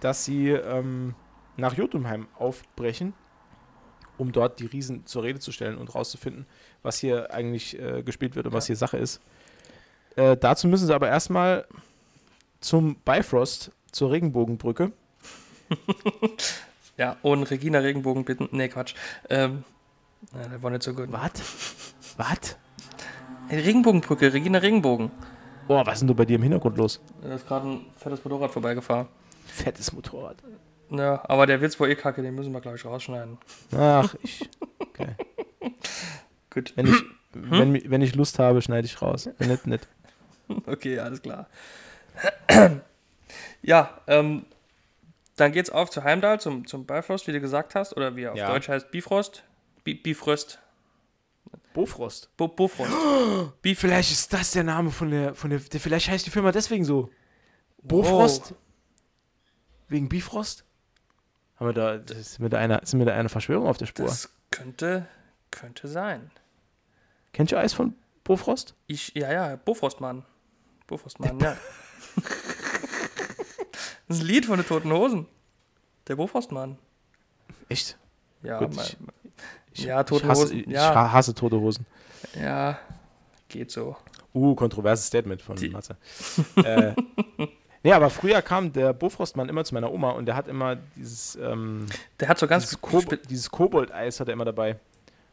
[0.00, 1.14] dass sie ähm,
[1.58, 3.12] nach Jotunheim aufbrechen,
[4.16, 6.46] um dort die Riesen zur Rede zu stellen und rauszufinden,
[6.82, 9.20] was hier eigentlich äh, gespielt wird und was hier Sache ist.
[10.16, 11.66] Äh, dazu müssen sie aber erstmal
[12.60, 14.90] zum Bifrost, zur Regenbogenbrücke.
[16.96, 18.48] Ja, und Regina Regenbogen bitten.
[18.52, 18.94] Nee, Quatsch.
[19.28, 19.64] Ähm,
[20.32, 21.10] ja, der war nicht so gut.
[21.10, 21.32] Was?
[22.16, 22.56] Was?
[23.50, 25.10] Regenbogenbrücke, Regina Regenbogen.
[25.68, 27.00] Boah, was ist denn da bei dir im Hintergrund los?
[27.22, 29.06] Da ist gerade ein fettes Motorrad vorbeigefahren.
[29.46, 30.36] Fettes Motorrad.
[30.90, 33.38] Ja, aber der Witz war eh kacke, den müssen wir, glaube ich, rausschneiden.
[33.76, 34.48] Ach, ich.
[34.78, 35.14] Okay.
[36.50, 36.72] Gut.
[36.76, 39.28] Wenn ich, wenn, mi- wenn ich Lust habe, schneide ich raus.
[39.38, 39.88] Wenn nicht, nicht.
[40.66, 41.46] Okay, alles klar.
[43.62, 44.44] ja, ähm,
[45.36, 48.32] dann geht's auf zu Heimdall, zum, zum Bifrost, wie du gesagt hast, oder wie er
[48.32, 48.48] auf Ja.
[48.52, 49.42] Deutsch heißt, Bifrost.
[49.84, 50.58] Bi Bifrost.
[51.74, 52.30] Bofrost.
[52.36, 52.90] Bo Bofrost.
[53.62, 55.80] Bif Vielleicht ist das der Name von der, von der, der.
[55.80, 57.10] Vielleicht heißt die Firma deswegen so.
[57.82, 58.54] Bofrost?
[59.88, 60.64] Wegen Bifrost?
[61.56, 64.06] Haben wir da, sind wir da einer, sind wir da einer Verschwörung auf der Spur?
[64.06, 65.06] Das könnte,
[65.50, 66.30] könnte sein.
[67.32, 68.76] Kennt ihr Eis von Bofrost?
[68.86, 70.24] Ich, ja, ja, Bofrostmann.
[70.86, 71.56] Bofrostmann, ja.
[74.06, 75.26] das ist ein Lied von den Toten Hosen.
[76.06, 76.78] Der Bofrostmann.
[77.68, 77.98] Echt?
[78.42, 78.86] Ja, Gut, mal,
[79.74, 80.94] ich- Ich, Ja, Tote ich hasse, Hosen, Ich ja.
[80.94, 81.84] ha- hasse tote Hosen.
[82.40, 82.78] ja,
[83.48, 83.96] geht so.
[84.34, 85.96] Uh, kontroverses Statement von Die- Matze.
[86.64, 86.92] äh,
[87.84, 91.36] nee, aber früher kam der Bofrostmann immer zu meiner Oma und der hat immer dieses,
[91.36, 91.86] ähm,
[92.18, 94.76] Der hat so ganz dieses, Kobo dieses Kobold-Eis hat er immer dabei.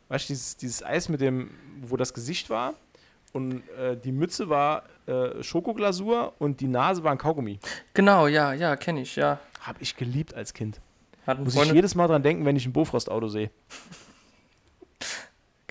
[0.09, 1.49] Weißt du, dieses, dieses Eis mit dem,
[1.81, 2.73] wo das Gesicht war
[3.33, 7.59] und äh, die Mütze war äh, Schokoglasur und die Nase war ein Kaugummi.
[7.95, 9.39] Genau, ja, ja, kenne ich, ja.
[9.61, 10.79] Hab ich geliebt als Kind.
[11.25, 13.49] Hat Muss ich Freund, jedes Mal dran denken, wenn ich ein Bofrost-Auto sehe.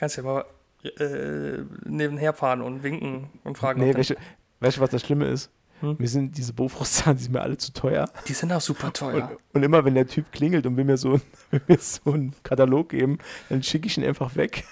[0.01, 0.44] Kannst ja mal
[0.82, 3.80] äh, nebenher fahren und winken und fragen.
[3.80, 5.51] Nee, ob weißt du, was das Schlimme ist?
[5.80, 5.96] Hm?
[5.98, 8.07] Mir sind diese Bofrost-Zahlen, die sind mir alle zu teuer.
[8.26, 9.30] die sind auch super teuer.
[9.30, 11.20] Und, und immer wenn der Typ klingelt und will mir so,
[11.51, 13.18] will mir so einen Katalog geben,
[13.51, 14.64] dann schicke ich ihn einfach weg.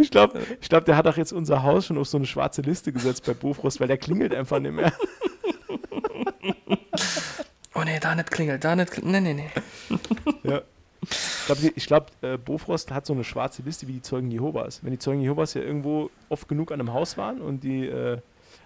[0.00, 2.62] Ich glaube, ich glaub, der hat auch jetzt unser Haus schon auf so eine schwarze
[2.62, 4.92] Liste gesetzt bei Bofrost, weil der klingelt einfach nicht mehr.
[7.74, 9.22] Oh nee, da nicht klingelt, da nicht klingelt.
[9.22, 9.50] Nee, nee,
[9.90, 9.98] nee.
[10.42, 10.62] Ja.
[11.10, 14.80] Ich glaube, ich glaub, äh, Bofrost hat so eine schwarze Liste wie die Zeugen Jehovas.
[14.82, 18.18] Wenn die Zeugen Jehovas ja irgendwo oft genug an einem Haus waren und die äh,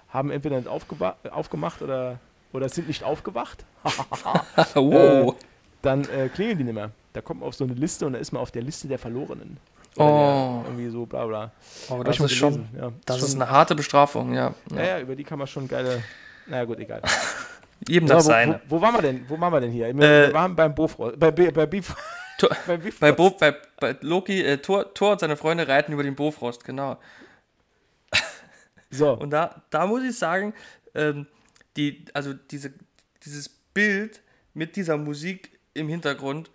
[0.09, 2.19] haben entweder nicht aufgemacht oder,
[2.53, 3.65] oder sind nicht aufgewacht,
[4.75, 5.35] wow.
[5.83, 6.91] dann äh, klingeln die nicht mehr.
[7.13, 8.99] Da kommt man auf so eine Liste und da ist man auf der Liste der
[8.99, 9.59] Verlorenen.
[9.97, 10.63] Oh.
[10.65, 11.51] irgendwie so bla bla.
[11.89, 14.55] oh, das ist schon, Ja, das schon, ist eine harte Bestrafung, ja.
[14.73, 16.03] Ja, ja, über die kann man schon geile.
[16.47, 17.03] Naja, gut, egal.
[17.89, 18.61] Jedem So, das wo, seine.
[18.69, 19.25] wo, wo waren wir denn?
[19.29, 19.95] Wo waren wir denn hier?
[19.95, 21.19] Wir, Äh, wir waren beim Bofrost.
[21.19, 21.95] Bei, bei, bei Beef.
[22.39, 26.03] Tor- bei Bei, Bo, bei, bei Loki, äh, Thor, Thor und seine Freunde reiten über
[26.03, 26.99] den Bofrost, genau.
[28.91, 30.55] so, Und da, da muss ich sagen,
[30.95, 31.27] ähm,
[31.77, 32.73] die, also diese,
[33.25, 34.23] dieses Bild
[34.55, 36.51] mit dieser Musik im Hintergrund,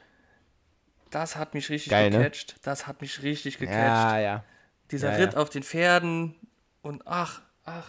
[1.12, 2.18] das hat mich richtig Geil, ne?
[2.18, 2.56] gecatcht.
[2.64, 3.78] Das hat mich richtig gecatcht.
[3.78, 4.44] ja, ja.
[4.92, 5.40] Dieser ja, Ritt ja.
[5.40, 6.36] auf den Pferden
[6.82, 7.88] und ach, ach,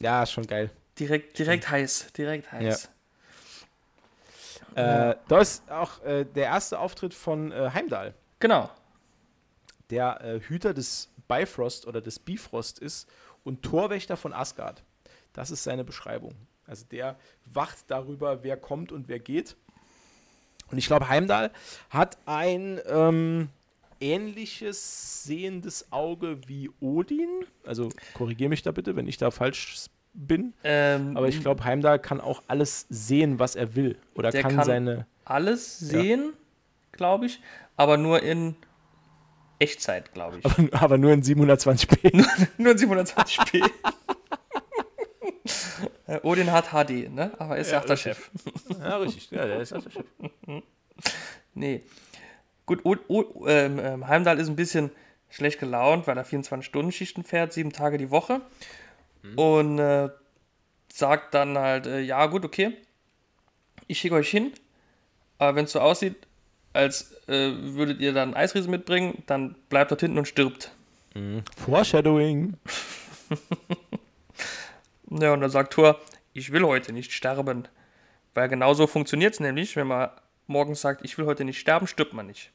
[0.00, 0.70] Ja, ist schon geil.
[0.98, 2.90] direkt, direkt heiß, direkt heiß.
[4.74, 8.70] Äh, da ist auch äh, der erste Auftritt von äh, Heimdall, Genau.
[9.90, 13.08] der äh, Hüter des Bifrost oder des Bifrost ist
[13.44, 14.82] und Torwächter von Asgard.
[15.32, 16.34] Das ist seine Beschreibung.
[16.66, 17.16] Also der
[17.46, 19.56] wacht darüber, wer kommt und wer geht.
[20.70, 21.50] Und ich glaube, Heimdall
[21.90, 23.48] hat ein ähm,
[24.00, 27.28] ähnliches sehendes Auge wie Odin.
[27.66, 30.54] Also korrigiere mich da bitte, wenn ich da falsch bin.
[30.64, 33.98] Ähm, Aber ich glaube, Heimdall kann auch alles sehen, was er will.
[34.14, 35.06] Oder Der kann, kann- seine.
[35.24, 36.32] alles sehen,
[36.92, 37.40] glaube ich,
[37.76, 38.56] aber nur in
[39.58, 40.44] Echtzeit, glaube ich.
[40.46, 42.14] Aber, aber nur in 720p.
[42.58, 43.70] nur in 720p.
[46.06, 47.32] Äh, Odin hat HD, ne?
[47.38, 48.12] Aber ist ja, Ja, auch der richtig.
[48.14, 48.30] Chef.
[48.78, 49.30] ja, richtig.
[49.30, 50.04] Ja, der ist also Chef.
[51.54, 51.82] Nee.
[52.66, 54.90] Gut, o o ähm, ähm, Heimdall ist ein bisschen
[55.30, 58.40] schlecht gelaunt, weil er 24-Stunden-Schichten fährt, sieben Tage die Woche.
[59.36, 60.10] Und äh,
[60.92, 62.76] sagt dann halt, äh, ja gut, okay,
[63.86, 64.52] ich schicke euch hin,
[65.38, 66.16] aber wenn es so aussieht,
[66.72, 70.72] als äh, würdet ihr dann Eisriesen mitbringen, dann bleibt dort hinten und stirbt.
[71.56, 72.54] Foreshadowing.
[75.20, 76.00] Ja, und dann sagt Thor,
[76.32, 77.68] ich will heute nicht sterben.
[78.34, 80.10] Weil genau so funktioniert es nämlich, wenn man
[80.46, 82.50] morgens sagt, ich will heute nicht sterben, stirbt man nicht.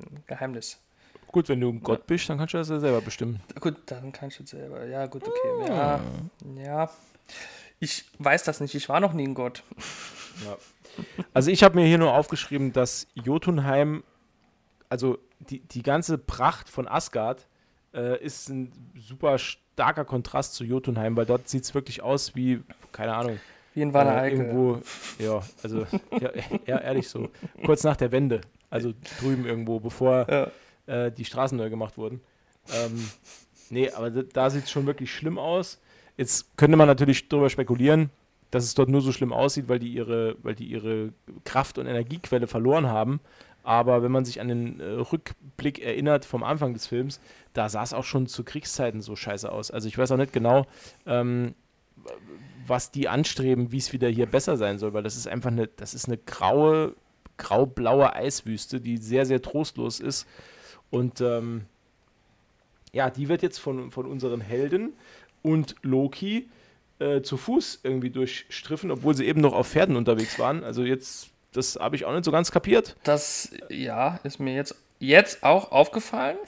[0.00, 0.80] Ein Geheimnis.
[1.36, 3.40] Gut, wenn du ein Gott bist, dann kannst du das ja selber bestimmen.
[3.60, 4.86] Gut, dann kannst du jetzt selber.
[4.86, 5.68] Ja, gut, okay.
[5.68, 6.00] Ja,
[6.56, 6.90] ja.
[7.78, 8.74] Ich weiß das nicht.
[8.74, 9.62] Ich war noch nie ein Gott.
[11.34, 14.02] Also ich habe mir hier nur aufgeschrieben, dass Jotunheim,
[14.88, 17.46] also die, die ganze Pracht von Asgard,
[17.92, 22.62] äh, ist ein super starker Kontrast zu Jotunheim, weil dort sieht es wirklich aus wie,
[22.92, 23.38] keine Ahnung,
[23.74, 24.80] Wie in Wanne äh, irgendwo,
[25.18, 25.86] ja, also
[26.18, 26.30] ja,
[26.64, 27.28] ja, ehrlich so,
[27.66, 30.50] kurz nach der Wende, also drüben irgendwo, bevor Ja.
[30.86, 32.20] Äh, die Straßen neu gemacht wurden.
[32.72, 33.08] Ähm,
[33.70, 35.80] nee, aber da, sieht es schon wirklich schlimm aus.
[36.16, 38.10] Jetzt könnte man natürlich darüber spekulieren,
[38.50, 41.12] dass es dort nur so schlimm aussieht, weil die ihre, weil die ihre
[41.44, 43.20] Kraft- und Energiequelle verloren haben.
[43.62, 47.20] Aber wenn man sich an den äh, Rückblick erinnert vom Anfang des Films,
[47.52, 49.72] da sah es auch schon zu Kriegszeiten so scheiße aus.
[49.72, 50.66] Also ich weiß auch nicht genau,
[51.04, 51.54] ähm,
[52.66, 55.66] was die anstreben, wie es wieder hier besser sein soll, weil das ist einfach eine,
[55.66, 56.94] das ist eine graue,
[57.38, 60.26] grau-blaue Eiswüste, die sehr, sehr trostlos ist.
[60.90, 61.66] Und ähm,
[62.92, 64.92] ja, die wird jetzt von, von unseren Helden
[65.42, 66.48] und Loki
[66.98, 70.64] äh, zu Fuß irgendwie durchstriffen, obwohl sie eben noch auf Pferden unterwegs waren.
[70.64, 72.96] Also jetzt, das habe ich auch nicht so ganz kapiert.
[73.02, 76.38] Das, ja, ist mir jetzt, jetzt auch aufgefallen.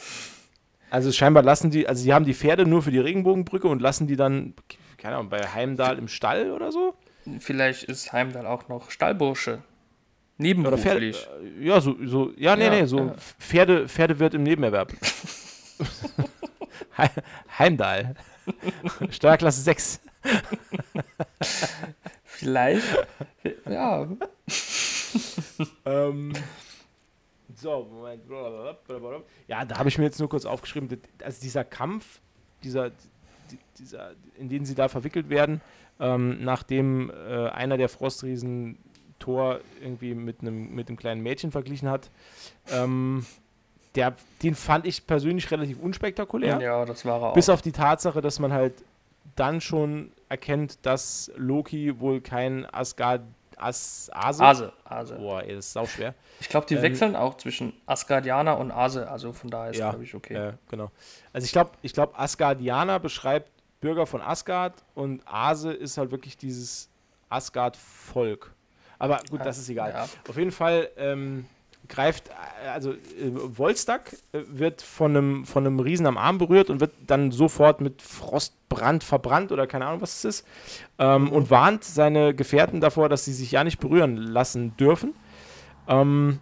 [0.91, 4.07] Also scheinbar lassen die, also sie haben die Pferde nur für die Regenbogenbrücke und lassen
[4.07, 4.55] die dann,
[4.97, 6.95] keine Ahnung, bei Heimdall im Stall oder so.
[7.41, 9.63] Vielleicht ist Heimdall auch noch Stallbursche.
[10.39, 11.17] Oder Nebenberuflich.
[11.17, 13.15] Pferde, äh, ja, so, so, ja, nee, Ja, nee, so ja.
[13.39, 14.93] Pferde, Pferdewirt im Nebenerwerb.
[16.97, 17.23] He-
[17.59, 18.15] Heimdall.
[19.11, 20.01] Steuerklasse 6.
[22.23, 22.83] Vielleicht.
[23.69, 24.09] Ja.
[25.85, 26.33] Ähm,
[27.55, 28.23] so, Moment.
[29.49, 30.89] Ja, da habe ich mir jetzt nur kurz aufgeschrieben,
[31.25, 32.21] also dieser Kampf,
[32.63, 35.61] dieser, die- dieser, in den sie da verwickelt werden,
[36.01, 38.79] ähm, nachdem äh, einer der Frostriesen
[39.29, 42.09] Thor irgendwie mit einem mit einem kleinen Mädchen verglichen hat,
[42.71, 43.27] ähm,
[43.95, 46.59] der, den fand ich persönlich relativ unspektakulär.
[46.63, 47.35] Ja, das war er auch.
[47.35, 48.73] Bis auf die Tatsache, dass man halt
[49.37, 53.21] dann schon erkennt, dass Loki wohl kein Asgard
[53.57, 54.45] As, Ase.
[54.45, 54.73] Ase.
[54.85, 55.17] Ase.
[55.17, 56.15] Boah, ey, das ist sauschwer.
[56.41, 59.11] Ich glaube, die Ähm, wechseln auch zwischen Asgardianer und Ase.
[59.11, 60.35] Also von daher ist, Ja, glaube ich, okay.
[60.35, 60.91] Äh, genau.
[61.33, 63.51] Also ich glaube, ich glaube, Asgardianer beschreibt
[63.81, 66.89] Bürger von Asgard und Ase ist halt wirklich dieses
[67.29, 68.55] Asgard-Volk.
[68.99, 69.91] Aber gut, das ist egal.
[69.91, 70.09] Ja.
[70.29, 71.47] Auf jeden Fall ähm,
[71.89, 72.29] greift,
[72.65, 72.97] äh, also äh,
[73.55, 77.81] Volstagg äh, wird von einem, von einem Riesen am Arm berührt und wird dann sofort
[77.81, 80.47] mit Frostbrand verbrannt oder keine Ahnung, was es ist.
[80.99, 85.15] Ähm, Und warnt seine Gefährten davor, dass sie sich ja nicht berühren lassen dürfen.
[85.87, 86.41] Ähm,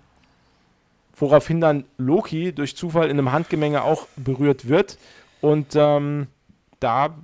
[1.14, 4.98] woraufhin dann Loki durch Zufall in einem Handgemenge auch berührt wird.
[5.40, 6.26] Und ähm,
[6.80, 7.14] da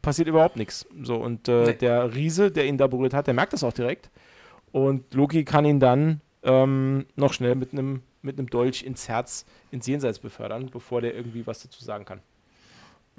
[0.00, 0.86] passiert überhaupt nichts.
[1.02, 1.72] So, und äh, Nee.
[1.74, 4.10] der Riese, der ihn da berührt hat, der merkt das auch direkt.
[4.72, 9.44] Und Loki kann ihn dann ähm, noch schnell mit einem mit einem Dolch ins Herz,
[9.70, 12.20] ins Jenseits befördern, bevor der irgendwie was dazu sagen kann.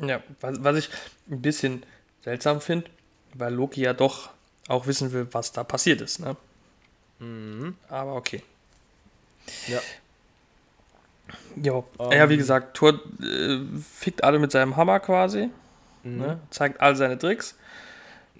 [0.01, 0.89] Ja, was, was ich
[1.29, 1.85] ein bisschen
[2.21, 2.89] seltsam finde,
[3.33, 4.29] weil Loki ja doch
[4.67, 6.19] auch wissen will, was da passiert ist.
[6.19, 6.35] Ne?
[7.89, 8.41] Aber okay.
[9.67, 9.79] Ja.
[11.61, 11.85] Jo.
[11.99, 12.11] Ähm.
[12.11, 13.59] ja, wie gesagt, Thor äh,
[13.93, 15.49] fickt alle mit seinem Hammer quasi,
[16.03, 16.39] ne?
[16.49, 17.55] zeigt all seine Tricks.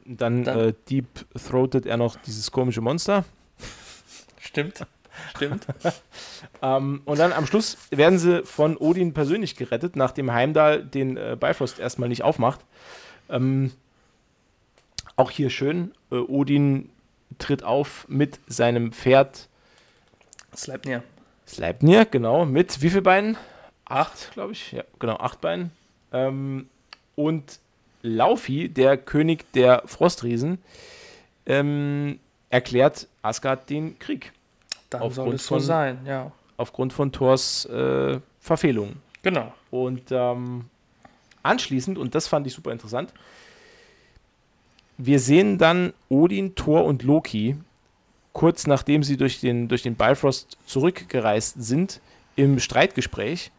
[0.06, 1.08] Dann, Dann- äh, deep
[1.48, 3.24] throatet er noch dieses komische Monster.
[4.40, 4.86] Stimmt,
[5.36, 5.66] stimmt.
[6.62, 11.36] Ähm, und dann am Schluss werden sie von Odin persönlich gerettet, nachdem Heimdall den äh,
[11.38, 12.62] Bifrost erstmal nicht aufmacht.
[13.30, 13.72] Ähm,
[15.18, 16.90] auch hier schön, äh, Odin
[17.38, 19.50] tritt auf mit seinem Pferd
[20.56, 21.04] Sleipnir.
[21.48, 23.38] Sleipnir, genau, mit wie viel Beinen?
[23.86, 24.72] Acht, glaube ich.
[24.72, 25.72] Ja, genau, acht Beinen.
[26.14, 26.70] Ähm,
[27.16, 27.60] und
[28.04, 30.60] Laufi, der König der Frostriesen,
[31.46, 34.32] ähm, erklärt Asgard den Krieg
[34.90, 36.32] Dann soll Aufgrund es so von- sein, ja.
[36.58, 39.02] aufgrund von Thors äh, Verfehlungen.
[39.24, 39.54] Genau.
[39.72, 40.66] Und ähm,
[41.42, 43.12] anschließend, und das fand ich super interessant,
[44.98, 47.58] wir sehen dann Odin, Thor und Loki,
[48.32, 52.00] kurz nachdem sie durch den, durch den Bifrost zurückgereist sind,
[52.36, 53.52] im Streitgespräch.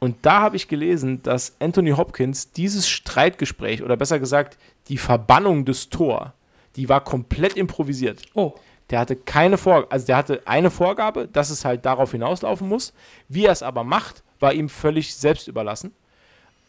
[0.00, 5.64] Und da habe ich gelesen, dass Anthony Hopkins dieses Streitgespräch, oder besser gesagt, die Verbannung
[5.66, 6.32] des Thor,
[6.76, 8.22] die war komplett improvisiert.
[8.34, 8.54] Oh,
[8.88, 12.92] Der hatte keine Vorgabe, also der hatte eine Vorgabe, dass es halt darauf hinauslaufen muss.
[13.28, 15.94] Wie er es aber macht, war ihm völlig selbst überlassen.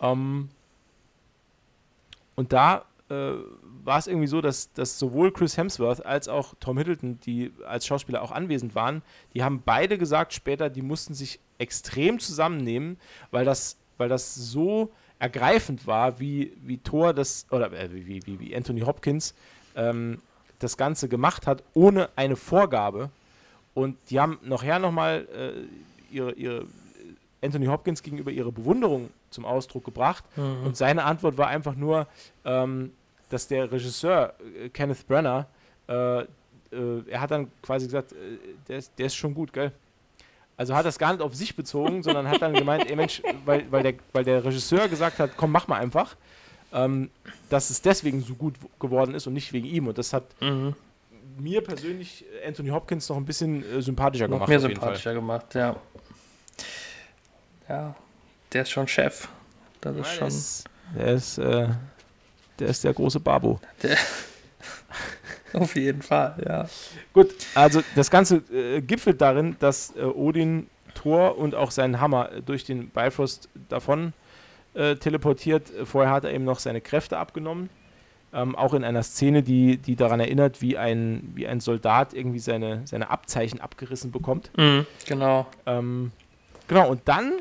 [0.02, 0.50] Ähm,
[2.36, 3.34] und da äh,
[3.84, 7.86] war es irgendwie so, dass, dass sowohl Chris Hemsworth als auch Tom Hiddleston, die als
[7.86, 9.02] Schauspieler auch anwesend waren,
[9.34, 12.98] die haben beide gesagt später, die mussten sich extrem zusammennehmen,
[13.32, 18.40] weil das, weil das so ergreifend war, wie, wie Thor das, oder äh, wie, wie,
[18.40, 19.36] wie Anthony Hopkins
[19.76, 20.20] ähm,
[20.60, 23.10] das Ganze gemacht hat, ohne eine Vorgabe.
[23.74, 26.66] Und die haben nachher nochmal äh, ihre, ihre
[27.42, 30.24] Anthony Hopkins gegenüber ihre Bewunderung zum Ausdruck gebracht.
[30.66, 32.08] Und seine Antwort war einfach nur,
[32.46, 32.92] ähm,
[33.34, 35.48] dass der Regisseur äh, Kenneth Brenner,
[35.88, 36.26] äh, äh,
[37.08, 38.16] er hat dann quasi gesagt, äh,
[38.68, 39.72] der, ist, der ist schon gut, gell?
[40.58, 43.66] Also hat das gar nicht auf sich bezogen, sondern hat dann gemeint, ey Mensch, weil,
[43.72, 46.16] weil, der, weil der Regisseur gesagt hat, komm, mach mal einfach,
[46.74, 47.10] ähm,
[47.50, 49.88] dass es deswegen so gut geworden ist und nicht wegen ihm.
[49.88, 50.76] Und das hat mhm.
[51.38, 54.50] mir persönlich äh, Anthony Hopkins noch ein bisschen äh, sympathischer noch gemacht.
[54.50, 55.76] mehr sympathischer gemacht, ja.
[57.68, 57.96] Ja,
[58.54, 59.30] der ist schon Chef.
[59.80, 60.20] Das ist Ja, schon.
[60.20, 60.66] der ist,
[60.96, 61.68] der, ist, äh,
[62.62, 63.60] der ist der große Babo.
[63.84, 63.98] Der,
[65.54, 66.68] auf jeden Fall, ja.
[67.14, 72.32] Gut, also das Ganze äh, gipfelt darin, dass äh, Odin Thor und auch seinen Hammer
[72.32, 74.14] äh, durch den Bifrost davon
[74.74, 75.72] äh, teleportiert.
[75.86, 77.70] Vorher hat er ihm noch seine Kräfte abgenommen.
[78.34, 82.40] Ähm, auch in einer Szene, die, die daran erinnert, wie ein, wie ein Soldat irgendwie
[82.40, 84.52] seine, seine Abzeichen abgerissen bekommt.
[84.56, 85.48] Mhm, genau.
[85.66, 86.14] Ähm,
[86.70, 87.34] genau, und dann,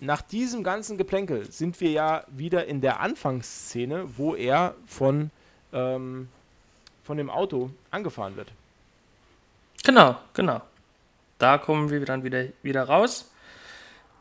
[0.00, 5.30] nach diesem ganzen Geplänkel, sind wir ja wieder in der Anfangsszene, wo er von,
[5.72, 6.28] ähm,
[7.04, 8.50] von dem Auto angefahren wird.
[9.84, 10.62] Genau, genau.
[11.38, 13.30] Da kommen wir dann wieder, wieder raus.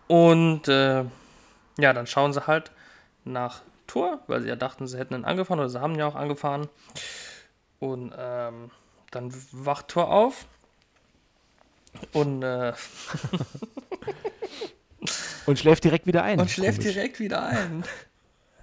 [0.07, 1.05] Und äh,
[1.77, 2.71] ja, dann schauen sie halt
[3.23, 6.07] nach Tour, weil sie ja dachten, sie hätten ihn angefahren oder sie haben ihn ja
[6.07, 6.67] auch angefahren.
[7.79, 8.71] Und ähm,
[9.11, 10.45] dann wacht Thor auf.
[12.13, 12.73] Und, äh,
[15.45, 16.39] und schläft direkt wieder ein.
[16.39, 16.93] Und schläft Komisch.
[16.93, 17.83] direkt wieder ein.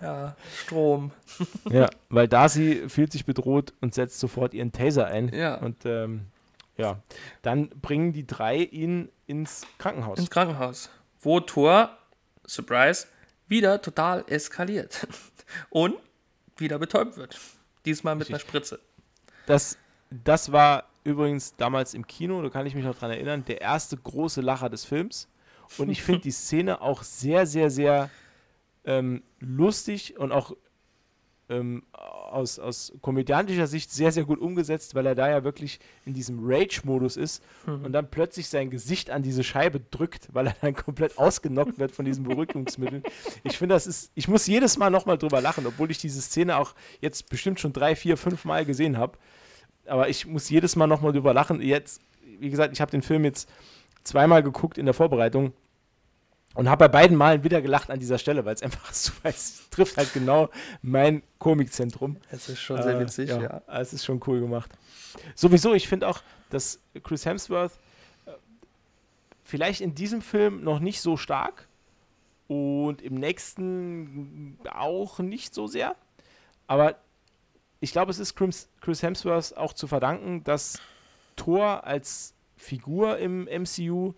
[0.03, 1.11] Ja, Strom.
[1.70, 5.31] ja, weil Darcy fühlt sich bedroht und setzt sofort ihren Taser ein.
[5.31, 5.55] Ja.
[5.55, 6.27] Und ähm,
[6.77, 7.01] ja,
[7.41, 10.18] dann bringen die drei ihn ins Krankenhaus.
[10.18, 10.91] Ins Krankenhaus.
[11.20, 11.97] Wo Thor,
[12.47, 13.07] Surprise,
[13.49, 15.07] wieder total eskaliert.
[15.70, 15.95] Und
[16.57, 17.39] wieder betäubt wird.
[17.85, 18.81] Diesmal mit einer Spritze.
[19.47, 19.79] Das,
[20.11, 23.97] das war übrigens damals im Kino, da kann ich mich noch dran erinnern, der erste
[23.97, 25.29] große Lacher des Films.
[25.79, 28.11] Und ich finde die Szene auch sehr, sehr, sehr
[28.85, 30.57] ähm, lustig und auch
[31.49, 36.12] ähm, aus, aus komödiantischer Sicht sehr, sehr gut umgesetzt, weil er da ja wirklich in
[36.12, 37.85] diesem Rage-Modus ist mhm.
[37.85, 41.93] und dann plötzlich sein Gesicht an diese Scheibe drückt, weil er dann komplett ausgenockt wird
[41.93, 43.03] von diesen Beruhigungsmitteln.
[43.45, 46.57] Ich finde, das ist, ich muss jedes Mal nochmal drüber lachen, obwohl ich diese Szene
[46.57, 49.19] auch jetzt bestimmt schon drei, vier, fünf Mal gesehen habe.
[49.87, 51.61] Aber ich muss jedes Mal nochmal drüber lachen.
[51.62, 52.01] Jetzt,
[52.41, 53.49] wie gesagt, ich habe den Film jetzt
[54.07, 55.53] zweimal geguckt in der Vorbereitung
[56.55, 59.69] und habe bei beiden Malen wieder gelacht an dieser Stelle, weil es einfach so es
[59.71, 60.49] trifft halt genau
[60.83, 62.17] mein Komikzentrum.
[62.31, 63.63] Es ist schon sehr witzig, äh, ja, ja.
[63.81, 64.71] Es ist schon cool gemacht.
[65.35, 67.73] Sowieso, ich finde auch, dass Chris Hemsworth
[68.27, 68.33] äh,
[69.45, 71.69] vielleicht in diesem Film noch nicht so stark
[72.49, 75.95] und im nächsten auch nicht so sehr.
[76.67, 76.97] Aber
[77.81, 80.81] ich glaube, es ist Chris, Chris Hemsworth auch zu verdanken, dass
[81.37, 84.15] Thor als Figur im MCU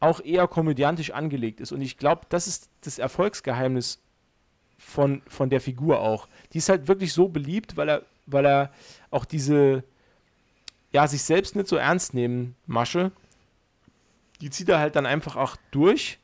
[0.00, 1.72] auch eher komödiantisch angelegt ist.
[1.72, 4.02] Und ich glaube, das ist das Erfolgsgeheimnis
[4.78, 6.28] von, von der Figur auch.
[6.52, 8.72] Die ist halt wirklich so beliebt, weil er, weil er
[9.10, 9.84] auch diese,
[10.92, 13.12] ja, sich selbst nicht so ernst nehmen Masche,
[14.40, 16.18] die zieht er halt dann einfach auch durch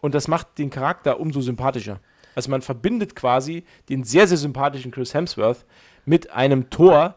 [0.00, 2.00] und das macht den Charakter umso sympathischer.
[2.34, 5.64] Also man verbindet quasi den sehr, sehr sympathischen Chris Hemsworth
[6.04, 7.16] mit einem Tor,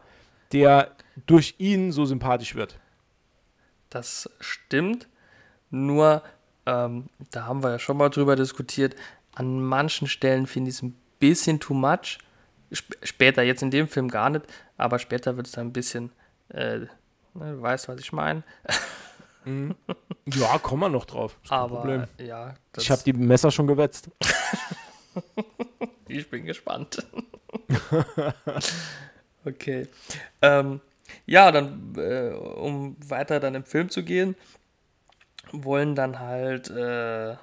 [0.52, 0.96] der
[1.26, 2.79] durch ihn so sympathisch wird.
[3.90, 5.08] Das stimmt.
[5.70, 6.22] Nur,
[6.66, 8.96] ähm, da haben wir ja schon mal drüber diskutiert,
[9.34, 12.18] an manchen Stellen finde ich es ein bisschen too much.
[12.74, 16.12] Sp später, jetzt in dem Film gar nicht, aber später wird es dann ein bisschen,
[16.50, 16.88] äh, ne,
[17.34, 18.42] du weißt, was ich meine.
[19.44, 19.74] Mhm.
[20.26, 21.38] Ja, kommen wir noch drauf.
[21.48, 22.54] aber, ja.
[22.76, 24.10] Ich habe die Messer schon gewetzt.
[26.08, 27.02] ich bin gespannt.
[29.46, 29.88] okay.
[30.42, 30.80] Ähm,
[31.26, 34.36] ja, dann, äh, um weiter dann im Film zu gehen,
[35.52, 36.70] wollen dann halt.
[36.70, 37.36] Äh,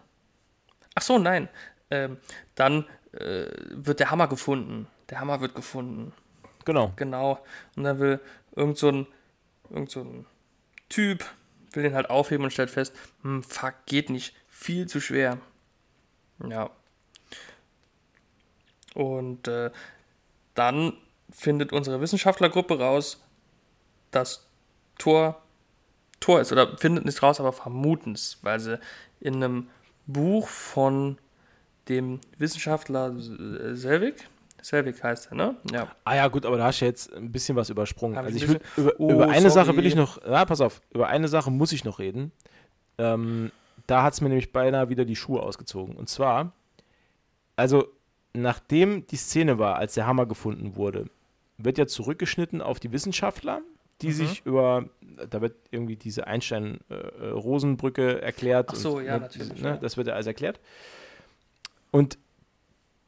[0.96, 1.50] ach so, nein.
[1.90, 2.18] Ähm,
[2.56, 4.88] dann äh, wird der Hammer gefunden.
[5.10, 6.14] Der Hammer wird gefunden.
[6.66, 6.92] Genau.
[6.96, 7.40] Genau.
[7.76, 8.20] Und dann will
[8.56, 9.08] irgend so ein,
[9.70, 10.26] irgend so ein
[10.90, 11.26] Typ,
[11.72, 14.36] will den halt aufheben und stellt fest, hm, fuck, geht nicht.
[14.50, 15.38] Viel zu schwer.
[16.46, 16.70] Ja.
[18.94, 19.72] Und äh,
[20.56, 20.94] dann
[21.30, 23.22] findet unsere Wissenschaftlergruppe raus,
[24.12, 24.48] dass
[24.98, 25.42] Thor
[26.20, 28.80] Tor ist oder findet nicht raus, aber vermuten es, weil sie
[29.20, 29.68] in einem
[30.08, 31.18] Buch von
[31.90, 34.16] dem Wissenschaftler Selvig,
[34.62, 35.56] Selvig heißt er, ne?
[35.72, 35.88] Ja.
[36.04, 38.18] Ah ja, gut, aber da hast du jetzt ein bisschen was übersprungen.
[38.18, 39.66] also ich will, über, oh, über eine sorry.
[39.66, 42.32] Sache will ich noch, ja, pass auf, über eine Sache muss ich noch reden.
[42.98, 43.52] Ähm,
[43.86, 45.96] da hat es mir nämlich beinahe wieder die Schuhe ausgezogen.
[45.96, 46.52] Und zwar,
[47.56, 47.88] also
[48.34, 51.06] nachdem die Szene war, als der Hammer gefunden wurde,
[51.58, 53.62] wird ja zurückgeschnitten auf die Wissenschaftler,
[54.02, 54.14] die mhm.
[54.14, 54.90] sich über,
[55.30, 58.70] da wird irgendwie diese Einstein-Rosenbrücke erklärt.
[58.72, 59.62] Ach so, und, ja, ne, natürlich.
[59.62, 60.60] Ne, das wird ja alles erklärt.
[61.92, 62.18] Und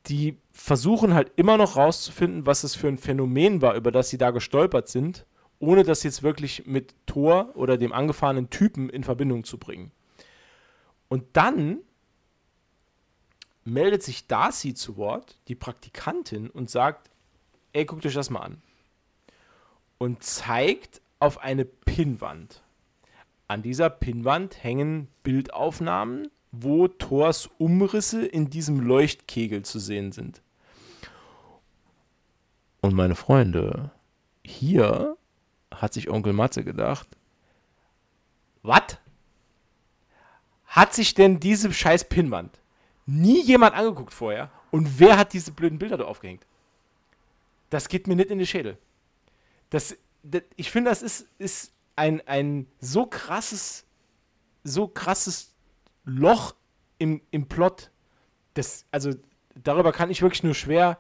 [0.07, 4.17] die versuchen halt immer noch rauszufinden, was es für ein Phänomen war, über das sie
[4.17, 5.25] da gestolpert sind,
[5.59, 9.91] ohne das jetzt wirklich mit Thor oder dem angefahrenen Typen in Verbindung zu bringen.
[11.09, 11.79] Und dann
[13.65, 17.11] meldet sich Darcy zu Wort, die Praktikantin, und sagt,
[17.73, 18.61] ey, guckt euch das mal an
[19.99, 22.63] und zeigt auf eine Pinnwand.
[23.47, 30.41] An dieser Pinnwand hängen Bildaufnahmen, wo Thors Umrisse in diesem Leuchtkegel zu sehen sind.
[32.81, 33.91] Und meine Freunde,
[34.43, 35.17] hier
[35.71, 37.07] hat sich Onkel Matze gedacht,
[38.63, 38.97] was?
[40.65, 42.57] Hat sich denn diese scheiß Pinnwand
[43.05, 44.49] nie jemand angeguckt vorher?
[44.71, 46.45] Und wer hat diese blöden Bilder da aufgehängt?
[47.69, 48.77] Das geht mir nicht in die Schädel
[49.69, 53.85] das, das ich finde, das ist, ist ein, ein so krasses,
[54.63, 55.53] so krasses
[56.05, 56.55] Loch
[56.97, 57.91] im, im Plot.
[58.53, 59.11] Das, also
[59.55, 60.97] darüber kann ich wirklich nur schwer,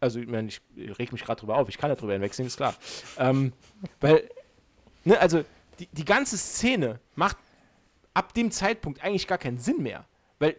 [0.00, 0.60] also ich, meine, ich
[0.98, 2.74] reg mich gerade drüber auf, ich kann ja drüber hinwechseln, ist klar.
[3.18, 3.52] Ähm,
[4.00, 4.28] weil,
[5.04, 5.44] ne, also
[5.78, 7.36] die, die ganze Szene macht
[8.14, 10.06] ab dem Zeitpunkt eigentlich gar keinen Sinn mehr.
[10.38, 10.56] Weil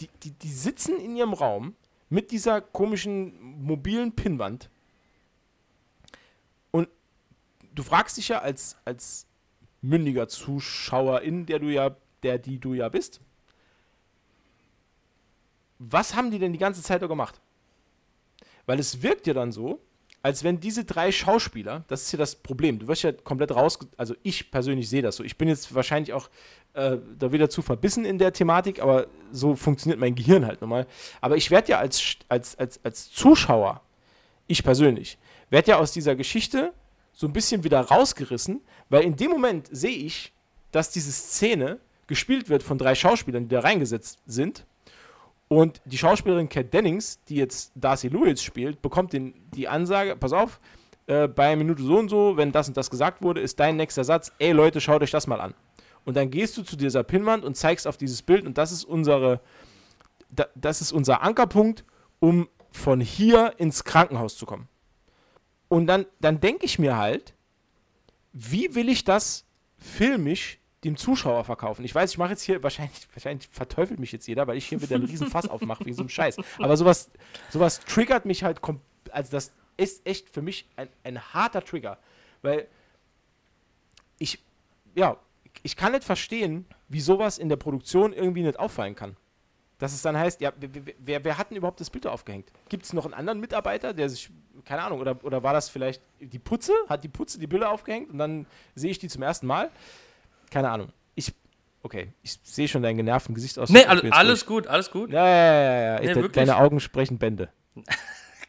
[0.00, 1.74] die, die, die sitzen in ihrem Raum
[2.08, 4.70] mit dieser komischen mobilen Pinnwand
[7.74, 9.26] du fragst dich ja als, als
[9.80, 13.20] mündiger Zuschauerin, der du ja, der die du ja bist,
[15.78, 17.40] was haben die denn die ganze Zeit da gemacht?
[18.66, 19.80] Weil es wirkt ja dann so,
[20.22, 23.78] als wenn diese drei Schauspieler, das ist ja das Problem, du wirst ja komplett raus,
[23.96, 25.24] also ich persönlich sehe das so.
[25.24, 26.30] Ich bin jetzt wahrscheinlich auch
[26.74, 30.86] äh, da wieder zu verbissen in der Thematik, aber so funktioniert mein Gehirn halt nochmal.
[31.20, 33.80] Aber ich werde ja als, als, als, als Zuschauer,
[34.46, 35.18] ich persönlich,
[35.50, 36.72] werde ja aus dieser Geschichte
[37.12, 40.32] so ein bisschen wieder rausgerissen, weil in dem Moment sehe ich,
[40.70, 44.66] dass diese Szene gespielt wird von drei Schauspielern, die da reingesetzt sind
[45.52, 50.32] und die Schauspielerin Kat Dennings, die jetzt Darcy Lewis spielt, bekommt den, die Ansage, pass
[50.32, 50.58] auf,
[51.06, 54.02] äh, bei Minute so und so, wenn das und das gesagt wurde, ist dein nächster
[54.02, 55.52] Satz, ey Leute, schaut euch das mal an.
[56.06, 58.84] Und dann gehst du zu dieser Pinnwand und zeigst auf dieses Bild und das ist
[58.84, 59.40] unsere,
[60.30, 61.84] da, das ist unser Ankerpunkt,
[62.18, 64.68] um von hier ins Krankenhaus zu kommen.
[65.72, 67.32] Und dann, dann denke ich mir halt,
[68.34, 69.46] wie will ich das
[69.78, 71.82] filmisch dem Zuschauer verkaufen.
[71.82, 74.82] Ich weiß, ich mache jetzt hier, wahrscheinlich, wahrscheinlich verteufelt mich jetzt jeder, weil ich hier
[74.82, 76.36] wieder einen riesen Fass aufmache wegen so einem Scheiß.
[76.58, 77.10] Aber sowas,
[77.48, 78.60] sowas triggert mich halt,
[79.12, 81.96] also das ist echt für mich ein, ein harter Trigger.
[82.42, 82.68] Weil
[84.18, 84.40] ich,
[84.94, 85.16] ja,
[85.62, 89.16] ich kann nicht verstehen, wie sowas in der Produktion irgendwie nicht auffallen kann.
[89.82, 90.52] Dass es dann heißt, ja,
[90.98, 92.52] wer, wer hat denn überhaupt das Bild aufgehängt?
[92.68, 94.30] Gibt es noch einen anderen Mitarbeiter, der sich,
[94.64, 96.72] keine Ahnung, oder, oder war das vielleicht die Putze?
[96.88, 99.70] Hat die Putze die Bilder aufgehängt und dann sehe ich die zum ersten Mal?
[100.52, 100.92] keine Ahnung.
[101.14, 101.32] Ich,
[101.82, 103.76] okay, ich sehe schon deinen genervten Gesichtsausdruck.
[103.76, 105.10] Nee, alles, alles gut, alles gut.
[105.10, 106.14] Ja, ja, ja, ja.
[106.14, 107.48] Nee, ich, deine Augen sprechen Bände.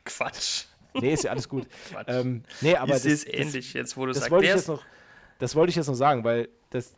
[0.06, 0.66] Quatsch.
[0.94, 1.66] Nee, ist ja alles gut.
[1.90, 2.10] Quatsch.
[2.10, 4.84] Ähm, nee, aber das ist ähnlich jetzt, wo du das wollte ich jetzt noch,
[5.40, 6.94] Das wollte ich jetzt noch sagen, weil das,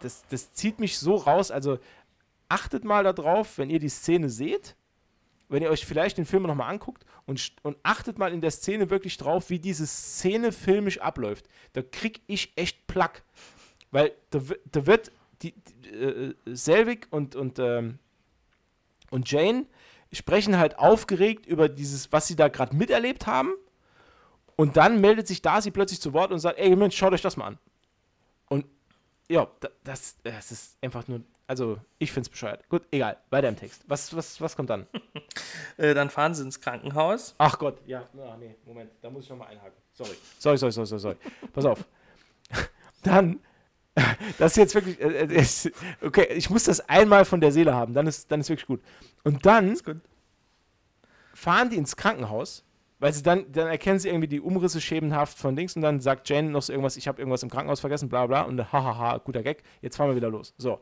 [0.00, 1.50] das, das zieht mich so raus.
[1.50, 1.78] Also
[2.48, 4.76] achtet mal darauf, wenn ihr die Szene seht,
[5.48, 8.90] wenn ihr euch vielleicht den Film nochmal anguckt und, und achtet mal in der Szene
[8.90, 11.48] wirklich drauf, wie diese Szene filmisch abläuft.
[11.72, 13.22] Da krieg ich echt Plack.
[13.90, 14.40] Weil da,
[14.70, 15.10] da wird
[15.42, 17.98] die, die äh, Selvig und, und, ähm,
[19.10, 19.66] und Jane
[20.12, 23.52] sprechen halt aufgeregt über dieses, was sie da gerade miterlebt haben.
[24.56, 27.36] Und dann meldet sich Darcy plötzlich zu Wort und sagt, ey Mensch, schaut euch das
[27.36, 27.58] mal an.
[28.48, 28.66] Und
[29.28, 29.48] ja,
[29.84, 32.68] das, das ist einfach nur, also ich finde es bescheuert.
[32.68, 33.82] Gut, egal, weiter im Text.
[33.88, 34.86] Was, was, was kommt dann?
[35.76, 37.34] äh, dann fahren sie ins Krankenhaus.
[37.38, 39.76] Ach Gott, ja, ach, nee, Moment, da muss ich nochmal einhaken.
[39.92, 40.16] Sorry.
[40.38, 41.16] Sorry, sorry, sorry, sorry, sorry.
[41.52, 41.84] Pass auf.
[43.02, 43.40] dann
[44.38, 45.00] das ist jetzt wirklich.
[45.00, 45.46] Äh, äh
[46.02, 48.80] okay, ich muss das einmal von der Seele haben, dann ist, dann ist wirklich gut.
[49.24, 49.96] Und dann gut.
[51.34, 52.64] fahren die ins Krankenhaus,
[52.98, 56.28] weil sie dann, dann erkennen sie irgendwie die Umrisse schemenhaft von links und dann sagt
[56.28, 59.42] Jane noch so irgendwas, ich habe irgendwas im Krankenhaus vergessen, bla bla, und hahaha, guter
[59.42, 60.54] Gag, jetzt fahren wir wieder los.
[60.58, 60.80] So.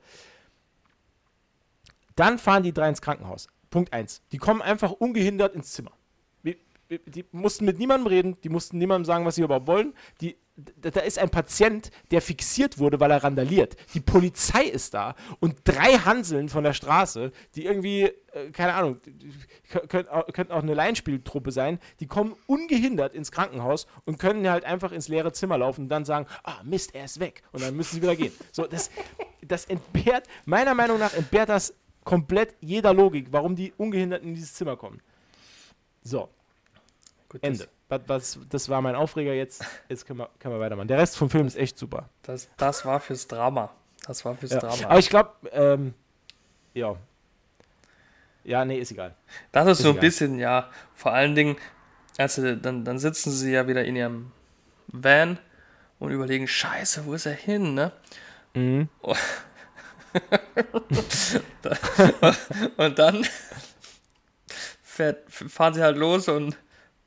[2.17, 3.49] Dann fahren die drei ins Krankenhaus.
[3.71, 4.23] Punkt 1.
[4.33, 5.93] Die kommen einfach ungehindert ins Zimmer.
[6.89, 9.93] Die mussten mit niemandem reden, die mussten niemandem sagen, was sie überhaupt wollen.
[10.21, 13.77] Die da ist ein Patient, der fixiert wurde, weil er randaliert.
[13.93, 18.99] Die Polizei ist da und drei Hanseln von der Straße, die irgendwie, äh, keine Ahnung,
[19.89, 25.09] könnten auch eine Laienspieltruppe sein, die kommen ungehindert ins Krankenhaus und können halt einfach ins
[25.09, 27.43] leere Zimmer laufen und dann sagen, ah, Mist, er ist weg.
[27.53, 28.33] Und dann müssen sie wieder gehen.
[28.51, 28.91] So, das,
[29.47, 31.75] das entbehrt, meiner Meinung nach entbehrt das
[32.07, 35.03] komplett jeder Logik, warum die ungehindert in dieses Zimmer kommen.
[36.03, 36.31] So.
[37.29, 39.65] Gut, Ende was, das war mein Aufreger jetzt.
[39.89, 40.89] Jetzt können wir, können wir weitermachen.
[40.89, 42.09] Der Rest vom Film ist echt super.
[42.23, 43.71] Das, das war fürs Drama.
[44.07, 44.59] Das war fürs ja.
[44.59, 44.87] Drama.
[44.87, 45.95] Aber ich glaube, ähm,
[46.75, 46.97] ja.
[48.45, 49.15] Ja, nee, ist egal.
[49.53, 51.57] Das ist, ist so ein bisschen, ja, vor allen Dingen,
[52.19, 54.33] also dann, dann sitzen sie ja wieder in ihrem
[54.89, 55.39] Van
[55.99, 57.93] und überlegen, scheiße, wo ist er hin, ne?
[58.55, 58.89] Mhm.
[62.77, 63.27] und dann
[64.83, 66.57] fährt, fahren sie halt los und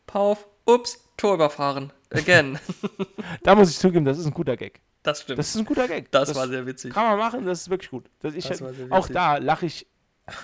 [0.05, 1.91] Pauf, ups, Tor überfahren.
[2.11, 2.59] Again.
[3.43, 4.81] da muss ich zugeben, das ist ein guter Gag.
[5.03, 5.39] Das stimmt.
[5.39, 6.11] Das ist ein guter Gag.
[6.11, 6.93] Das, das war sehr witzig.
[6.93, 8.09] Kann man machen, das ist wirklich gut.
[8.21, 9.85] Das, ich, das auch da lache ich.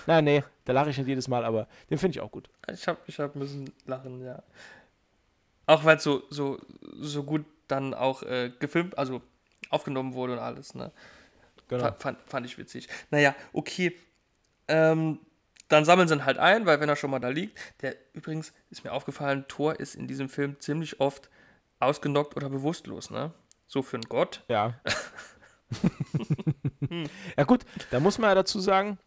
[0.06, 2.48] Nein, nee, da lache ich nicht jedes Mal, aber den finde ich auch gut.
[2.72, 4.42] Ich habe ich hab müssen lachen, ja.
[5.66, 6.58] Auch weil es so, so,
[7.00, 9.20] so gut dann auch äh, gefilmt, also
[9.70, 10.92] aufgenommen wurde und alles, ne?
[11.68, 11.92] Genau.
[11.98, 12.88] Fand, fand ich witzig.
[13.10, 13.96] Naja, okay.
[14.68, 15.20] Ähm,
[15.68, 18.52] dann sammeln sie ihn halt ein, weil wenn er schon mal da liegt, der übrigens
[18.70, 21.28] ist mir aufgefallen, Thor ist in diesem Film ziemlich oft
[21.80, 23.32] ausgenockt oder bewusstlos, ne?
[23.66, 24.44] So für einen Gott.
[24.48, 24.74] Ja.
[27.36, 28.98] ja gut, da muss man ja dazu sagen,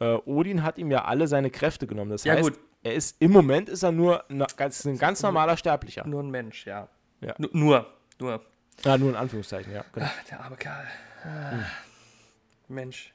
[0.00, 2.10] äh, Odin hat ihm ja alle seine Kräfte genommen.
[2.10, 2.58] Das ja, heißt, gut.
[2.82, 6.06] er ist im Moment ist er nur ein ganz, ein ganz normaler Sterblicher.
[6.06, 6.88] Nur ein Mensch, ja.
[7.20, 7.34] ja.
[7.38, 7.86] N nur,
[8.18, 8.44] nur.
[8.84, 9.84] Ja, nur in Anführungszeichen, ja.
[9.92, 10.06] Genau.
[10.08, 10.86] Ach, der arme Kerl.
[11.24, 11.64] Ah, hm.
[12.68, 13.12] Mensch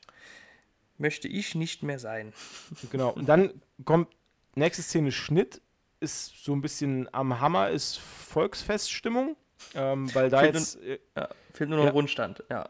[0.97, 2.33] möchte ich nicht mehr sein.
[2.91, 3.11] Genau.
[3.11, 4.09] Und dann kommt
[4.55, 5.61] nächste Szene Schnitt,
[5.99, 9.35] ist so ein bisschen am Hammer, ist Volksfeststimmung.
[9.75, 10.81] Ähm, weil da Fehlt jetzt.
[10.83, 11.91] äh, Ja, fehlt nur noch Ja.
[11.91, 12.43] ein Rundstand.
[12.49, 12.69] Ja.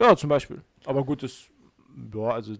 [0.00, 0.62] Ja, zum Beispiel.
[0.84, 1.48] Aber gut, das.
[2.14, 2.54] Ja, also.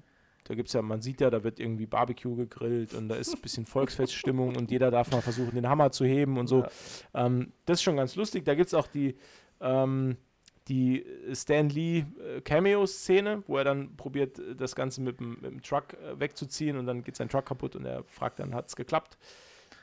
[0.44, 3.34] Da gibt es ja, man sieht ja, da wird irgendwie Barbecue gegrillt und da ist
[3.34, 6.60] ein bisschen Volksfeststimmung und jeder darf mal versuchen, den Hammer zu heben und so.
[6.62, 6.70] Ja.
[7.26, 8.44] Ähm, das ist schon ganz lustig.
[8.44, 9.16] Da gibt es auch die,
[9.60, 10.16] ähm,
[10.68, 15.44] die Stan Lee äh, Cameo-Szene, wo er dann probiert, äh, das Ganze mit dem, mit
[15.44, 18.68] dem Truck äh, wegzuziehen und dann geht sein Truck kaputt und er fragt dann, hat
[18.68, 19.16] es geklappt?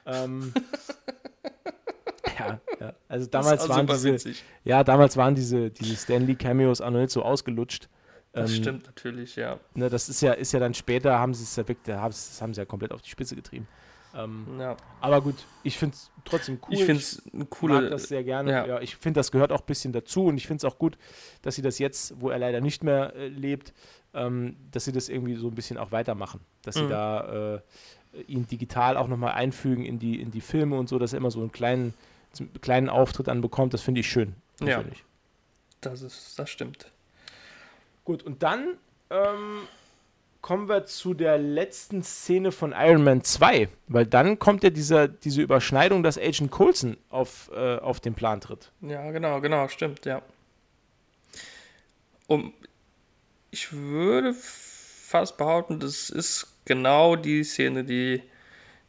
[0.06, 0.54] Ähm,
[2.40, 4.44] ja, ja, also damals waren diese, witzig.
[4.64, 7.88] ja, damals waren diese, diese Stan Lee Cameos auch noch nicht so ausgelutscht.
[8.34, 9.60] Das Ähm, stimmt natürlich, ja.
[9.76, 12.54] Ne, das ist ja, ist ja dann später, haben sie es ja wirklich, das haben
[12.54, 13.68] sie ja komplett auf die Spitze getrieben.
[14.16, 14.78] Ähm, ja.
[15.02, 16.74] aber gut, ich finde es trotzdem cool.
[16.74, 17.90] Ich finde es eine mag coole.
[17.90, 18.52] das sehr gerne.
[18.52, 18.66] ja.
[18.68, 18.80] Ja.
[18.82, 20.98] ich finde, das gehört auch ein bisschen dazu und ich finde es auch gut,
[21.42, 23.74] dass sie das jetzt, wo er leider nicht mehr äh, lebt,
[24.14, 26.40] ähm, dass sie das irgendwie so ein bisschen auch weitermachen.
[26.62, 26.90] Dass sie Mhm.
[26.90, 31.14] da äh, ihn digital auch nochmal einfügen in die, in die Filme und so, dass
[31.14, 31.96] er immer so einen kleinen,
[32.62, 33.74] kleinen Auftritt an bekommt.
[33.74, 34.36] Das finde ich schön.
[34.60, 34.68] Ja.
[34.76, 35.04] persönlich.
[35.82, 36.92] Das, ist, das stimmt.
[38.06, 38.78] Gut, und dann
[39.10, 39.62] ähm,
[40.44, 45.08] kommen wir zu der letzten Szene von Iron Man 2, weil dann kommt ja dieser,
[45.08, 48.70] diese Überschneidung, dass Agent Coulson auf, äh, auf den Plan tritt.
[48.82, 50.22] Ja, genau, genau, stimmt, ja.
[52.28, 52.54] Und
[53.52, 58.22] ich würde fast behaupten, das ist genau die Szene, die,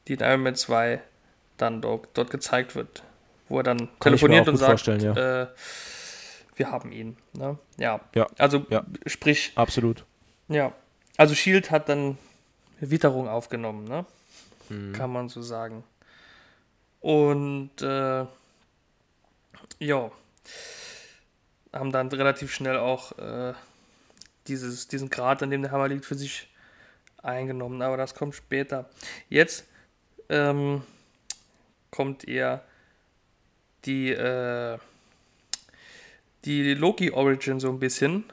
[0.08, 1.00] die in Iron Man 2
[1.56, 3.04] dann dort, dort gezeigt wird.
[3.48, 5.42] Wo er dann Kann telefoniert und sagt, ja.
[5.42, 5.46] äh,
[6.56, 7.16] wir haben ihn.
[7.32, 7.58] Ne?
[7.76, 8.00] Ja.
[8.12, 8.84] Ja, Also ja.
[9.06, 10.04] sprich, Absolut.
[10.48, 10.72] ja.
[11.16, 12.18] Also Shield hat dann
[12.80, 14.04] Witterung aufgenommen, ne?
[14.68, 14.92] Mhm.
[14.92, 15.84] Kann man so sagen.
[17.00, 18.24] Und äh,
[19.78, 20.10] ja,
[21.72, 23.52] haben dann relativ schnell auch äh,
[24.46, 26.48] dieses, diesen Grad, an dem der Hammer liegt, für sich
[27.22, 27.82] eingenommen.
[27.82, 28.88] Aber das kommt später.
[29.28, 29.66] Jetzt
[30.28, 30.82] ähm,
[31.90, 32.64] kommt eher
[33.84, 34.78] die, äh,
[36.44, 38.24] die Loki-Origin so ein bisschen.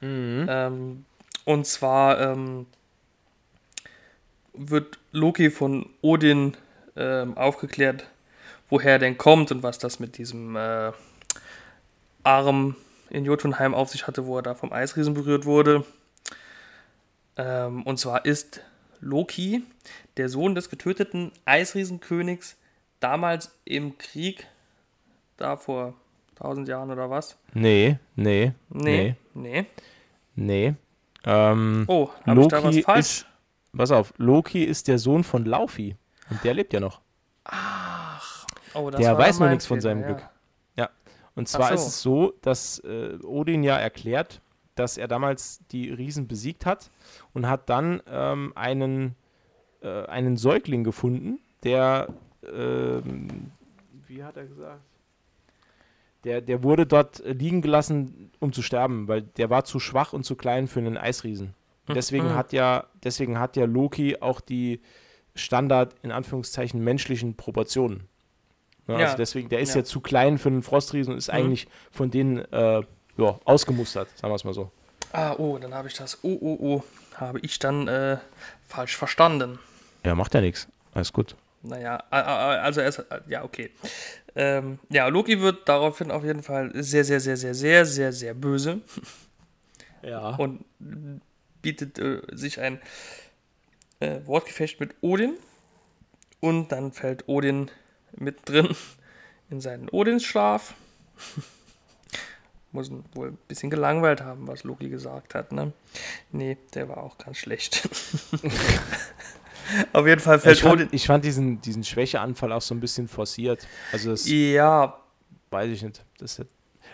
[0.00, 0.46] Mhm.
[0.48, 1.04] Ähm,
[1.44, 2.66] und zwar ähm,
[4.52, 6.56] wird Loki von Odin
[6.96, 8.06] ähm, aufgeklärt,
[8.68, 10.92] woher er denn kommt und was das mit diesem äh,
[12.22, 12.76] Arm
[13.10, 15.84] in Jotunheim auf sich hatte, wo er da vom Eisriesen berührt wurde.
[17.36, 18.60] Ähm, und zwar ist
[19.00, 19.62] Loki
[20.16, 22.56] der Sohn des getöteten Eisriesenkönigs
[23.00, 24.46] damals im Krieg,
[25.36, 25.94] da vor
[26.36, 27.36] 1000 Jahren oder was?
[27.52, 29.66] Nee, nee, Nee, nee,
[30.34, 30.74] nee.
[31.24, 32.98] Ähm, Oh, habe ich da was falsch?
[33.00, 33.26] ist,
[33.76, 35.96] pass auf, Loki ist der Sohn von Laufey
[36.30, 37.00] und der lebt ja noch.
[38.74, 40.06] Oh, das Der weiß nur mein nichts von seinem ja.
[40.08, 40.28] Glück.
[41.34, 41.74] Und zwar so.
[41.74, 44.40] ist es so, dass äh, Odin ja erklärt,
[44.74, 46.90] dass er damals die Riesen besiegt hat
[47.32, 49.14] und hat dann ähm, einen,
[49.82, 52.08] äh, einen Säugling gefunden, der,
[52.42, 53.52] ähm,
[54.06, 54.80] wie hat er gesagt?
[56.24, 60.12] Der, der wurde dort äh, liegen gelassen, um zu sterben, weil der war zu schwach
[60.12, 61.54] und zu klein für einen Eisriesen.
[61.88, 62.34] Deswegen Mhm.
[62.36, 64.80] hat ja, deswegen hat ja Loki auch die
[65.34, 68.08] Standard, in Anführungszeichen, menschlichen Proportionen.
[68.86, 69.04] Ne, Ja.
[69.06, 69.80] Also deswegen, der ist Ja.
[69.80, 71.34] ja zu klein für einen Frostriesen und ist Mhm.
[71.34, 72.82] eigentlich von denen äh,
[73.16, 74.70] ja, ausgemustert, sagen wir es mal so.
[75.12, 76.18] Ah, oh, dann habe ich das.
[76.22, 76.82] Oh, oh, oh.
[77.16, 78.16] Habe ich dann äh,
[78.66, 79.58] falsch verstanden.
[80.04, 80.68] Ja, macht ja nichts.
[80.94, 81.36] Alles gut.
[81.62, 83.04] Naja, also er ist.
[83.28, 83.70] Ja, okay.
[84.34, 88.34] Ähm, ja, Loki wird daraufhin auf jeden Fall sehr, sehr, sehr, sehr, sehr, sehr, sehr
[88.34, 88.80] böse
[90.02, 90.30] Ja.
[90.36, 90.64] und
[91.60, 92.80] bietet äh, sich ein
[94.00, 95.34] äh, Wortgefecht mit Odin.
[96.40, 97.70] Und dann fällt Odin
[98.16, 98.74] mit drin
[99.50, 100.74] in seinen Odinsschlaf.
[102.72, 105.72] Muss ihn wohl ein bisschen gelangweilt haben, was Loki gesagt hat, ne?
[106.32, 107.86] Nee, der war auch ganz schlecht.
[109.92, 113.08] Auf jeden Fall fällt ich, fand, ich fand diesen, diesen Schwächeanfall auch so ein bisschen
[113.08, 113.66] forciert.
[113.92, 114.98] Also das Ja,
[115.50, 116.04] weiß ich nicht.
[116.18, 116.50] Das hätte,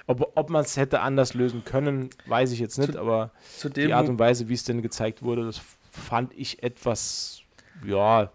[0.06, 3.92] ob ob man es hätte anders lösen können, weiß ich jetzt nicht, aber zu die
[3.92, 7.42] Art und Weise, wie es denn gezeigt wurde, das fand ich etwas,
[7.84, 8.30] ja,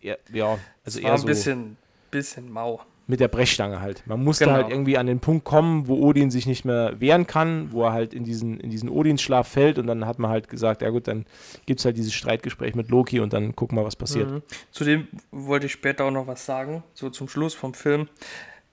[0.00, 1.76] ja, also eher ein so bisschen,
[2.10, 2.80] bisschen mau.
[3.06, 4.06] Mit der Brechstange halt.
[4.06, 4.56] Man musste Genau.
[4.56, 7.92] halt irgendwie an den Punkt kommen, wo Odin sich nicht mehr wehren kann, wo er
[7.92, 11.08] halt in diesen, in diesen Odinsschlaf fällt und dann hat man halt gesagt, ja gut,
[11.08, 11.26] dann
[11.66, 14.30] gibt es halt dieses Streitgespräch mit Loki und dann gucken wir, was passiert.
[14.30, 14.42] Mhm.
[14.70, 18.08] Zudem wollte ich später auch noch was sagen, so zum Schluss vom Film.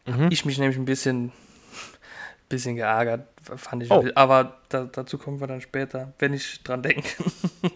[0.05, 0.27] Mhm.
[0.29, 1.31] Ich mich nämlich ein bisschen,
[2.49, 3.91] bisschen geärgert, fand ich.
[3.91, 4.05] Oh.
[4.15, 7.09] Aber da, dazu kommen wir dann später, wenn ich dran denke.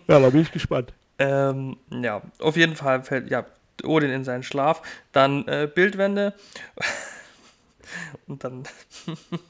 [0.08, 0.94] Ja, da bin ich gespannt.
[1.24, 3.46] Ähm, ja, auf jeden Fall fällt ja
[3.84, 4.82] Odin in seinen Schlaf,
[5.12, 6.34] dann äh, Bildwände
[8.28, 8.64] und dann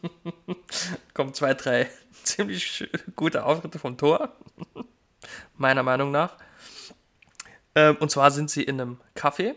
[1.14, 1.90] kommen zwei, drei
[2.24, 4.36] ziemlich gute Auftritte vom Tor,
[5.58, 6.38] meiner Meinung nach.
[7.76, 9.56] Ähm, und zwar sind sie in einem Café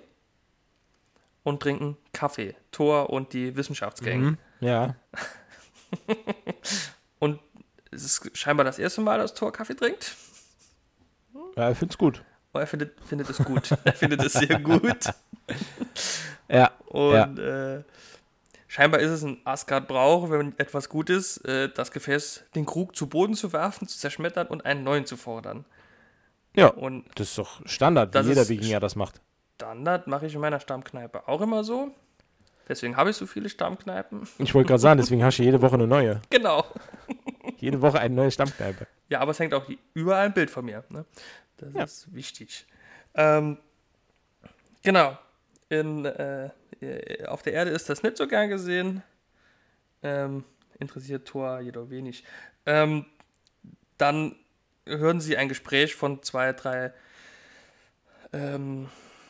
[1.42, 2.54] und trinken Kaffee.
[2.70, 4.20] Thor und die Wissenschaftsgang.
[4.20, 4.38] Mhm.
[4.60, 4.96] Ja.
[7.18, 7.40] Und
[7.90, 10.16] es ist scheinbar das erste Mal, dass Thor Kaffee trinkt.
[11.56, 12.24] Ja, ich find's gut.
[12.54, 13.70] Oh, er findet, findet es gut.
[13.84, 15.10] er findet es sehr gut.
[16.48, 16.70] Ja.
[16.86, 17.82] Und äh,
[18.68, 23.08] scheinbar ist es ein Asgard-Brauch, wenn etwas gut ist, äh, das Gefäß, den Krug zu
[23.08, 25.64] Boden zu werfen, zu zerschmettern und einen neuen zu fordern.
[26.54, 26.68] Ja.
[26.68, 29.20] Und Das ist doch Standard, wie jeder Wikinger das macht.
[29.56, 31.92] Standard mache ich in meiner Stammkneipe auch immer so.
[32.68, 34.26] Deswegen habe ich so viele Stammkneipen.
[34.38, 36.20] Ich wollte gerade sagen, deswegen hast du jede Woche eine neue.
[36.30, 36.64] Genau.
[37.58, 38.86] Jede Woche eine neue Stammkneipe.
[39.08, 40.84] Ja, aber es hängt auch überall ein Bild von mir.
[40.88, 41.04] Ne?
[41.56, 41.84] Das Ja.
[41.84, 42.66] ist wichtig.
[43.14, 43.58] Ähm,
[44.82, 45.18] genau.
[45.68, 46.50] In, äh,
[46.80, 49.02] äh, auf der Erde ist das nicht so gern gesehen.
[50.02, 50.44] Ähm,
[50.78, 52.24] interessiert Thor jedoch wenig.
[52.66, 53.06] Ähm,
[53.98, 54.36] dann
[54.86, 56.92] hören sie ein Gespräch von zwei, drei
[58.32, 58.88] ähm,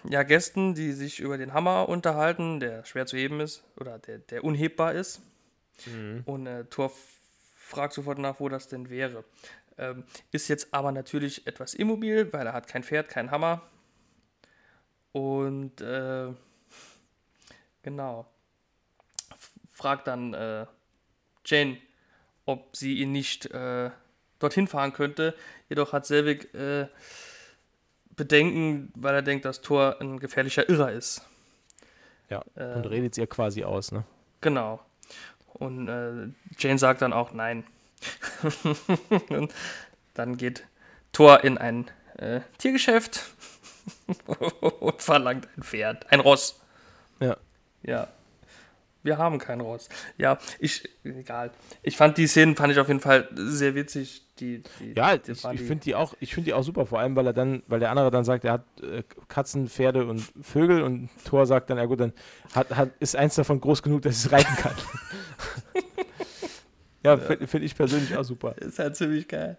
[0.09, 4.19] ja, Gästen, die sich über den Hammer unterhalten, der schwer zu heben ist oder der,
[4.19, 5.23] der unhebbar ist.
[6.25, 6.93] Und äh, Thor
[7.57, 9.25] fragt sofort nach, wo das denn wäre.
[9.77, 13.63] Ähm, ist jetzt aber natürlich etwas immobil, weil er hat kein Pferd, keinen Hammer.
[15.13, 16.33] Und äh,
[17.83, 18.27] genau.
[19.73, 20.67] Fragt dann äh,
[21.45, 21.79] Jane,
[22.47, 23.91] ob sie ihn nicht äh,
[24.39, 25.35] dorthin fahren könnte.
[25.69, 26.87] Jedoch hat Selvig äh,
[28.17, 31.27] Bedenken, weil er denkt, dass Thor ein gefährlicher Irrer ist.
[32.29, 32.45] Ja.
[32.55, 34.05] Äh, Und redet ihr quasi aus, ne?
[34.41, 34.81] Genau.
[35.55, 36.29] Und äh,
[36.59, 37.65] Jane sagt dann auch nein.
[39.29, 39.53] Und
[40.15, 40.67] dann geht
[41.13, 43.23] Thor in ein äh, Tiergeschäft
[44.81, 46.61] und verlangt ein Pferd, ein Ross.
[47.21, 47.37] Ja.
[47.83, 48.09] Ja.
[49.05, 49.91] Wir haben kein Ross.
[50.17, 51.51] Ja, ich, egal.
[51.83, 54.23] Ich fand die Szenen, fand ich auf jeden Fall sehr witzig.
[54.41, 56.99] Die, die, Ja, die ich, ich finde die auch, ich finde die auch super, vor
[57.01, 60.25] allem weil er dann, weil der andere dann sagt, er hat äh, Katzen, Pferde und
[60.41, 62.15] Vögel und Thor sagt dann, ja gut, dann
[62.55, 64.75] hat, hat, ist eins davon groß genug, dass es reiten kann.
[67.05, 68.57] ja, finde find ich persönlich auch super.
[68.59, 69.59] Ist halt ziemlich geil.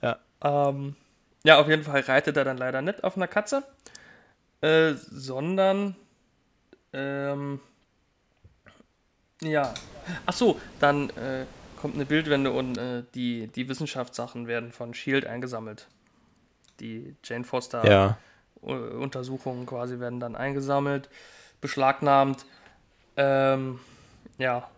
[0.00, 0.18] Ja.
[0.42, 0.96] Ähm,
[1.44, 3.64] ja, auf jeden Fall reitet er dann leider nicht auf einer Katze,
[4.60, 5.96] äh, sondern
[6.92, 7.60] ähm,
[9.42, 9.74] ja.
[10.26, 11.46] Ach so, dann äh,
[11.80, 15.88] kommt eine Bildwende und äh, die, die Wissenschaftssachen werden von Shield eingesammelt.
[16.80, 18.18] Die Jane Foster Ja.
[18.60, 21.08] Untersuchungen quasi werden dann eingesammelt,
[21.60, 22.46] beschlagnahmt.
[23.16, 23.80] Ähm,
[24.38, 24.68] ja.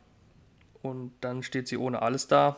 [0.84, 2.56] Und dann steht sie ohne alles da.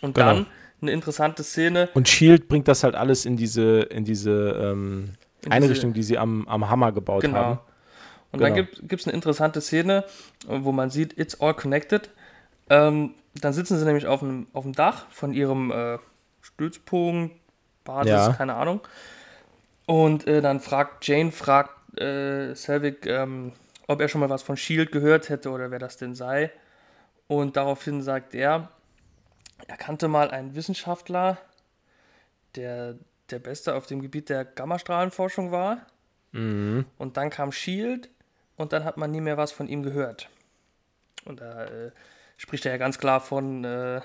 [0.00, 0.26] Und Genau.
[0.26, 0.46] dann
[0.80, 1.88] eine interessante Szene.
[1.94, 4.30] Und Shield bringt das halt alles in diese, in diese
[4.72, 5.14] ähm,
[5.44, 7.36] In Einrichtung, die sie am, am Hammer gebaut Genau.
[7.36, 7.58] haben.
[8.32, 8.66] Und dann Genau.
[8.82, 10.04] gibt es eine interessante Szene,
[10.46, 12.08] wo man sieht, it's all connected.
[12.70, 15.98] Ähm, dann sitzen sie nämlich auf dem, auf dem Dach von ihrem äh,
[16.42, 17.34] Stützpunkt,
[17.84, 18.32] Basis, Ja.
[18.32, 18.80] keine Ahnung.
[19.86, 23.52] Und äh, dann fragt Jane, fragt äh, Selvig, ähm,
[23.86, 26.50] ob er schon mal was von Shield gehört hätte oder wer das denn sei.
[27.28, 28.70] Und daraufhin sagt er,
[29.66, 31.38] er kannte mal einen Wissenschaftler,
[32.56, 32.96] der
[33.30, 35.86] der Beste auf dem Gebiet der Gammastrahlenforschung war.
[36.32, 36.86] Mhm.
[36.96, 38.10] Und dann kam Shield
[38.56, 40.28] und dann hat man nie mehr was von ihm gehört.
[41.24, 41.90] Und da äh,
[42.36, 44.00] spricht er ja ganz klar von äh,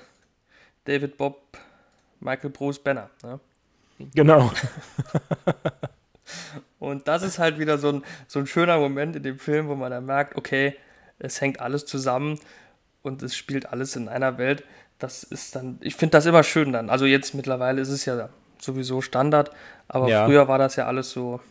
[0.86, 1.58] David Bob,
[2.20, 3.10] Michael Bruce Banner.
[3.24, 3.40] Ne?
[4.14, 4.52] Genau.
[6.80, 9.76] Und das ist halt wieder so ein, so ein schöner Moment in dem Film, wo
[9.76, 10.76] man dann merkt, okay,
[11.20, 12.40] es hängt alles zusammen
[13.04, 14.64] und es spielt alles in einer Welt.
[15.00, 16.90] Das ist dann, ich finde das immer schön dann.
[16.90, 19.52] Also jetzt mittlerweile ist es ja sowieso Standard,
[19.88, 20.26] aber Ja.
[20.26, 21.42] früher war das ja alles so,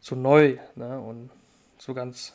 [0.00, 0.98] so neu ne?
[0.98, 1.30] und
[1.78, 2.34] so ganz.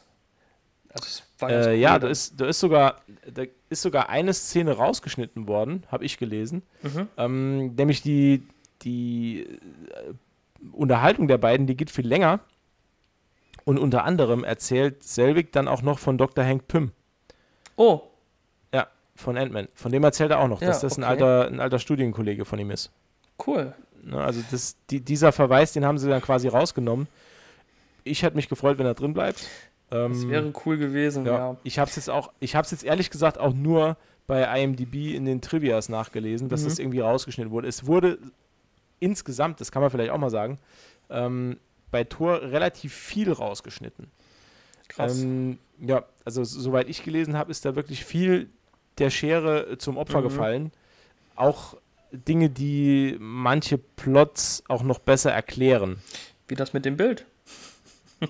[0.89, 2.97] Also ganz Äh, cool ja, da ist, da, ist sogar,
[3.33, 6.61] da ist sogar eine Szene rausgeschnitten worden, habe ich gelesen.
[6.83, 7.07] Mhm.
[7.17, 8.43] Ähm, nämlich die,
[8.83, 10.13] die äh,
[10.71, 12.41] Unterhaltung der beiden, die geht viel länger.
[13.65, 16.45] Und unter anderem erzählt Selvig dann auch noch von Dr.
[16.45, 16.91] Hank Pym.
[17.75, 18.01] Oh,
[18.73, 19.67] Ja, von Ant-Man.
[19.73, 21.11] Von dem erzählt er auch noch, Ja, dass das ein, okay.
[21.11, 22.91] alter, ein alter Studienkollege von ihm ist.
[23.45, 23.73] cool.
[24.05, 27.07] Ne, also das, die, dieser Verweis, den haben sie dann quasi rausgenommen.
[28.03, 29.47] Ich hätte mich gefreut, wenn er drin bleibt.
[29.89, 31.37] Das Ähm, wäre cool gewesen, ja.
[31.51, 31.57] ja.
[31.63, 33.95] Ich habe es jetzt auch, ich habe es jetzt ehrlich gesagt auch nur
[34.27, 36.65] bei IMDb in den Trivias nachgelesen, dass Mhm.
[36.65, 37.67] das irgendwie rausgeschnitten wurde.
[37.69, 38.17] Es wurde
[38.99, 40.59] insgesamt, das kann man vielleicht auch mal sagen,
[41.09, 41.57] ähm,
[41.91, 44.07] bei Tor relativ viel rausgeschnitten.
[44.89, 45.21] Krass.
[45.21, 48.49] Ähm, ja, also soweit ich gelesen habe, ist da wirklich viel
[48.97, 50.23] der Schere äh, zum Opfer Mhm.
[50.23, 50.71] gefallen.
[51.35, 51.75] Auch
[52.11, 55.97] Dinge, die manche Plots auch noch besser erklären.
[56.47, 57.25] Wie das mit dem Bild?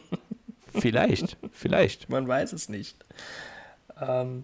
[0.79, 2.09] Vielleicht, vielleicht.
[2.09, 2.97] Man weiß es nicht.
[4.01, 4.43] Ähm,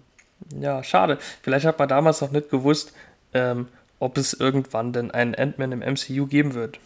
[0.59, 1.17] ja, schade.
[1.41, 2.93] Vielleicht hat man damals noch nicht gewusst,
[3.33, 3.67] ähm,
[3.97, 6.79] ob es irgendwann denn einen Ant-Man im MCU geben wird.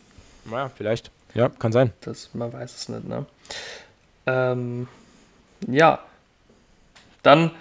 [0.49, 1.11] Ja, vielleicht.
[1.33, 1.91] Ja, kann sein.
[2.01, 3.25] Das, man weiß es nicht, ne?
[4.27, 4.87] Ähm,
[5.67, 5.99] Ja.
[7.21, 7.51] Dann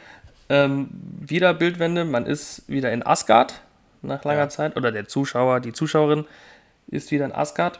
[0.48, 2.04] ähm, wieder Bildwende.
[2.04, 3.60] Man ist wieder in Asgard
[4.02, 4.48] nach langer Ja.
[4.48, 4.76] Zeit.
[4.76, 6.26] Oder der Zuschauer, die Zuschauerin
[6.88, 7.78] ist wieder in Asgard.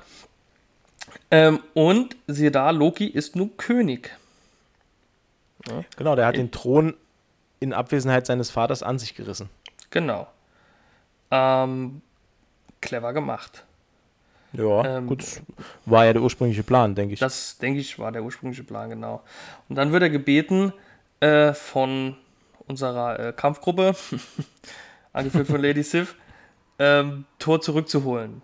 [1.31, 4.17] Ähm, und siehe da, Loki ist nun König.
[5.97, 6.95] Genau, der hat den Thron
[7.61, 9.49] in Abwesenheit seines Vaters an sich gerissen.
[9.91, 10.27] Genau.
[11.31, 12.03] Ähm,
[12.81, 13.65] clever gemacht.
[14.53, 15.25] Ja, Ähm, gut.
[15.87, 17.21] War ja der ursprüngliche Plan, denke ich.
[17.21, 19.23] Das, denke ich, war der ursprüngliche Plan, genau.
[19.69, 20.73] Und dann wird er gebeten
[21.21, 22.17] äh, von
[22.67, 23.95] unserer äh, Kampfgruppe,
[25.13, 26.17] angeführt von Lady Sif,
[26.79, 28.43] ähm, Thor zurückzuholen.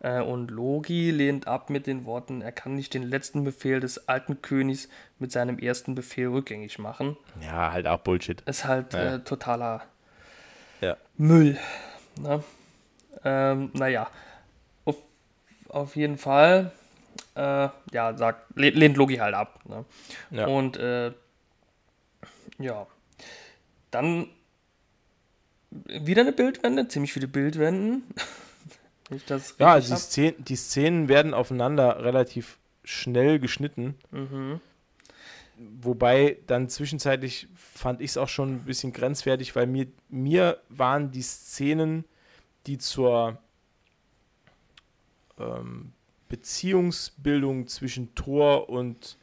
[0.00, 4.08] Äh, und Loki lehnt ab mit den Worten, er kann nicht den letzten Befehl des
[4.08, 4.88] alten Königs
[5.18, 7.16] mit seinem ersten Befehl rückgängig machen.
[7.40, 8.40] ja, halt auch Bullshit.
[8.42, 9.14] Ist halt Ja.
[9.14, 9.82] äh, totaler
[10.80, 10.96] Ja.
[11.16, 11.56] Müll.
[12.20, 12.42] Ne?
[13.24, 14.08] Ähm, naja,
[15.72, 16.70] auf jeden Fall,
[17.34, 19.60] äh, ja, sagt, lehnt, Logi halt ab.
[19.64, 19.84] Ne?
[20.30, 20.46] Ja.
[20.46, 21.12] Und äh,
[22.58, 22.86] ja,
[23.90, 24.28] dann
[25.70, 28.04] wieder eine Bildwende, ziemlich viele Bildwenden.
[29.58, 30.00] Ja, also die, hab.
[30.00, 33.98] Szenen, die Szenen werden aufeinander relativ schnell geschnitten.
[34.10, 34.58] Mhm.
[35.58, 41.10] Wobei dann zwischenzeitlich fand ich es auch schon ein bisschen grenzwertig, weil mir, mir waren
[41.10, 42.06] die Szenen,
[42.66, 43.36] die zur
[45.42, 45.92] ähm,
[46.28, 49.18] Beziehungsbildung zwischen Thor und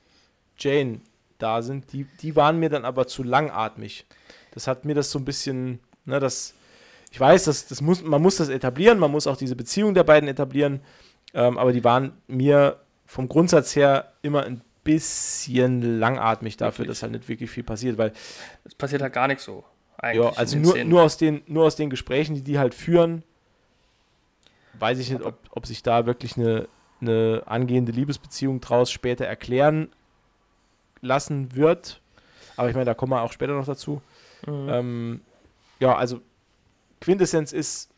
[0.58, 1.02] Jane
[1.40, 4.06] da sind, die, die waren mir dann aber zu langatmig.
[4.52, 6.54] Das hat mir das so ein bisschen, ne, das,
[7.12, 10.04] ich weiß, das, das muss, man muss das etablieren, man muss auch diese Beziehung der
[10.04, 10.82] beiden etablieren,
[11.34, 16.98] ähm, aber die waren mir vom Grundsatz her immer ein bisschen langatmig dafür, Wirklich?
[16.98, 18.12] dass halt nicht wirklich viel passiert, weil
[18.66, 19.64] Es passiert halt gar nicht so.
[19.98, 20.90] Eigentlich ja, also nur, Szenen.
[20.90, 23.24] nur, aus den, nur aus den Gesprächen, die die halt führen,
[24.80, 26.68] weiß ich nicht, ob, ob sich da wirklich eine,
[27.02, 29.90] eine angehende Liebesbeziehung draus später erklären
[31.02, 32.02] lassen wird.
[32.58, 34.02] Aber ich meine, da kommen wir auch später noch dazu.
[34.46, 34.70] Mhm.
[34.70, 35.22] Ähm,
[35.80, 36.20] ja, also
[37.02, 37.90] Quintessenz ist,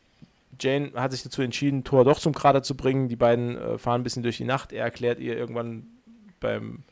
[0.60, 3.08] Jane hat sich dazu entschieden, Thor doch zum Krater zu bringen.
[3.08, 4.72] Die beiden äh, fahren ein bisschen durch die Nacht.
[4.72, 5.86] Er erklärt ihr irgendwann
[6.38, 6.82] beim,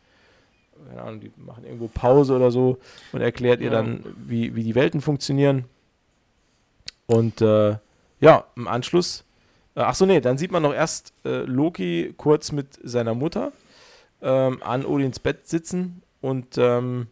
[0.88, 2.78] keine Ahnung, die machen irgendwo Pause oder so
[3.12, 3.72] und erklärt ihr Ja.
[3.72, 5.66] dann, wie, wie die Welten funktionieren.
[7.06, 7.76] Und äh,
[8.20, 9.24] ja, im Anschluss,
[9.86, 13.52] ach so, nee, dann sieht man noch erst äh, Loki kurz mit seiner Mutter
[14.22, 17.06] ähm, an Odins Bett sitzen und ähm,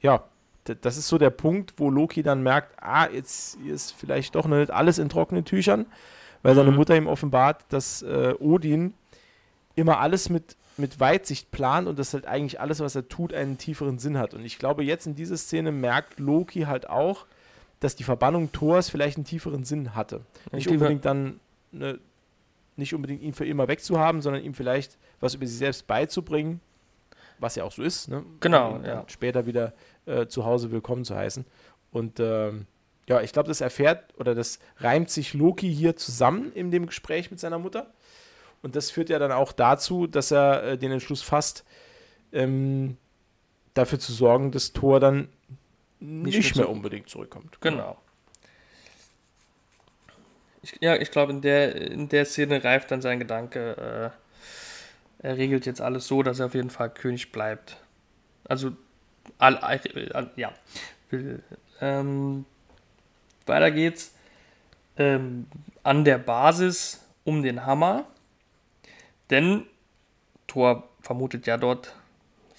[0.00, 0.24] ja,
[0.64, 4.58] das ist so der Punkt, wo Loki dann merkt, ah, jetzt ist vielleicht doch noch
[4.58, 5.86] nicht alles in trockenen Tüchern,
[6.42, 6.76] weil seine Mhm.
[6.76, 8.94] Mutter ihm offenbart, dass äh, Odin
[9.74, 13.58] immer alles mit, mit Weitsicht plant und dass halt eigentlich alles, was er tut, einen
[13.58, 14.34] tieferen Sinn hat.
[14.34, 17.26] Und ich glaube, jetzt in dieser Szene merkt Loki halt auch,
[17.80, 20.20] dass die Verbannung Thors vielleicht einen tieferen Sinn hatte.
[20.52, 21.40] Nicht tiefer- unbedingt dann,
[21.72, 21.98] ne,
[22.76, 26.60] nicht unbedingt ihn für immer wegzuhaben, sondern ihm vielleicht was über sich selbst beizubringen,
[27.38, 28.24] was ja auch so ist, ne?
[28.40, 29.04] Genau, dann ja.
[29.08, 29.72] Später wieder
[30.06, 31.44] äh, zu Hause willkommen zu heißen.
[31.90, 32.66] Und ähm,
[33.08, 37.30] ja, ich glaube, das erfährt oder das reimt sich Loki hier zusammen in dem Gespräch
[37.30, 37.92] mit seiner Mutter.
[38.62, 41.64] Und das führt ja dann auch dazu, dass er äh, den Entschluss fasst,
[42.32, 42.98] ähm,
[43.74, 45.28] dafür zu sorgen, dass Thor dann
[46.00, 47.60] nicht, mehr mehr zu- unbedingt zurückkommt.
[47.60, 48.00] Genau.
[50.62, 54.12] Ich, ja, ich glaube, in der, in der Szene reift dann sein Gedanke,
[55.22, 57.76] äh, er regelt jetzt alles so, dass er auf jeden Fall König bleibt.
[58.44, 58.72] Also,
[59.38, 60.52] all, all, ja.
[61.10, 61.42] Will,
[61.80, 62.44] ähm,
[63.46, 64.14] weiter geht's.
[64.96, 65.46] Ähm,
[65.82, 68.06] an der Basis um den Hammer.
[69.30, 69.66] Denn
[70.46, 71.94] Thor vermutet ja dort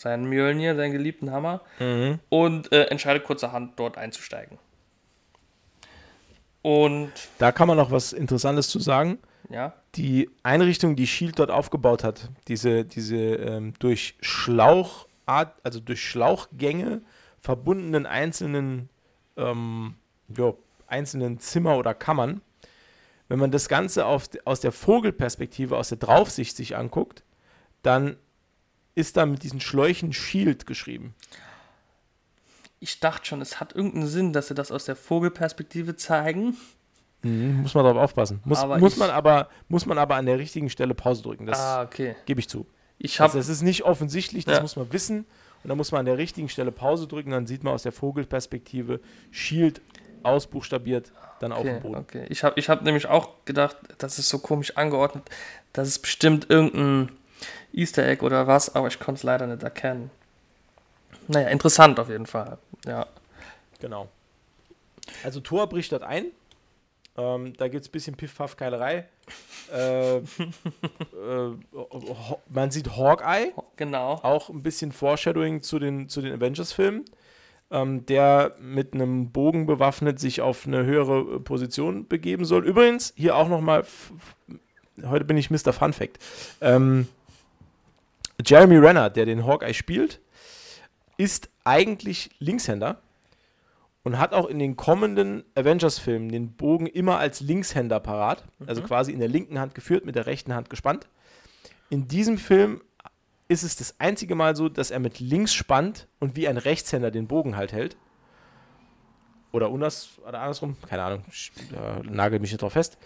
[0.01, 2.19] seinen Mjölnir, seinen geliebten Hammer Mhm.
[2.29, 4.57] und äh, entscheidet kurzerhand dort einzusteigen.
[6.61, 9.17] Und Da kann man noch was Interessantes zu sagen.
[9.49, 16.07] ja, die Einrichtung, die Shield dort aufgebaut hat, diese, diese ähm, durch Schlauchart, also durch
[16.07, 17.01] Schlauchgänge
[17.39, 18.89] verbundenen einzelnen,
[19.35, 19.95] ähm,
[20.37, 20.53] ja,
[20.87, 22.41] einzelnen Zimmer oder Kammern,
[23.27, 27.23] wenn man das Ganze auf, aus der Vogelperspektive, aus der Draufsicht sich anguckt,
[27.81, 28.15] dann
[28.95, 31.15] ist da mit diesen Schläuchen Shield geschrieben.
[32.79, 36.57] ich dachte schon, es hat irgendeinen Sinn, dass sie das aus der Vogelperspektive zeigen.
[37.21, 38.41] Mhm, muss man darauf aufpassen.
[38.43, 41.45] Muss, Aber muss, ich- man aber, muss man aber an der richtigen Stelle Pause drücken.
[41.45, 42.15] Das ah, okay.
[42.25, 42.65] gebe ich zu.
[42.97, 44.61] Ich Also habe es ist nicht offensichtlich, das Ja.
[44.63, 45.25] muss man wissen.
[45.63, 47.91] Und dann muss man an der richtigen Stelle Pause drücken, dann sieht man aus der
[47.91, 48.99] Vogelperspektive
[49.29, 49.79] Shield
[50.23, 51.95] ausbuchstabiert, dann auf dem okay, Boden.
[51.97, 52.25] okay.
[52.29, 55.23] Ich habe ich hab nämlich auch gedacht, das ist so komisch angeordnet,
[55.73, 57.11] das ist bestimmt irgendein
[57.73, 60.11] Easter Egg oder was, aber ich konnte es leider nicht erkennen.
[61.27, 62.57] Naja, interessant auf jeden Fall.
[62.85, 63.07] Ja.
[63.79, 64.09] Genau.
[65.23, 66.25] Also Thor bricht dort ein.
[67.17, 69.05] Ähm, da gibt es ein bisschen Piff-Paff-Keilerei.
[69.73, 70.21] Äh, äh,
[72.49, 73.51] man sieht Hawkeye.
[73.75, 74.13] Genau.
[74.23, 77.05] Auch ein bisschen Foreshadowing zu den, zu den Avengers-Filmen.
[77.69, 82.65] Ähm, der mit einem Bogen bewaffnet sich auf eine höhere Position begeben soll.
[82.65, 83.85] Übrigens, hier auch nochmal,
[85.05, 85.71] heute bin ich Mr.
[85.71, 86.19] Fun Fact.
[86.59, 87.07] Ähm,
[88.45, 90.19] Jeremy Renner, der den Hawkeye spielt,
[91.17, 93.01] ist eigentlich Linkshänder
[94.03, 98.69] und hat auch in den kommenden Avengers-Filmen den Bogen immer als Linkshänder parat, also mhm.
[98.69, 101.07] also quasi in der linken Hand geführt, mit der rechten Hand gespannt.
[101.89, 102.81] In diesem Film
[103.47, 107.11] ist es das einzige Mal so, dass er mit links spannt und wie ein Rechtshänder
[107.11, 107.97] den Bogen halt hält.
[109.51, 111.25] Oder, anders, oder andersrum, keine Ahnung,
[111.71, 112.97] da nagel mich nicht drauf fest.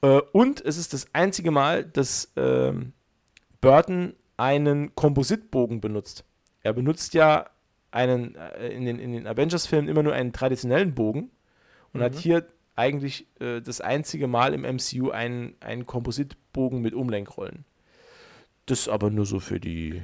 [0.00, 2.72] Äh, und es ist das einzige Mal, dass äh,
[3.60, 6.24] Burton einen Kompositbogen benutzt.
[6.62, 7.48] Er benutzt ja
[7.92, 11.30] einen, äh, in den, in den Avengers-Filmen immer nur einen traditionellen Bogen
[11.92, 12.04] und mhm.
[12.04, 17.64] hat hier eigentlich äh, das einzige Mal im MCU einen, einen Kompositbogen mit Umlenkrollen.
[18.66, 20.02] Das aber nur so für die,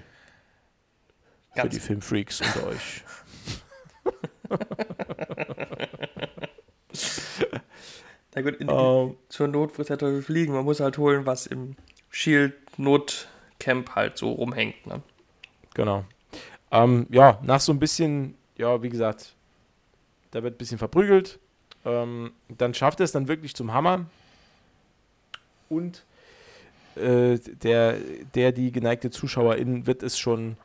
[1.56, 3.02] für die Filmfreaks unter euch.
[8.36, 9.16] Na gut, in, um, ähm.
[9.28, 10.52] zur Not wird Teufel fliegen.
[10.52, 11.74] Man muss halt holen, was im
[13.58, 14.86] Shield-Notcamp halt so rumhängt.
[14.86, 15.02] Ne?
[15.74, 16.04] Genau.
[16.70, 19.34] Ähm, ja, nach so ein bisschen, ja, wie gesagt,
[20.30, 21.38] da wird ein bisschen verprügelt.
[21.84, 24.06] Ähm, dann schafft er es dann wirklich zum Hammer.
[25.68, 26.04] Und
[26.96, 27.98] äh, der,
[28.34, 30.56] der, die geneigte Zuschauerin wird es schon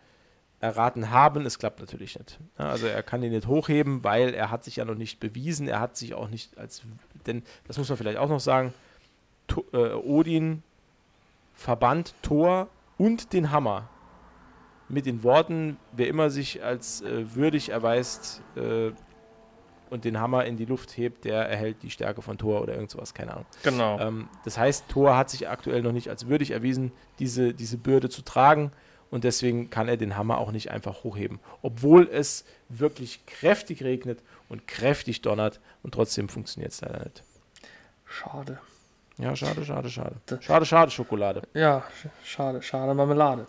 [0.60, 1.46] erraten haben.
[1.46, 2.40] Es klappt natürlich nicht.
[2.58, 5.68] Also er kann ihn nicht hochheben, weil er hat sich ja noch nicht bewiesen.
[5.68, 6.84] Er hat sich auch nicht als,
[7.28, 8.74] denn das muss man vielleicht auch noch sagen,
[9.48, 10.64] to, äh, Odin
[11.54, 13.90] verbannt Thor und den Hammer
[14.90, 18.92] mit den Worten, wer immer sich als äh, würdig erweist äh,
[19.90, 22.92] und den Hammer in die Luft hebt, der erhält die Stärke von Thor oder irgend
[22.92, 23.46] sowas, keine Ahnung.
[23.64, 24.00] Genau.
[24.00, 28.10] Ähm, das heißt, Thor hat sich aktuell noch nicht als würdig erwiesen, diese, diese Bürde
[28.10, 28.72] zu tragen
[29.12, 31.40] und deswegen kann er den Hammer auch nicht einfach hochheben.
[31.62, 37.24] Obwohl es wirklich kräftig regnet und kräftig donnert und trotzdem funktioniert es leider nicht.
[38.06, 38.60] Schade.
[39.18, 40.16] Ja, schade, schade, schade.
[40.42, 41.44] Schade, schade, Schokolade.
[41.54, 41.84] Ja,
[42.24, 43.46] schade, schade, Marmelade.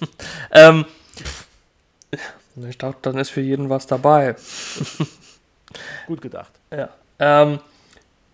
[0.52, 0.84] ähm,
[2.68, 4.36] ich dachte, dann ist für jeden was dabei.
[6.06, 6.52] Gut gedacht.
[6.70, 6.90] Ja.
[7.18, 7.58] Ähm,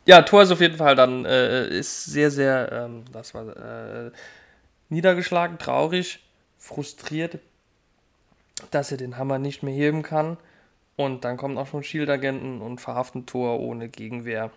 [0.04, 4.10] ja, Thor ist auf jeden Fall dann, äh, ist sehr, sehr, ähm, das war, äh,
[4.88, 6.20] niedergeschlagen, traurig,
[6.58, 7.38] frustriert,
[8.70, 10.36] dass er den Hammer nicht mehr heben kann.
[10.96, 14.50] Und dann kommen auch schon Shield-Agenten und verhaften Thor ohne Gegenwehr,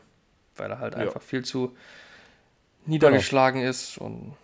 [0.55, 1.01] weil er halt ja.
[1.01, 1.75] einfach viel zu
[2.85, 3.69] niedergeschlagen genau.
[3.69, 4.35] ist und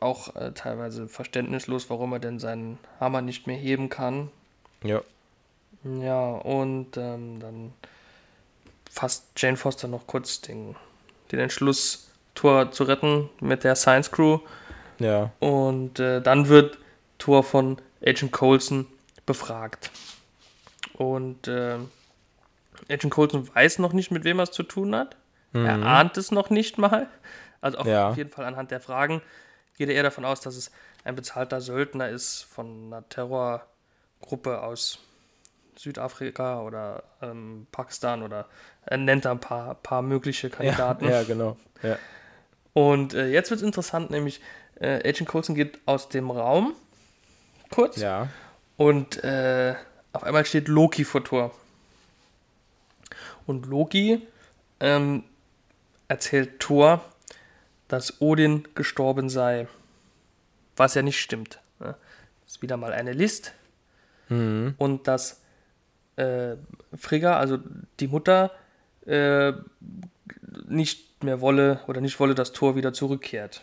[0.00, 4.30] auch äh, teilweise verständnislos, warum er denn seinen Hammer nicht mehr heben kann.
[4.82, 5.00] Ja.
[5.84, 7.72] Ja, und ähm, dann
[8.90, 10.74] fasst Jane Foster noch kurz den,
[11.30, 14.40] den Entschluss, Tor zu retten mit der Science Crew.
[14.98, 15.30] Ja.
[15.38, 16.78] Und äh, dann wird
[17.18, 18.86] Tor von Agent Coulson
[19.26, 19.90] befragt.
[20.94, 21.76] Und äh,
[22.90, 25.16] Agent Coulson weiß noch nicht, mit wem er es zu tun hat.
[25.52, 25.64] Mhm.
[25.64, 27.08] Er ahnt es noch nicht mal.
[27.60, 28.12] Also auf, ja.
[28.12, 29.22] jeden Fall anhand der Fragen
[29.76, 30.70] geht er eher davon aus, dass es
[31.04, 34.98] ein bezahlter Söldner ist von einer Terrorgruppe aus
[35.76, 38.46] Südafrika oder ähm, Pakistan oder
[38.84, 41.04] er nennt da ein paar, paar mögliche Kandidaten.
[41.04, 41.56] Ja, ja genau.
[41.82, 41.98] Ja.
[42.72, 44.40] Und äh, jetzt wird es interessant, nämlich
[44.80, 46.74] äh, Agent Coulson geht aus dem Raum
[47.70, 48.28] kurz ja.
[48.76, 49.74] und äh,
[50.12, 51.54] auf einmal steht Loki vor Tor.
[53.46, 54.20] Und Loki
[54.80, 55.24] ähm,
[56.08, 57.04] erzählt Thor,
[57.88, 59.68] dass Odin gestorben sei.
[60.76, 61.60] Was ja nicht stimmt.
[61.78, 61.96] Ne?
[62.44, 63.52] Das ist wieder mal eine List.
[64.28, 64.74] Mhm.
[64.78, 65.40] Und dass
[66.16, 66.56] äh,
[66.96, 67.58] Frigga, also
[68.00, 68.52] die Mutter,
[69.06, 69.52] äh,
[70.68, 73.62] nicht mehr wolle oder nicht wolle, dass Thor wieder zurückkehrt.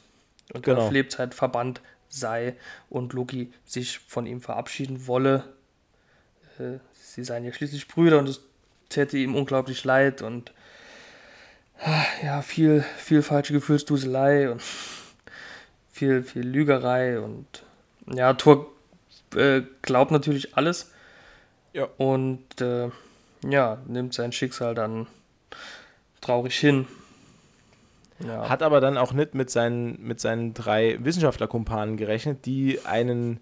[0.54, 0.82] Und genau.
[0.82, 2.56] auf Lebzeit verbannt sei
[2.90, 5.44] und Loki sich von ihm verabschieden wolle.
[6.60, 8.42] Äh, sie seien ja schließlich Brüder und es
[8.90, 10.54] täte ihm unglaublich leid und
[12.24, 14.62] ja, viel, viel falsche Gefühlsduselei und
[15.92, 17.46] viel, viel Lügerei und
[18.08, 18.68] ja, Thor
[19.36, 20.92] äh, glaubt natürlich alles.
[21.74, 21.88] Ja.
[21.98, 22.90] Und äh,
[23.48, 25.08] ja, nimmt sein Schicksal dann
[26.22, 26.88] traurig hin.
[28.20, 28.48] Ja.
[28.48, 33.40] Hat aber dann auch nicht mit seinen, mit seinen drei Wissenschaftlerkumpanen gerechnet, die einen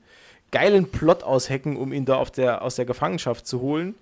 [0.51, 3.95] geilen Plot aushecken, um ihn da auf der, aus der Gefangenschaft zu holen.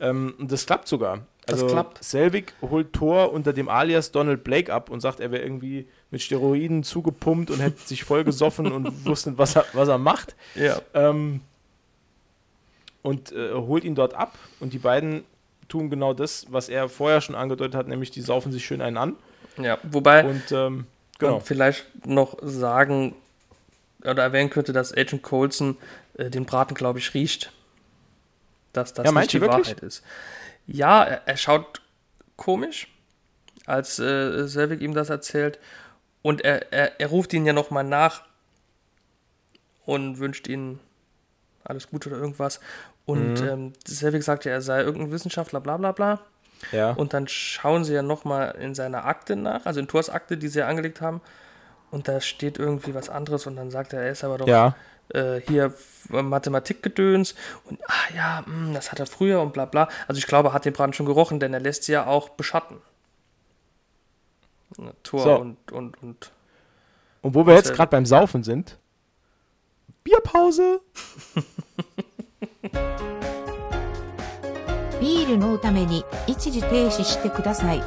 [0.00, 1.26] Ähm, und das klappt sogar.
[1.46, 2.04] Also das klappt.
[2.04, 6.22] Selvig holt Thor unter dem Alias Donald Blake ab und sagt, er wäre irgendwie mit
[6.22, 10.36] Steroiden zugepumpt und hätte sich voll gesoffen und wusste nicht, was er, was er macht.
[10.54, 10.80] Ja.
[10.94, 11.40] Ähm,
[13.02, 15.24] und äh, holt ihn dort ab und die beiden
[15.68, 18.96] tun genau das, was er vorher schon angedeutet hat, nämlich die saufen sich schön einen
[18.96, 19.16] an.
[19.56, 20.24] Ja, wobei.
[20.24, 20.86] Und, ähm,
[21.18, 21.36] genau.
[21.36, 23.14] Und vielleicht noch sagen
[24.04, 25.76] oder erwähnen könnte, dass Agent Colson
[26.14, 27.52] äh, den Braten, glaube ich, riecht.
[28.72, 29.66] Dass das ja, nicht die wirklich?
[29.66, 30.02] Wahrheit ist.
[30.66, 31.82] Ja, er, er schaut
[32.36, 32.88] komisch,
[33.66, 35.58] als äh, Selvig ihm das erzählt.
[36.22, 38.22] Und er, er, er ruft ihn ja nochmal nach
[39.84, 40.80] und wünscht ihnen
[41.64, 42.60] alles Gute oder irgendwas.
[43.04, 43.48] Und mhm.
[43.48, 46.20] ähm, Selvig sagt ja, er sei irgendein Wissenschaftler, bla bla bla.
[46.70, 46.92] Ja.
[46.92, 50.46] Und dann schauen sie ja nochmal in seiner Akte nach, also in Thors Akte, die
[50.48, 51.20] sie ja angelegt haben.
[51.90, 54.74] Und da steht irgendwie was anderes und dann sagt er, er ist aber doch ja.
[55.09, 55.73] äh, hier
[56.09, 57.35] Mathematikgedöns
[57.65, 59.89] und ah ja, mh, hm, das hat er früher und bla bla.
[60.07, 62.29] Also ich glaube, er hat den Brand schon gerochen, denn er lässt sie ja auch
[62.29, 62.77] beschatten.
[65.03, 65.35] Tor so.
[65.37, 66.31] und, und, und.
[67.21, 68.77] Und wo wir jetzt gerade beim Saufen sind.
[70.03, 70.81] Bierpause!
[74.99, 77.83] ビールのために一時停止してください。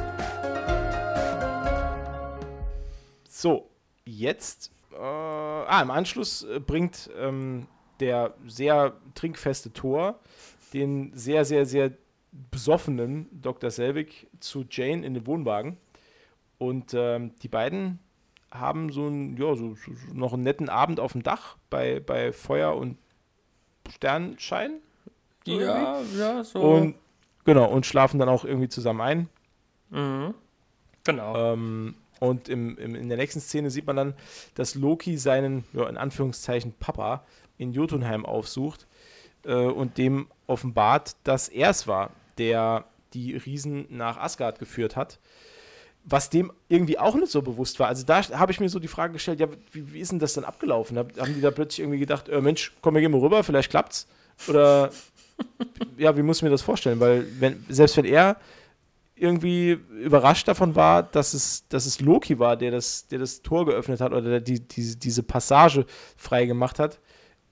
[3.29, 3.65] So,
[4.07, 7.68] jetzt, äh, ah, im Anschluss äh, bringt ähm,
[8.00, 10.20] der sehr trinkfeste Tor
[10.76, 11.92] den sehr, sehr, sehr
[12.52, 13.72] besoffenen Dr.
[13.72, 15.78] Selvig zu Jane in den Wohnwagen.
[16.58, 18.00] Und ähm, die beiden
[18.52, 22.34] haben so, ein, ja, so, so, noch einen netten Abend auf dem Dach bei, bei
[22.34, 22.98] Feuer und
[23.90, 24.80] Sternschein.
[25.46, 26.18] So ja, irgendwie.
[26.18, 26.60] ja, so.
[26.60, 26.96] Und
[27.46, 29.30] genau, und schlafen dann auch irgendwie zusammen ein.
[29.92, 30.34] Mhm.
[31.06, 31.54] Genau.
[31.54, 31.96] Ähm,
[32.26, 34.14] und im, im, in der nächsten Szene sieht man dann,
[34.56, 37.24] dass Loki seinen, ja, in Anführungszeichen, Papa
[37.58, 38.88] in Jotunheim aufsucht
[39.44, 45.20] äh, und dem offenbart, dass er es war, der die Riesen nach Asgard geführt hat
[46.06, 47.88] was dem irgendwie auch nicht so bewusst war.
[47.88, 50.34] Also da habe ich mir so die Frage gestellt, ja, wie, wie ist denn das
[50.34, 50.98] dann abgelaufen?
[50.98, 54.08] Haben die da plötzlich irgendwie gedacht, äh, Mensch, komm, wir gehen mal rüber, vielleicht klappt's?
[54.48, 54.92] Oder
[55.98, 57.00] ja, wie muss ich mir das vorstellen?
[57.00, 58.38] Weil wenn, selbst wenn er
[59.16, 63.66] irgendwie überrascht davon war, dass es, dass es Loki war, der das, der das Tor
[63.66, 65.86] geöffnet hat oder die, die, diese Passage
[66.18, 67.00] frei gemacht hat,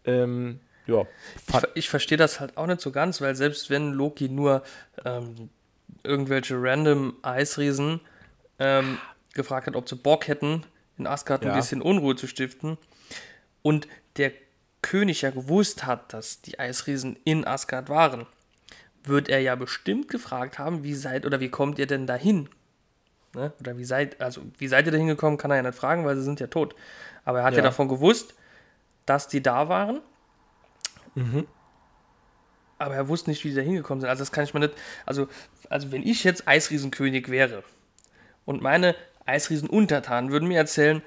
[0.06, 1.06] ähm, ja.
[1.48, 4.64] Ich, ich verstehe das halt auch nicht so ganz, weil selbst wenn Loki nur
[5.06, 5.49] ähm,
[6.03, 8.02] irgendwelche random Eisriesen
[8.60, 8.98] ähm,
[9.34, 10.65] gefragt hat, ob sie Bock hätten,
[10.98, 11.52] in Asgard ja.
[11.52, 12.77] ein bisschen Unruhe zu stiften.
[13.61, 13.88] Und
[14.18, 14.31] der
[14.81, 18.26] König ja gewusst hat, dass die Eisriesen in Asgard waren,
[19.04, 22.50] wird er ja bestimmt gefragt haben, wie seid oder wie kommt ihr denn dahin?
[23.36, 23.52] Ne?
[23.60, 26.16] Oder wie seid, also wie seid ihr da hingekommen, kann er ja nicht fragen, weil
[26.16, 26.76] sie sind ja tot.
[27.26, 28.36] Aber er hat ja, ja davon gewusst,
[29.06, 30.02] dass die da waren.
[31.16, 31.48] Mhm.
[32.78, 34.10] Aber er wusste nicht, wie die da hingekommen sind.
[34.10, 34.74] Also das kann ich mir nicht.
[35.06, 35.28] Also,
[35.70, 37.64] also wenn ich jetzt Eisriesenkönig wäre,
[38.46, 41.02] und meine Eisriesen-Untertanen würden mir erzählen,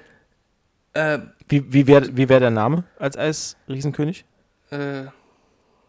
[0.93, 4.25] äh, wie, wie wäre wie wär der Name als Eisriesenkönig?
[4.71, 5.05] Äh,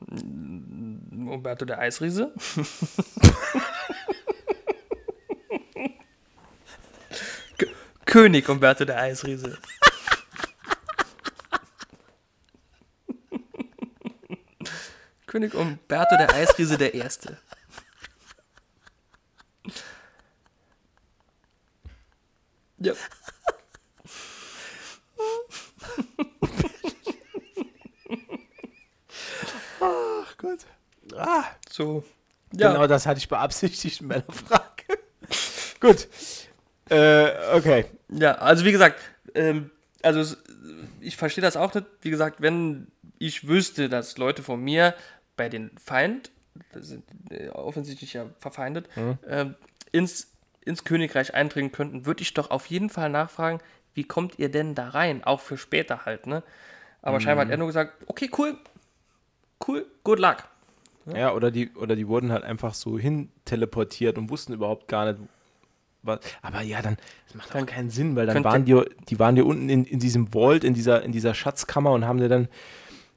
[0.01, 2.33] Umberto der Eisriese.
[8.05, 9.59] König Umberto der Eisriese.
[15.27, 17.39] König Umberto der Eisriese der Erste.
[22.79, 22.95] Ja.
[29.81, 30.66] Ach Gott.
[31.19, 31.45] Ah.
[31.69, 32.05] So.
[32.53, 32.73] Ja.
[32.73, 34.99] Genau das hatte ich beabsichtigt in meiner Frage.
[35.81, 36.09] Gut.
[36.90, 37.85] Äh, okay.
[38.09, 39.01] Ja, also wie gesagt,
[39.35, 39.70] ähm,
[40.03, 40.35] also
[41.01, 41.86] ich verstehe das auch nicht.
[42.01, 42.89] Wie gesagt, wenn
[43.19, 44.95] ich wüsste, dass Leute von mir
[45.36, 46.31] bei den Feind,
[46.74, 49.19] sind äh, offensichtlich ja verfeindet, mhm.
[49.28, 49.47] äh,
[49.93, 50.32] ins
[50.69, 53.61] ins Königreich eindringen könnten, würde ich doch auf jeden Fall nachfragen,
[53.95, 55.24] wie kommt ihr denn da rein?
[55.24, 56.43] Auch für später halt, ne?
[57.01, 57.23] Aber mhm.
[57.23, 58.57] scheinbar hat er nur gesagt, okay, cool,
[59.66, 60.45] cool, good luck.
[61.09, 64.89] Ja, ja oder, die, oder die wurden halt einfach so hin teleportiert und wussten überhaupt
[64.89, 65.21] gar nicht,
[66.03, 66.21] was.
[66.43, 69.43] Aber ja, dann das macht dann keinen Sinn, weil dann waren die, die waren die
[69.43, 72.49] unten in, in diesem Vault, in dieser, in dieser Schatzkammer und haben dir dann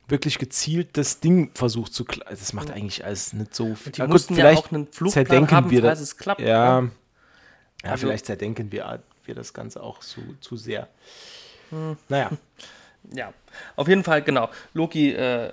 [0.08, 2.06] wirklich gezielt das Ding versucht zu.
[2.30, 3.94] Das macht eigentlich alles nicht so viel.
[3.94, 6.42] Die mussten gut, ja auch einen Flugplan haben, wir falls es klappt.
[6.42, 6.92] Ja, ne?
[7.84, 10.88] Ja, also, vielleicht zerdenken wir, wir das Ganze auch zu, zu sehr.
[11.70, 11.98] Hm.
[12.10, 12.30] Naja.
[13.14, 13.34] Ja,
[13.76, 14.50] auf jeden Fall, genau.
[14.76, 15.52] Loki äh,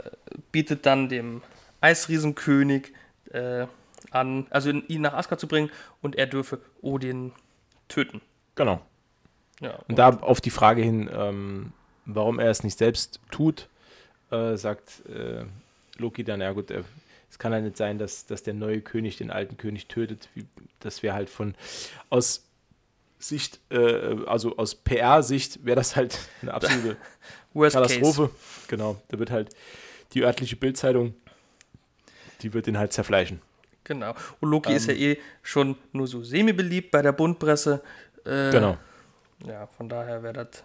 [0.52, 1.40] bietet dann dem
[1.80, 2.92] Eisriesenkönig
[3.30, 3.66] äh,
[4.10, 5.70] an, also ihn nach Asgard zu bringen
[6.02, 7.32] und er dürfe Odin
[7.88, 8.20] töten.
[8.54, 8.80] Genau.
[9.60, 11.72] Ja, und, und da auf die Frage hin, ähm,
[12.04, 13.68] warum er es nicht selbst tut,
[14.30, 15.44] äh, sagt äh,
[15.96, 19.30] Loki dann, ja gut, es kann ja nicht sein, dass, dass der neue König den
[19.30, 20.46] alten König tötet, wie,
[20.80, 21.54] dass wir halt von
[22.08, 22.44] aus
[23.18, 26.96] Sicht, äh, also aus PR-Sicht wäre das halt eine absolute
[27.52, 28.28] Katastrophe.
[28.28, 28.66] Case.
[28.68, 29.50] Genau, da wird halt
[30.14, 31.14] die örtliche Bildzeitung,
[32.42, 33.40] die wird den halt zerfleischen.
[33.84, 34.14] Genau.
[34.40, 37.82] Und Loki ähm, ist ja eh schon nur so semi-beliebt bei der Bundpresse.
[38.24, 38.76] Äh, genau.
[39.46, 40.64] Ja, von daher wäre das,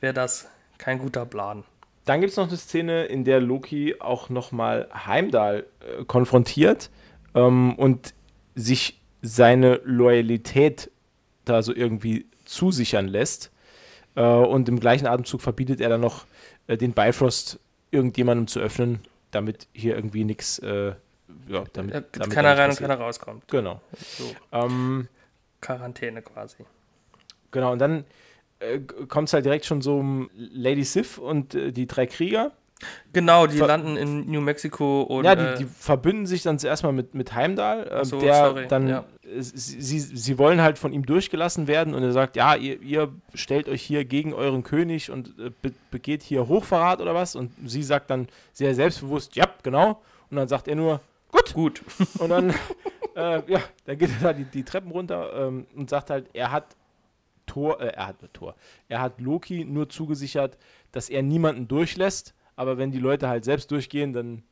[0.00, 0.48] wär das
[0.78, 1.64] kein guter Plan.
[2.04, 6.90] Dann gibt es noch eine Szene, in der Loki auch nochmal Heimdall äh, konfrontiert
[7.34, 8.14] ähm, und
[8.54, 10.90] sich seine Loyalität
[11.44, 13.50] da so irgendwie zusichern lässt.
[14.14, 16.26] Äh, und im gleichen Atemzug verbietet er dann noch
[16.68, 17.58] äh, den Bifrost
[17.90, 19.00] irgendjemandem zu öffnen,
[19.36, 20.94] damit hier irgendwie nichts, äh,
[21.48, 23.46] ja, damit, Ja, damit keiner rein und keiner rauskommt.
[23.48, 23.80] Genau.
[23.98, 25.08] So, Ähm,
[25.60, 26.64] Quarantäne quasi.
[27.50, 28.04] genau, und dann
[28.60, 32.52] äh, kommt es halt direkt schon so um Lady Sif und äh, die drei Krieger.
[33.12, 36.58] Genau, die Ver- landen in New Mexico und ja, äh, die, die verbünden sich dann
[36.58, 39.04] zuerst mal mit, mit Heimdall, äh, so, der sorry, dann, ja.
[39.38, 43.70] sie, sie, wollen halt von ihm durchgelassen werden und er sagt, ja, ihr, ihr stellt
[43.70, 47.34] euch hier gegen euren König und äh, be begeht hier Hochverrat oder was?
[47.34, 50.02] Und sie sagt dann sehr selbstbewusst, ja, genau.
[50.30, 51.00] Und dann sagt er nur,
[51.30, 51.54] gut.
[51.54, 51.82] Gut.
[52.18, 52.50] und dann,
[53.16, 56.52] äh, ja, dann geht er da die, die Treppen runter ähm, und sagt halt, er
[56.52, 56.76] hat
[57.46, 58.54] Thor, äh, er hat Tor,
[58.88, 60.58] er hat Loki nur zugesichert,
[60.92, 64.42] dass er niemanden durchlässt, aber wenn die Leute halt selbst durchgehen, dann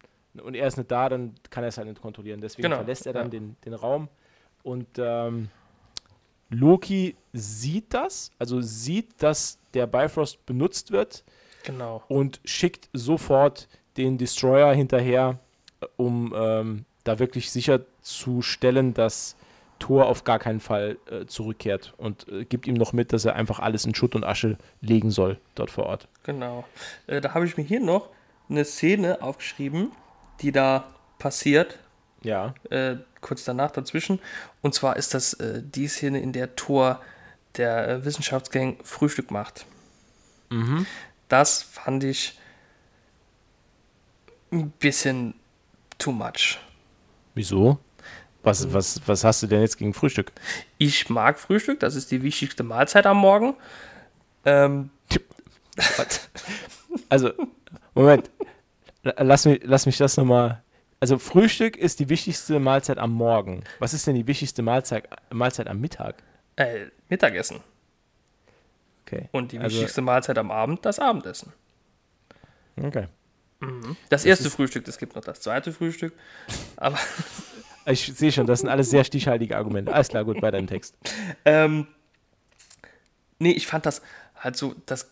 [0.43, 2.41] und er ist nicht da, dann kann er es halt nicht kontrollieren.
[2.41, 3.31] Deswegen Genau, verlässt er dann ja.
[3.31, 4.09] den, den Raum
[4.65, 5.49] und ähm,
[6.51, 11.25] Loki sieht das, also sieht, dass der Bifrost benutzt wird
[11.65, 12.03] Genau.
[12.09, 15.39] und schickt sofort den Destroyer hinterher,
[15.97, 19.37] um ähm, da wirklich sicherzustellen, dass
[19.85, 23.35] Thor auf gar keinen Fall äh, zurückkehrt und äh, gibt ihm noch mit, dass er
[23.35, 26.09] einfach alles in Schutt und Asche legen soll dort vor Ort.
[26.23, 26.65] Genau.
[27.07, 28.09] Äh, da habe ich mir hier noch
[28.49, 29.93] eine Szene aufgeschrieben,
[30.41, 30.85] die da
[31.19, 31.79] passiert,
[32.23, 32.55] Ja.
[32.71, 34.21] äh, kurz danach dazwischen.
[34.63, 37.03] Und zwar ist das äh, die Szene, in der Thor
[37.59, 39.67] der äh, Wissenschaftsgang Frühstück macht.
[40.49, 40.87] Mhm.
[41.29, 42.39] Das fand ich
[44.51, 45.35] ein bisschen
[45.99, 46.59] too much.
[47.35, 47.79] Wieso?
[48.45, 50.31] Was, was, was hast du denn jetzt gegen Frühstück?
[50.79, 53.55] Ich mag Frühstück, das ist die wichtigste Mahlzeit am Morgen.
[54.45, 54.91] Ähm,
[57.09, 57.33] Also,
[57.95, 58.31] Moment.
[59.03, 60.63] Lass mich, lass mich das nochmal.
[61.01, 63.65] Also, Frühstück ist die wichtigste Mahlzeit am Morgen.
[63.79, 66.23] Was ist denn die wichtigste Mahlzeit, Mahlzeit am Mittag?
[66.57, 67.61] äh, Mittagessen.
[69.07, 69.29] Okay.
[69.33, 71.53] Und die Also- wichtigste Mahlzeit am Abend, das Abendessen.
[72.77, 73.09] Okay.
[74.11, 76.13] Das erste Frühstück, es gibt noch das zweite Frühstück.
[76.77, 76.99] Aber
[77.87, 79.93] Ich sehe schon, das sind alles sehr stichhaltige Argumente.
[79.93, 80.97] Alles klar, gut, weiter im Text.
[81.45, 81.87] Ähm,
[83.39, 84.03] nee, ich fand das
[84.37, 85.11] halt so, das,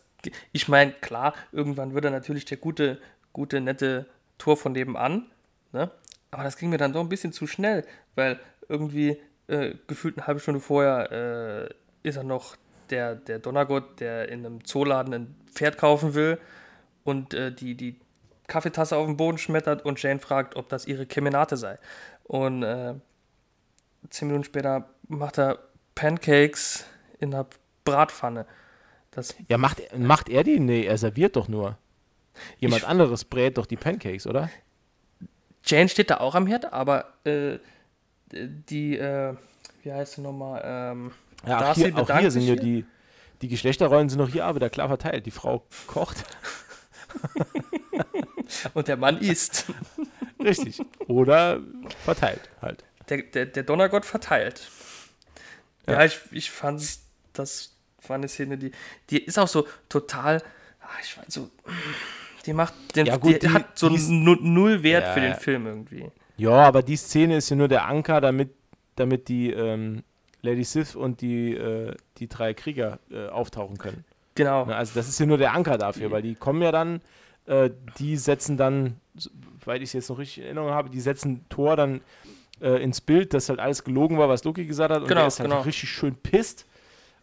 [0.52, 2.98] ich meine, klar, irgendwann wird er natürlich der gute,
[3.32, 4.06] gute, nette
[4.38, 5.26] Tor von nebenan,
[5.72, 5.90] ne?
[6.30, 7.84] Aber das ging mir dann doch ein bisschen zu schnell,
[8.14, 9.18] weil irgendwie
[9.48, 12.56] äh, gefühlt eine halbe Stunde vorher äh, ist er noch
[12.88, 16.38] der, der Donnergott, der in einem Zooladen ein Pferd kaufen will
[17.04, 18.00] und äh, die, die
[18.46, 21.78] Kaffeetasse auf den Boden schmettert und Jane fragt, ob das ihre Kemenate sei.
[22.24, 22.94] Und äh,
[24.10, 25.58] zehn Minuten später macht er
[25.94, 26.84] Pancakes
[27.18, 27.46] in einer
[27.84, 28.46] Bratpfanne.
[29.10, 30.58] Das, Ja, macht, macht er die?
[30.58, 31.76] Nee, er serviert doch nur.
[32.58, 34.48] Jemand Ich- anderes brät doch die Pancakes, oder?
[35.64, 37.58] Jane steht da auch am Herd, aber äh,
[38.32, 39.34] die, äh,
[39.82, 40.62] wie heißt sie nochmal?
[40.64, 41.12] Ähm,
[41.46, 42.84] Ja, auch hier, auch hier sind ja die,
[43.42, 45.26] die Geschlechterrollen sind noch hier aber wieder klar verteilt.
[45.26, 46.24] Die Frau kocht.
[48.74, 49.66] und der Mann isst.
[50.42, 50.80] Richtig.
[51.08, 51.60] Oder
[52.04, 52.84] verteilt halt.
[53.08, 54.68] Der, der, der Donnergott verteilt.
[55.86, 56.04] Ja, Ja.
[56.04, 56.80] ich, ich fand
[57.34, 57.74] das
[58.06, 58.72] war eine Szene, die,
[59.10, 60.42] die ist auch so total,
[60.80, 61.48] ah, ich weiß so,
[62.46, 65.34] die macht den, Ja, gut, die, die- hat so nu, null Wert Ja, für den.
[65.34, 66.10] Film irgendwie.
[66.36, 68.50] Ja, aber die Szene ist ja nur der Anker, damit,
[68.96, 70.02] damit die ähm,
[70.42, 74.04] Lady Sith und die, äh, die drei Krieger äh, auftauchen können.
[74.34, 74.64] Genau.
[74.66, 77.00] Ne, Also das ist ja nur der Anker dafür, weil die kommen ja dann,
[77.46, 78.96] äh, die setzen dann,
[79.66, 82.00] weil ich es jetzt noch richtig in Erinnerung habe, die setzen Thor dann
[82.60, 85.28] äh, ins Bild, dass halt alles gelogen war, was Loki gesagt hat und Genau, der
[85.28, 85.62] ist halt genau.
[85.62, 86.66] richtig schön pisst.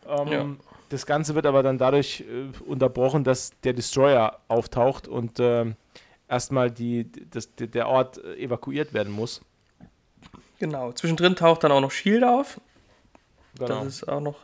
[0.07, 0.45] Ähm, Ja.
[0.89, 5.75] Das Ganze wird aber dann dadurch äh, unterbrochen, dass der Destroyer auftaucht und ähm,
[6.27, 9.41] erstmal die, das, der- Ort äh, evakuiert werden muss.
[10.57, 10.91] Genau.
[10.93, 12.59] Zwischendrin taucht dann auch noch Shield auf.
[13.59, 13.83] Genau.
[13.83, 14.37] Das ist auch noch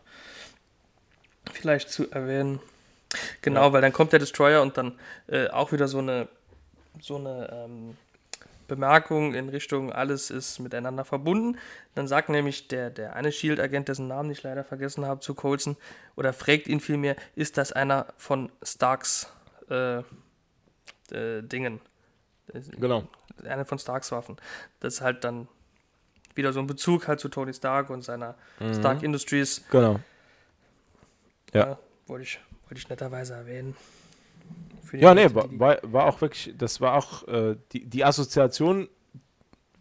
[1.52, 2.60] vielleicht zu erwähnen.
[3.42, 6.28] Genau, weil dann kommt der Destroyer und dann äh, auch wieder so eine,
[7.02, 7.98] so eine ähm,
[8.68, 11.58] Bemerkung in Richtung, alles ist miteinander verbunden.
[11.94, 15.78] Dann sagt nämlich der, der eine Shield-Agent, dessen Namen ich leider vergessen habe, zu Colson,
[16.16, 19.32] oder fragt ihn vielmehr, ist das einer von Starks
[19.70, 20.00] äh,
[21.12, 21.80] äh, Dingen?
[22.78, 23.08] Genau.
[23.44, 24.38] eine von Starks Waffen.
[24.80, 25.48] Das ist halt dann
[26.36, 28.36] wieder so ein Bezug halt zu Tony Stark und seiner
[28.74, 29.64] Stark Industries.
[29.72, 30.00] Genau.
[31.54, 31.72] Ja.
[31.72, 31.76] Äh,
[32.08, 33.76] wollte ich, wollte ich netterweise erwähnen.
[34.94, 38.90] Ja, nee, war, war, auch wirklich, das war auch, äh, die, die Assoziation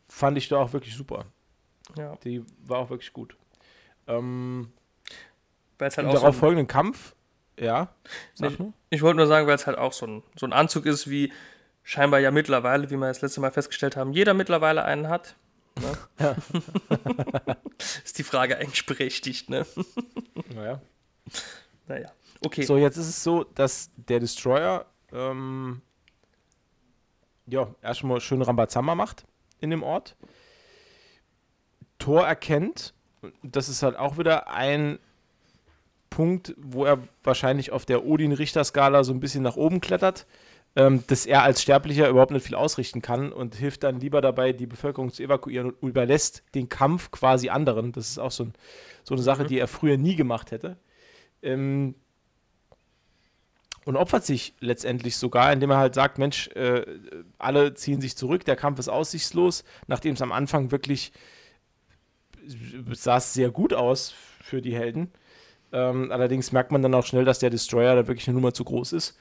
[0.09, 1.27] fand ich da auch wirklich super.
[1.97, 2.17] ja.
[2.25, 3.37] Die war auch wirklich gut.
[4.07, 4.73] Ähm,
[5.81, 7.15] halt Im auch so darauf ein, folgenden Kampf,
[7.59, 7.95] ja.
[8.35, 8.59] Sag ich
[8.91, 11.33] ich wollte nur sagen, weil es halt auch so ein, so ein Anzug ist, wie
[11.83, 15.37] scheinbar ja mittlerweile, wie wir das letzte Mal festgestellt haben, jeder mittlerweile einen hat.
[15.81, 15.97] Ne?
[18.05, 19.67] ist die Frage eigentlich berechtigt, ne?
[20.55, 20.81] Naja.
[21.87, 22.13] Naja.
[22.45, 22.63] Okay.
[22.63, 25.81] So, jetzt ist es so, dass der Destroyer ähm,
[27.47, 29.25] ja, erstmal schön Rambazamba macht
[29.61, 30.17] in dem Ort.
[31.99, 32.95] Thor erkennt,
[33.43, 34.99] das ist halt auch wieder ein
[36.11, 40.27] Punkt, wo er wahrscheinlich auf der Odin-Richter-Skala so ein bisschen nach oben klettert,
[40.77, 44.53] ähm, dass er als Sterblicher überhaupt nicht viel ausrichten kann und hilft dann lieber dabei,
[44.53, 47.93] die Bevölkerung zu evakuieren und überlässt den Kampf quasi anderen.
[47.93, 48.53] Das ist auch so, ein,
[49.03, 49.49] so eine Sache, Mhm.
[49.49, 50.77] die er früher nie gemacht hätte.
[51.43, 51.95] Ähm,
[53.85, 56.85] und opfert sich letztendlich sogar, indem er halt sagt, Mensch, äh,
[57.39, 61.13] alle ziehen sich zurück, der Kampf ist aussichtslos, nachdem es am Anfang wirklich
[62.93, 65.13] sah sehr gut aus für die Helden.
[65.73, 68.65] Ähm, allerdings merkt man dann auch schnell, dass der Destroyer da wirklich eine Nummer zu
[68.65, 69.19] groß ist.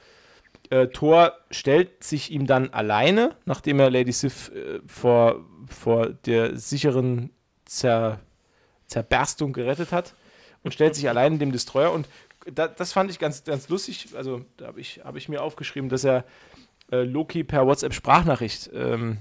[0.70, 6.56] Äh, Thor stellt sich ihm dann alleine, nachdem er Lady Sif äh, vor, vor der
[6.56, 7.30] sicheren
[7.66, 8.20] Zer
[8.86, 10.14] Zerberstung gerettet hat
[10.62, 12.06] und stellt sich alleine dem Destroyer und
[12.52, 14.08] da, das fand ich ganz, ganz lustig.
[14.16, 16.24] Also, da habe ich, hab ich mir aufgeschrieben, dass er
[16.90, 19.18] äh, Loki per WhatsApp-Sprachnachricht ähm,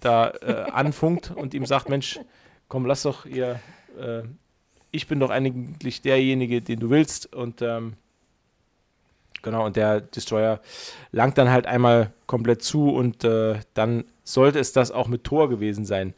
[0.00, 2.20] da äh, anfunkt und ihm sagt: Mensch,
[2.68, 3.60] komm, lass doch ihr.
[3.98, 4.22] Äh,
[4.90, 7.32] ich bin doch eigentlich derjenige, den du willst.
[7.34, 7.94] Und ähm,
[9.42, 10.60] genau, und der Destroyer
[11.12, 15.48] langt dann halt einmal komplett zu und äh, dann sollte es das auch mit Tor
[15.48, 16.14] gewesen sein.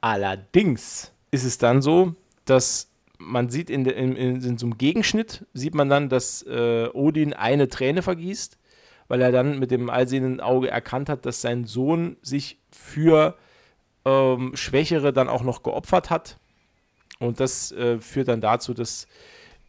[0.00, 2.14] Allerdings ist es dann so,
[2.44, 2.88] dass
[3.18, 7.32] man sieht in, in, in, in so einem Gegenschnitt, sieht man dann, dass äh, Odin
[7.32, 8.58] eine Träne vergießt,
[9.08, 13.36] weil er dann mit dem allsehenden Auge erkannt hat, dass sein Sohn sich für
[14.04, 16.38] ähm, Schwächere dann auch noch geopfert hat.
[17.18, 19.08] Und das äh, führt dann dazu, dass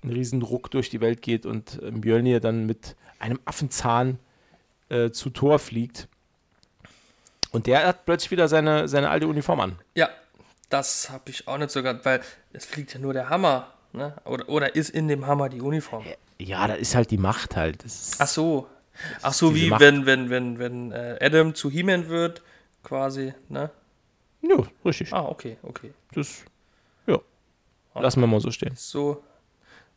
[0.04, 4.20] ein Riesenruck durch die Welt geht und äh, Mjölnir dann mit einem Affenzahn
[4.90, 6.08] äh, zu Tor fliegt.
[7.52, 9.80] Und der hat plötzlich wieder seine, seine alte Uniform an.
[9.96, 10.10] Ja,
[10.70, 12.22] das habe ich auch nicht so gehabt, weil
[12.54, 14.16] es fliegt ja nur der Hammer, ne?
[14.26, 16.06] Oder, oder ist in dem Hammer die Uniform?
[16.38, 17.84] Ja, da ist halt die Macht halt.
[18.20, 18.68] Ach so.
[19.22, 19.82] Ach so, wie Macht.
[19.82, 22.42] wenn, wenn, wenn, wenn äh, Adam zu He-Man wird,
[22.84, 23.72] quasi, ne?
[24.42, 25.14] ja, richtig.
[25.14, 25.94] Ah, okay, okay.
[26.14, 26.44] Das,
[27.08, 27.20] ja.
[27.96, 28.74] Lassen wir mal so stehen.
[28.76, 29.24] So,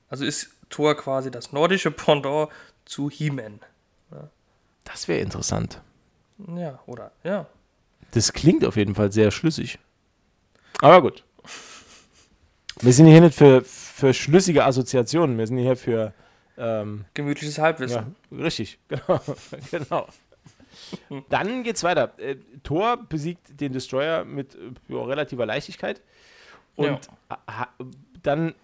[0.08, 2.50] also ist Thor quasi das nordische Pendant
[2.84, 3.60] zu He-Man.
[4.84, 5.80] Das wäre interessant.
[6.56, 7.46] Ja, oder, ja.
[8.12, 9.78] Das klingt auf jeden Fall sehr schlüssig.
[10.82, 11.22] Aber gut.
[12.80, 16.12] Wir sind hier nicht für, für schlüssige Assoziationen, wir sind hier für.
[16.58, 18.16] Ähm, Gemütliches Halbwissen.
[18.30, 19.20] ja, richtig, genau.
[19.70, 20.08] genau.
[21.28, 22.12] Dann geht's weiter.
[22.18, 26.02] Äh, Thor besiegt den Destroyer mit äh, ja, relativer Leichtigkeit.
[26.74, 27.68] Und ha,
[28.22, 28.54] dann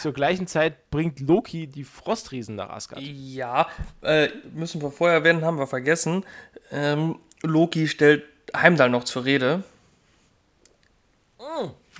[0.00, 3.02] zur gleichen Zeit bringt Loki die Frostriesen nach Asgard.
[3.02, 3.68] Ja,
[4.00, 6.24] äh, müssen wir vorher erwähnen, haben wir vergessen.
[6.70, 8.24] Ähm, Loki stellt
[8.56, 9.62] Heimdall noch zur Rede.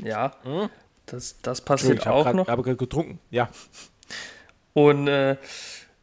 [0.03, 0.33] Ja,
[1.07, 2.49] das, das passiert ich habe auch gerade noch.
[2.49, 3.19] hab grad getrunken.
[3.31, 3.49] Ja.
[4.73, 5.37] Und äh,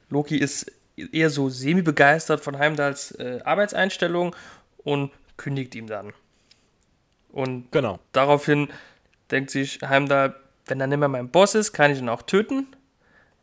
[0.09, 4.35] Loki ist eher so semi-begeistert von Heimdalls äh, Arbeitseinstellung
[4.83, 6.13] und kündigt ihm dann.
[7.29, 7.99] Und Genau.
[8.11, 8.69] daraufhin
[9.31, 12.67] denkt sich Heimdall, wenn er nicht mehr mein Boss ist, kann ich ihn auch töten.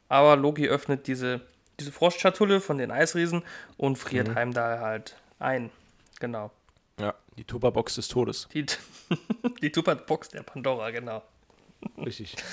[0.09, 1.41] Aber Loki öffnet diese,
[1.81, 3.43] diese Frostschatulle von den Eisriesen
[3.77, 4.35] und friert Mhm.
[4.35, 5.71] Heimdall halt ein.
[6.21, 6.51] Genau.
[7.01, 8.49] Ja, die Tupperbox des Todes.
[8.53, 8.67] Die,
[9.63, 11.23] die Tupperbox der Pandora, genau.
[11.99, 12.35] Richtig.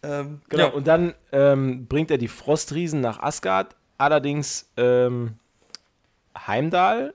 [0.00, 0.72] Ähm, Genau, ja.
[0.74, 3.74] und dann ähm, bringt er die Frostriesen nach Asgard.
[3.98, 5.34] Allerdings ähm,
[6.46, 7.14] Heimdall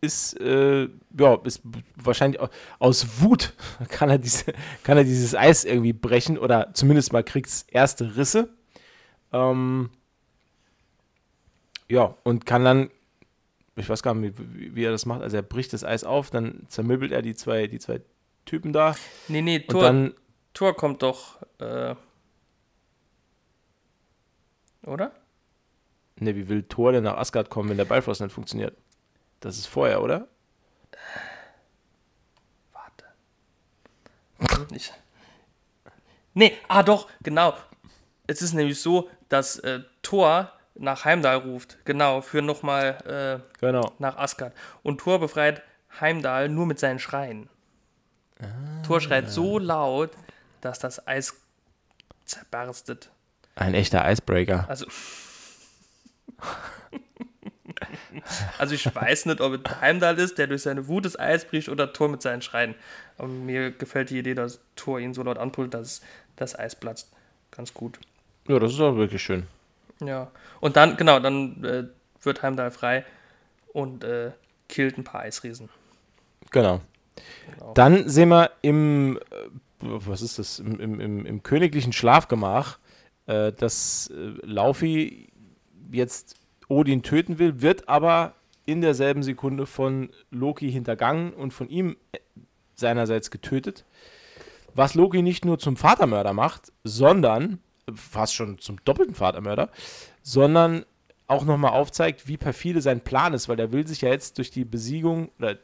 [0.00, 0.88] ist, äh,
[1.18, 1.60] ja, ist
[1.96, 3.52] wahrscheinlich au- aus Wut
[3.90, 8.16] kann er, diese, kann er dieses Eis irgendwie brechen oder zumindest mal kriegt es erste
[8.16, 8.48] Risse.
[9.34, 9.90] Ähm,
[11.90, 12.90] ja, und kann dann,
[13.80, 15.22] ich weiß gar nicht, wie, wie er das macht.
[15.22, 18.00] Also er bricht das Eis auf, dann zermürbelt er die zwei, die zwei
[18.44, 18.94] Typen da.
[19.28, 20.14] Nee, nee, Thor, dann,
[20.54, 21.40] Thor kommt doch.
[21.58, 21.94] Äh,
[24.84, 25.12] oder?
[26.16, 28.76] Ne, wie will Thor denn nach Asgard kommen, wenn der Bifrost nicht funktioniert?
[29.40, 30.28] Das ist vorher, oder?
[32.72, 33.04] Warte.
[34.74, 34.92] Ich,
[36.34, 37.54] nee, ah doch, genau.
[38.26, 41.78] Es ist nämlich so, dass äh, Thor nach Heimdall ruft.
[41.84, 43.92] Genau, für nochmal äh, Genau.
[43.98, 44.54] nach Asgard.
[44.82, 45.62] Und Thor befreit
[46.00, 47.48] Heimdall nur mit seinen Schreien.
[48.86, 50.10] Thor schreit so laut,
[50.62, 51.34] dass das Eis
[52.24, 53.10] zerberstet.
[53.54, 54.64] Ein echter Icebreaker.
[54.68, 54.86] Also.
[58.58, 61.68] also ich weiß nicht, ob es Heimdall ist, der durch seine Wut das Eis bricht
[61.68, 62.74] oder Thor mit seinen Schreien.
[63.18, 66.00] Aber mir gefällt die Idee, dass Thor ihn so laut anpult, dass
[66.36, 67.12] das Eis platzt.
[67.50, 67.98] ganz gut.
[68.48, 69.46] Ja, das ist auch wirklich schön.
[70.00, 70.30] Ja.
[70.60, 71.84] Und dann, genau, dann äh,
[72.24, 73.04] wird Heimdall frei
[73.72, 74.32] und äh,
[74.68, 75.68] killt ein paar Eisriesen.
[76.50, 76.80] Genau.
[77.52, 77.72] Genau.
[77.74, 79.20] Dann sehen wir im, äh,
[79.80, 82.78] was ist das, im, im, im, im königlichen Schlafgemach,
[83.26, 85.28] äh, dass äh, Laufey
[85.92, 86.36] jetzt
[86.68, 88.34] Odin töten will, wird aber
[88.66, 92.18] in derselben Sekunde von Loki hintergangen und von ihm äh,
[92.74, 93.84] seinerseits getötet.
[94.74, 97.58] Was Loki nicht nur zum Vatermörder macht, sondern,
[97.96, 99.70] fast schon zum doppelten Vatermörder,
[100.22, 100.84] sondern
[101.26, 104.50] auch nochmal aufzeigt, wie perfide sein Plan ist, weil er will sich ja jetzt durch
[104.50, 105.56] die Besiegung, oder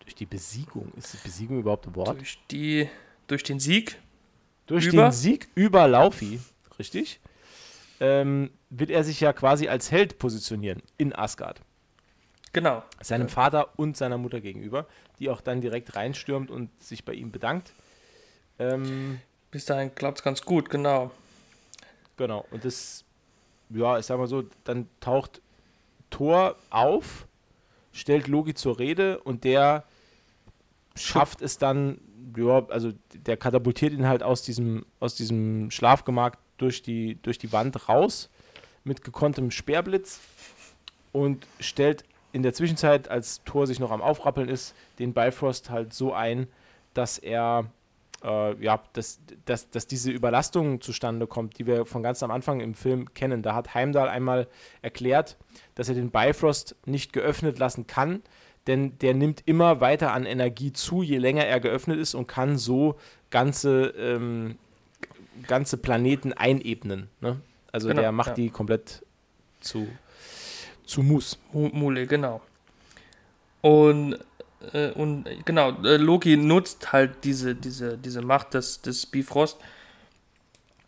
[0.00, 2.18] durch die Besiegung, ist die Besiegung überhaupt ein Wort?
[2.18, 2.88] Durch, die,
[3.28, 3.98] durch den Sieg,
[4.66, 5.04] Durch Über?
[5.04, 6.40] den Sieg über Laufey,
[6.78, 7.20] richtig,
[8.00, 11.60] ähm, wird er sich ja quasi als Held positionieren in Asgard.
[12.52, 12.82] genau.
[13.00, 14.86] Seinem Vater und seiner Mutter gegenüber,
[15.20, 17.72] die auch dann direkt reinstürmt und sich bei ihm bedankt.
[18.58, 19.20] Ähm,
[19.50, 21.10] Bis dahin klappt es ganz gut, genau.
[22.18, 23.04] Genau, und das,
[23.70, 25.40] ja, ich sag mal so, dann taucht
[26.10, 27.26] Thor auf,
[27.92, 29.84] stellt Loki zur Rede und der
[30.94, 32.00] schafft es dann,
[32.36, 37.52] ja, also der katapultiert ihn halt aus diesem, aus diesem Schlafgemach durch die, durch die
[37.52, 38.28] Wand raus
[38.84, 40.20] mit gekonntem Speerblitz
[41.12, 45.94] und stellt in der Zwischenzeit, als Thor sich noch am Aufrappeln ist, den Bifrost halt
[45.94, 46.46] so ein,
[46.94, 47.70] dass er
[48.24, 52.60] äh, ja, dass, dass, dass diese Überlastung zustande kommt, die wir von ganz am Anfang
[52.60, 53.42] im Film kennen.
[53.42, 54.48] Da hat Heimdall einmal
[54.82, 55.36] erklärt,
[55.74, 58.22] dass er den Bifrost nicht geöffnet lassen kann,
[58.66, 62.58] denn der nimmt immer weiter an Energie zu, je länger er geöffnet ist und kann
[62.58, 62.96] so
[63.30, 64.58] ganze, ähm,
[65.46, 67.08] ganze Planeten einebnen.
[67.20, 67.40] Ne?
[67.72, 68.34] Also Genau, der macht ja.
[68.34, 69.04] die komplett
[69.60, 69.88] zu,
[70.84, 71.38] zu Mus.
[71.52, 72.40] Mu- Mule, genau.
[73.60, 74.18] Und,
[74.72, 79.58] äh, und äh, genau, äh, Loki nutzt halt diese, diese, diese Macht des, des Bifrost,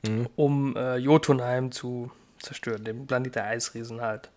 [0.06, 0.28] Mhm.
[0.34, 4.30] um äh, Jotunheim zu zerstören, den Planet der Eisriesen halt.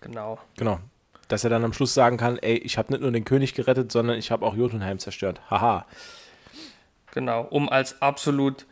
[0.00, 0.38] Genau.
[0.56, 0.78] Genau.
[1.26, 3.90] Dass er dann am Schluss sagen kann, ey, ich habe nicht nur den König gerettet,
[3.90, 5.40] sondern ich habe auch Jotunheim zerstört.
[5.50, 5.84] Haha.
[7.12, 8.66] Genau, um als absolut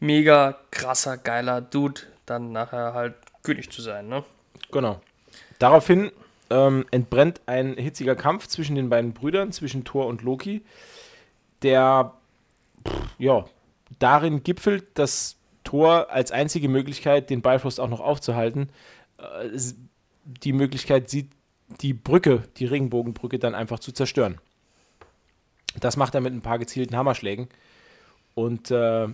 [0.00, 4.24] mega krasser, geiler Dude dann nachher halt König zu sein, ne?
[4.72, 5.02] Genau.
[5.58, 6.10] Daraufhin
[6.50, 10.62] ähm, entbrennt ein hitziger Kampf zwischen den beiden Brüdern, zwischen Thor und Loki,
[11.62, 12.12] der
[13.18, 13.44] ja,
[13.98, 18.68] darin gipfelt, dass Thor als einzige Möglichkeit, den Bifrost auch noch aufzuhalten,
[19.18, 19.48] äh,
[20.24, 21.30] die Möglichkeit sieht,
[21.80, 24.38] die Brücke, die Regenbogenbrücke, dann einfach zu zerstören.
[25.80, 27.48] Das macht er mit ein paar gezielten Hammerschlägen.
[28.34, 29.08] Und äh,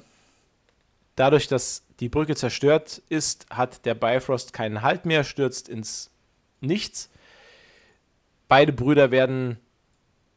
[1.16, 6.10] dadurch, dass die Brücke zerstört ist, hat der Bifrost keinen Halt mehr, stürzt ins
[6.60, 7.10] Nichts.
[8.50, 9.58] Beide Brüder werden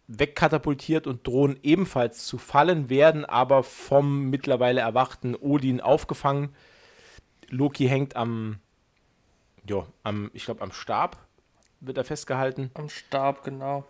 [0.07, 6.55] wegkatapultiert und drohen ebenfalls zu fallen, werden aber vom mittlerweile erwachten Odin aufgefangen.
[7.49, 8.59] Loki hängt am,
[9.67, 11.17] ja, am, ich glaube, am Stab
[11.79, 13.83] wird er festgehalten Am Stab, genau.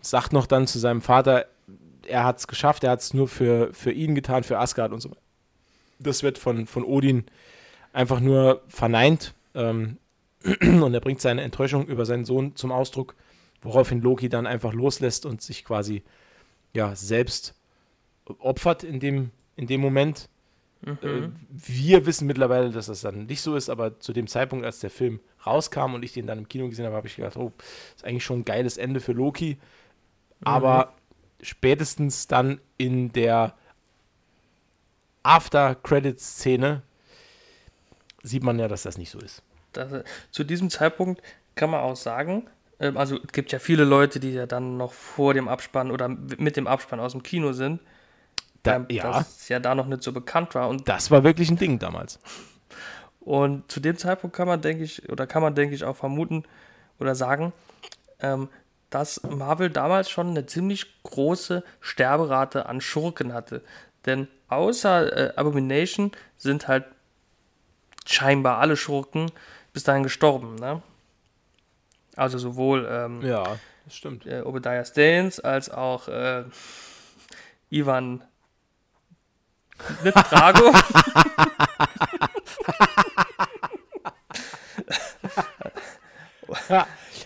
[0.00, 1.44] sagt noch dann zu seinem Vater,
[2.06, 5.00] er hat es geschafft, er hat es nur für, für ihn getan, für Asgard und
[5.02, 5.20] so weiter.
[5.98, 7.26] Das wird von, von Odin
[7.92, 9.98] einfach nur verneint ähm,
[10.42, 13.14] und er bringt seine Enttäuschung über seinen Sohn zum Ausdruck,
[13.62, 16.02] woraufhin Loki dann einfach loslässt und sich quasi
[16.72, 17.54] ja, selbst
[18.38, 20.28] opfert in dem, in dem Moment.
[20.84, 24.80] Äh, wir wissen mittlerweile, dass das dann nicht so ist, aber zu dem Zeitpunkt, als
[24.80, 27.52] der Film rauskam und ich den dann im Kino gesehen habe, habe ich gedacht, oh,
[27.94, 29.58] ist eigentlich schon ein geiles Ende für Loki.
[30.42, 30.92] Aber
[31.40, 33.54] spätestens dann in der
[35.22, 36.82] After-Credits-Szene
[38.22, 39.42] sieht man ja, dass das nicht so ist.
[39.72, 41.22] Das, äh, zu diesem Zeitpunkt
[41.54, 45.34] kann man auch sagen, also es gibt ja viele Leute, die ja dann noch vor
[45.34, 47.80] dem Abspann oder mit dem Abspann aus dem Kino sind,
[48.62, 50.68] Da, ähm, ja, dass es ja da noch nicht so bekannt war.
[50.68, 52.18] Und, das war wirklich ein Ding damals.
[53.20, 56.44] und zu dem Zeitpunkt kann man, denke ich, oder kann man, denke ich, auch vermuten
[56.98, 57.52] oder sagen,
[58.20, 58.48] ähm,
[58.90, 63.62] dass Marvel damals schon eine ziemlich große Sterberate an Schurken hatte.
[64.04, 66.84] Denn außer äh, Abomination sind halt
[68.06, 69.30] scheinbar alle Schurken
[69.72, 70.54] bis dahin gestorben.
[70.56, 70.82] Ne?
[72.16, 74.26] Also sowohl ähm, Ja, stimmt.
[74.26, 76.44] äh, Obadiah Staines als auch äh,
[77.70, 78.22] Ivan
[80.02, 80.72] Drago.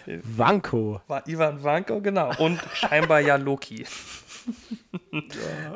[0.06, 1.00] Wanko.
[1.06, 2.32] war Ivan Vanko, genau.
[2.38, 3.86] Und scheinbar ja Loki.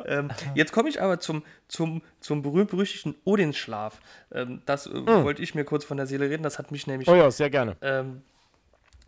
[0.05, 3.99] ähm, jetzt komme ich aber zum, zum, zum berühmt-berüchtigten Odinschlaf.
[4.31, 6.43] Ähm, das äh, wollte ich mir kurz von der Seele reden.
[6.43, 7.77] Das hat mich nämlich Oh ja, sehr gerne.
[7.81, 8.23] ähm,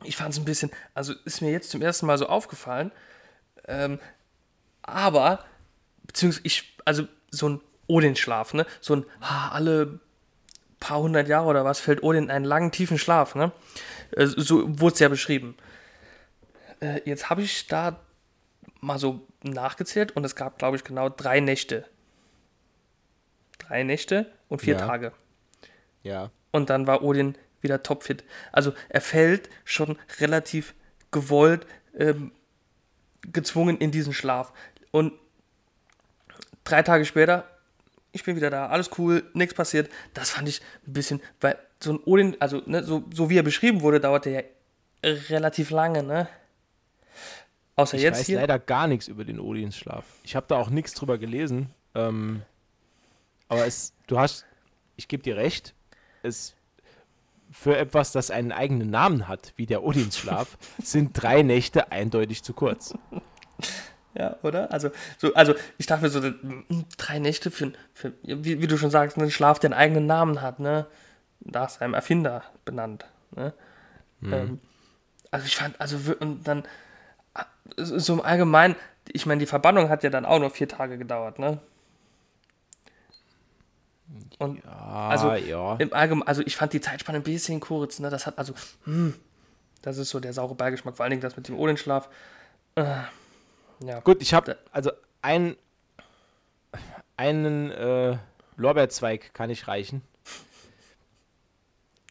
[0.04, 2.92] ich fand es ein bisschen, also ist mir jetzt zum ersten Mal so aufgefallen,
[3.68, 4.00] ähm,
[4.82, 5.44] aber,
[6.06, 8.66] beziehungsweise ich, also so ein Odin-Schlaf, ne?
[8.80, 10.00] So ein, ah, alle
[10.80, 13.52] paar hundert Jahre oder was fällt Odin in einen langen, tiefen Schlaf, ne?
[14.12, 15.58] Äh, so wurde es ja beschrieben.
[16.80, 18.00] Äh, jetzt habe ich da
[18.80, 21.86] mal so nachgezählt und es gab, glaube ich, genau drei Nächte.
[23.58, 24.86] Drei Nächte und vier Ja.
[24.86, 25.12] Tage.
[26.04, 26.32] Ja.
[26.52, 28.24] Und dann war Odin wieder topfit.
[28.52, 30.74] Also er fällt schon relativ
[31.12, 31.66] gewollt,
[31.98, 32.32] ähm,
[33.22, 34.54] gezwungen in diesen Schlaf.
[34.92, 35.14] Und
[36.64, 37.50] drei Tage später,
[38.12, 39.92] ich bin wieder da, alles cool, nichts passiert.
[40.14, 43.44] Das fand ich ein bisschen, weil so ein Odin, also ne, so, so wie er
[43.44, 44.42] beschrieben wurde, dauerte ja
[45.04, 46.28] relativ lange, ne?
[47.76, 48.40] Außer Ich jetzt weiß hier.
[48.40, 50.04] leider gar nichts über den Odinsschlaf.
[50.24, 51.70] Ich habe da auch nichts drüber gelesen.
[51.94, 52.42] Ähm,
[53.50, 54.46] aber es, du hast,
[54.96, 55.76] ich gebe dir recht,
[56.24, 56.56] es
[57.60, 62.54] für etwas, das einen eigenen Namen hat, wie der Odinsschlaf, sind drei Nächte eindeutig zu
[62.54, 62.94] kurz.
[64.14, 64.72] Ja, oder?
[64.72, 68.78] Also, so, also ich dachte mir so, mm, drei Nächte für, für wie, wie du
[68.78, 70.88] schon sagst, einen Schlaf, der einen eigenen Namen hat, ne?
[71.40, 73.06] Nach seinem Erfinder benannt.
[73.36, 73.54] Ne?
[74.24, 74.60] Ähm,
[75.30, 76.64] also ich fand, also und dann
[77.76, 78.76] so so im Allgemeinen,
[79.08, 81.60] ich meine, die Verbannung hat ja dann auch nur vier Tage gedauert, ne?
[84.40, 85.76] Und Ah, Also, ja.
[85.78, 88.10] im Allgemeinen, also ich fand die Zeitspanne ein bisschen kurz, ne?
[88.10, 88.54] Das hat also,
[88.86, 89.14] hm,
[89.82, 92.10] das ist so der saure Beigeschmack, vor allen Dingen das mit dem Odinschlaf.
[92.76, 92.86] Äh,
[93.84, 94.00] ja.
[94.00, 95.56] Gut, ich habe also ein,
[97.18, 98.18] einen äh,
[98.56, 100.02] Lorbeerzweig kann ich reichen.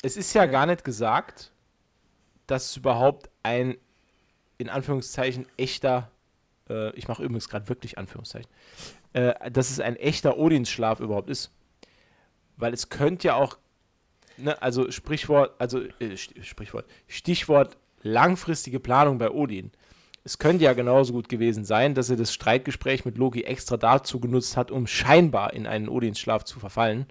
[0.03, 1.51] Es ist ja gar nicht gesagt,
[2.47, 3.77] dass es überhaupt ein
[4.59, 6.11] in Anführungszeichen echter,
[6.71, 8.51] äh, ich mache übrigens gerade wirklich Anführungszeichen,
[9.13, 11.51] äh, dass es ein echter Odinsschlaf überhaupt ist.
[12.57, 13.59] Weil es könnte ja auch,
[14.37, 19.71] ne, also Sprichwort, also äh, Sprichwort, Stichwort langfristige Planung bei Odin.
[20.25, 24.19] Es könnte ja genauso gut gewesen sein, dass er das Streitgespräch mit Loki extra dazu
[24.19, 27.07] genutzt hat, um scheinbar in einen Odinsschlaf zu verfallen,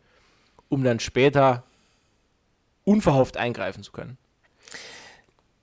[0.68, 1.64] um dann später
[2.84, 4.18] unverhofft eingreifen zu können.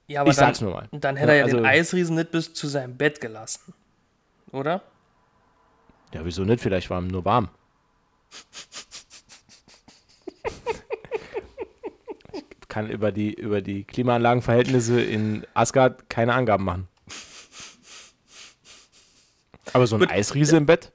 [0.07, 0.87] Ja, aber Ich dann, sag's nur mal.
[0.91, 3.73] Dann hätte er ja Also- den Eisriesen nicht bis zu seinem Bett gelassen.
[4.51, 4.81] Oder?
[6.13, 6.61] Ja, wieso nicht?
[6.61, 7.49] Vielleicht war ihm nur warm.
[12.33, 16.87] Ich kann über die, über die Klimaanlagenverhältnisse in Asgard keine Angaben machen.
[19.73, 20.11] Aber so ein Gut.
[20.11, 20.91] Eisriese im Bett?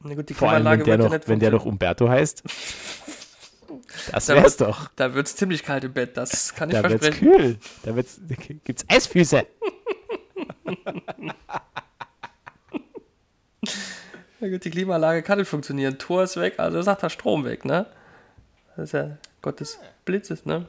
[0.00, 1.68] Na gut, die Vor allem, wenn der, ja noch, wenn der doch funktionieren.
[1.72, 2.42] Umberto heißt.
[4.12, 4.88] Das Da wär's wird- doch.
[4.96, 7.36] Da wird es ziemlich kalt im Bett, das kann ich Da wird's versprechen.
[7.36, 7.58] kühl.
[7.84, 8.20] Da wird's,
[8.64, 9.46] gibt's Eisfüße.
[14.40, 15.98] Na gut, die Klimaanlage kann nicht funktionieren.
[15.98, 17.86] Tor ist weg, also sagt der Strom weg, ne?
[18.78, 20.64] Das ist ja Gottes Blitzes, ne?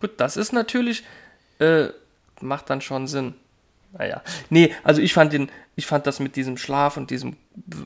[0.00, 1.02] Gut, das ist natürlich,
[1.58, 1.88] äh,
[2.40, 3.34] macht dann schon Sinn.
[3.98, 4.22] Naja.
[4.48, 7.36] Nee, also ich fand den, ich fand das mit diesem Schlaf und diesem,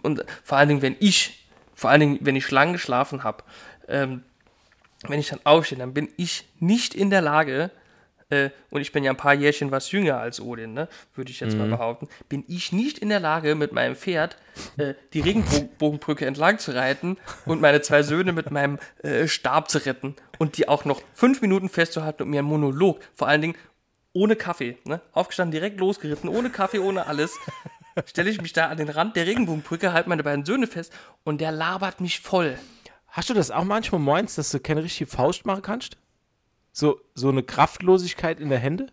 [0.03, 3.43] und vor allen Dingen, wenn ich, vor allen Dingen, wenn ich lang geschlafen habe,
[3.89, 4.25] ähm,
[5.09, 7.71] wenn ich dann aufstehe, dann bin ich nicht in der Lage,
[8.31, 11.40] äh, und ich bin ja ein paar Jährchen was jünger als Odin, ne, würde ich
[11.40, 14.36] jetzt mal behaupten, bin ich nicht in der Lage, mit meinem Pferd
[14.77, 17.16] äh, die Regenbogenbrücke entlang zu reiten
[17.47, 21.43] und meine zwei Söhne mit meinem äh, Stab zu retten und die auch noch fünf
[21.43, 23.57] Minuten festzuhalten und mir einen Monolog, vor allen Dingen
[24.12, 27.36] ohne Kaffee, ne, aufgestanden, direkt losgeritten, ohne Kaffee, ohne alles.
[28.07, 30.93] Stelle ich mich da an den Rand der Regenbogenbrücke, halte meine beiden Söhne fest
[31.24, 32.57] und der labert mich voll.
[33.09, 35.97] Hast du das auch manchmal meinst, dass du keine richtige Faust machen kannst?
[36.72, 38.86] So, so eine Kraftlosigkeit in der Hände?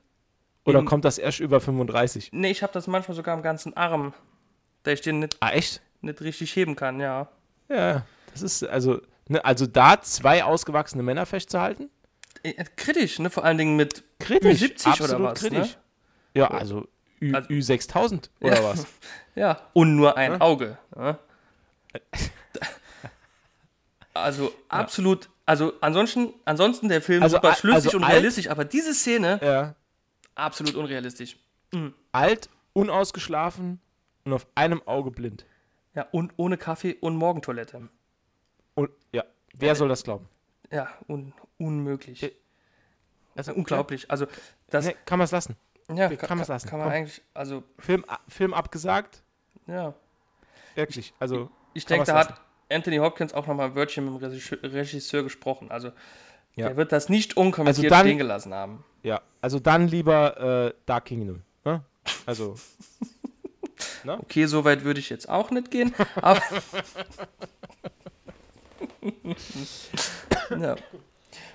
[0.66, 2.30] Oder In- kommt das erst über 35?
[2.34, 4.14] Nee, ich habe das manchmal sogar am ganzen Arm,
[4.84, 5.82] da ich den nicht, Ah, echt?
[6.02, 7.30] nicht richtig heben kann, ja.
[7.70, 11.90] Ja, das ist also, ne, also da zwei ausgewachsene Männer festzuhalten?
[12.44, 13.30] Äh, Kritisch, ne?
[13.30, 15.76] Vor allen Dingen mit Kritisch, 70 oder was, kritisch.
[15.76, 15.82] ne?
[16.34, 16.88] Ja, also,
[17.22, 18.64] Ü, Also- Ü6000 oder Ja.
[18.64, 18.86] was?
[19.36, 20.78] Ja, und nur ein Auge.
[20.96, 21.18] Ne?
[24.14, 28.64] Also absolut, also ansonsten, ansonsten der Film Also super schlüssig also und alt- realistisch, aber
[28.66, 29.76] diese Szene Ja.
[30.36, 31.38] absolut unrealistisch.
[32.12, 33.80] Alt, unausgeschlafen
[34.26, 35.46] und auf einem Auge blind.
[35.96, 37.90] Ja, und ohne Kaffee und Morgentoilette.
[38.76, 39.24] Und ja,
[39.56, 40.30] wer soll das glauben?
[40.72, 42.22] Ja, un unmöglich.
[42.22, 42.32] Äh,
[43.36, 44.10] Also, Unglaublich.
[44.12, 44.28] Also
[44.70, 45.56] das, Nee, kann man es lassen.
[45.90, 46.70] ja, kann kann, man's kann, lassen.
[46.70, 46.98] kann man Komm.
[46.98, 49.24] eigentlich, also Film, Film abgesagt,
[49.68, 49.94] ja.
[50.76, 51.14] wirklich.
[51.20, 55.24] Also, Ich Kann denke, da hat Anthony Hopkins auch nochmal ein Wörtchen mit dem Regisseur,
[55.24, 55.72] gesprochen.
[55.72, 55.92] Also
[56.56, 56.68] Ja.
[56.68, 58.84] der wird das nicht unkommentiert Also dann- stehen gelassen haben.
[59.04, 61.42] ja, also dann lieber äh, Dark Kingdom.
[61.66, 61.84] Ne?
[62.26, 62.56] Also,
[64.06, 66.42] Okay, so weit würde ich jetzt auch nicht gehen, aber.
[70.60, 70.76] ja.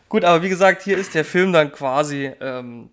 [0.09, 2.91] Gut, aber wie gesagt, hier ist der Film dann quasi ähm,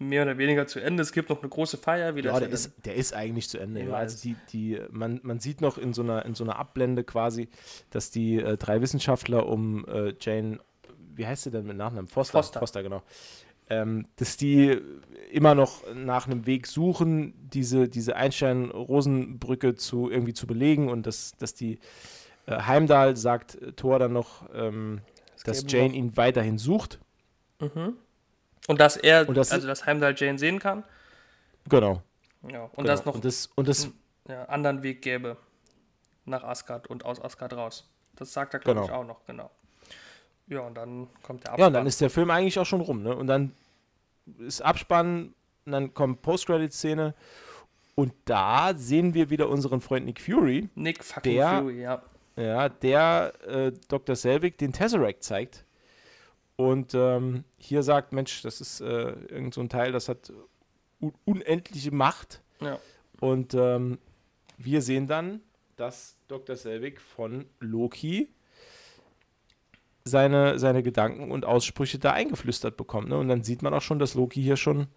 [0.00, 1.02] mehr oder weniger zu Ende.
[1.02, 2.14] Es gibt noch eine große Feier.
[2.16, 3.84] Wie Ja, das der ist, der ist eigentlich zu Ende.
[3.84, 3.92] Ja.
[3.94, 7.48] Also die, die, man, man sieht noch in so einer, in so einer Abblende quasi,
[7.90, 10.58] dass die äh, drei Wissenschaftler um äh, Jane,
[11.14, 12.08] wie heißt sie denn mit Nachnamen?
[12.08, 12.42] Foster.
[12.42, 12.82] Foster.
[12.82, 13.02] genau.
[13.70, 14.80] Ähm, dass die
[15.30, 21.32] immer noch nach einem Weg suchen, diese, diese Einstein-Rosenbrücke zu irgendwie zu belegen und dass,
[21.38, 21.78] dass die
[22.46, 25.00] äh, Heimdall sagt äh, Thor dann noch, ähm,
[25.44, 26.98] dass Jane noch- ihn weiterhin sucht.
[27.60, 27.94] Mhm.
[28.68, 30.84] Und dass er, Und das- also dass Heimdall Jane sehen kann.
[31.68, 32.02] Genau.
[32.48, 32.62] Ja.
[32.64, 32.86] Und genau.
[32.86, 33.88] dass noch und das, und das
[34.28, 35.36] ja, anderen Weg gäbe
[36.24, 37.90] nach Asgard und aus Asgard raus.
[38.14, 38.92] Das sagt er, glaube Genau.
[38.92, 39.50] ich, auch noch, genau.
[40.46, 41.72] Ja, und dann kommt der Ja, und Abspann.
[41.72, 43.14] dann ist der Film eigentlich auch schon rum, ne?
[43.16, 43.52] Und dann
[44.38, 45.34] ist Abspann,
[45.66, 47.14] und dann kommt Post-Credit-Szene
[47.94, 52.02] und da sehen wir wieder unseren Freund Nick Fury, Nick fucking der- Fury, ja.
[52.36, 54.14] ja, der äh, Dr.
[54.16, 55.64] Selvig den Tesseract zeigt
[56.58, 60.32] und ähm, hier sagt, Mensch, das ist äh, irgend so ein Teil, das hat
[61.00, 62.80] un unendliche Macht ja.
[63.20, 63.98] und ähm,
[64.56, 65.40] wir sehen dann,
[65.76, 66.56] dass Dr.
[66.56, 68.28] Selvig von Loki
[70.04, 73.08] seine, seine Gedanken und Aussprüche da eingeflüstert bekommt.
[73.08, 73.18] Ne?
[73.18, 74.88] Und dann sieht man auch schon, dass Loki hier schon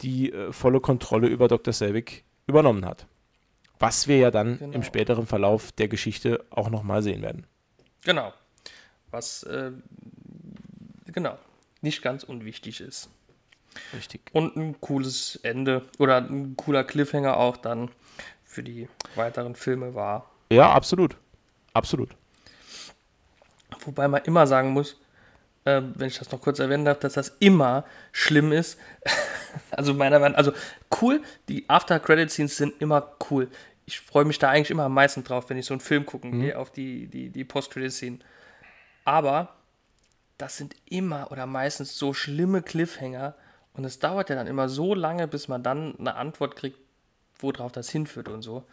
[0.00, 1.72] die äh, volle Kontrolle über Dr.
[1.72, 3.08] Selvig übernommen hat.
[3.80, 4.74] Was wir ja dann Genau.
[4.74, 7.48] im späteren Verlauf der Geschichte auch nochmal sehen werden.
[8.04, 8.32] Genau.
[9.10, 9.72] Was, äh,
[11.14, 11.38] genau,
[11.80, 13.08] nicht ganz unwichtig ist.
[13.92, 14.20] Richtig.
[14.32, 17.90] Und ein cooles Ende oder ein cooler Cliffhanger auch dann
[18.44, 20.30] für die weiteren Filme war.
[20.50, 21.16] Ja, absolut.
[21.72, 22.10] Absolut.
[23.80, 24.96] Wobei man immer sagen muss,
[25.64, 28.78] äh, wenn ich das noch kurz erwähnen darf, dass das immer schlimm ist.
[29.70, 30.52] also meiner Meinung also
[31.00, 33.48] cool, die After-Credit-Scenes sind immer cool.
[33.86, 36.40] Ich freue mich da eigentlich immer am meisten drauf, wenn ich so einen Film gucken
[36.40, 38.18] gehe, auf die, die, die Post-Credit-Scene.
[39.04, 39.54] Aber
[40.38, 43.34] das sind immer oder meistens so schlimme Cliffhanger
[43.72, 46.78] und es dauert ja dann immer so lange, bis man dann eine Antwort kriegt,
[47.38, 48.64] worauf das hinführt und so.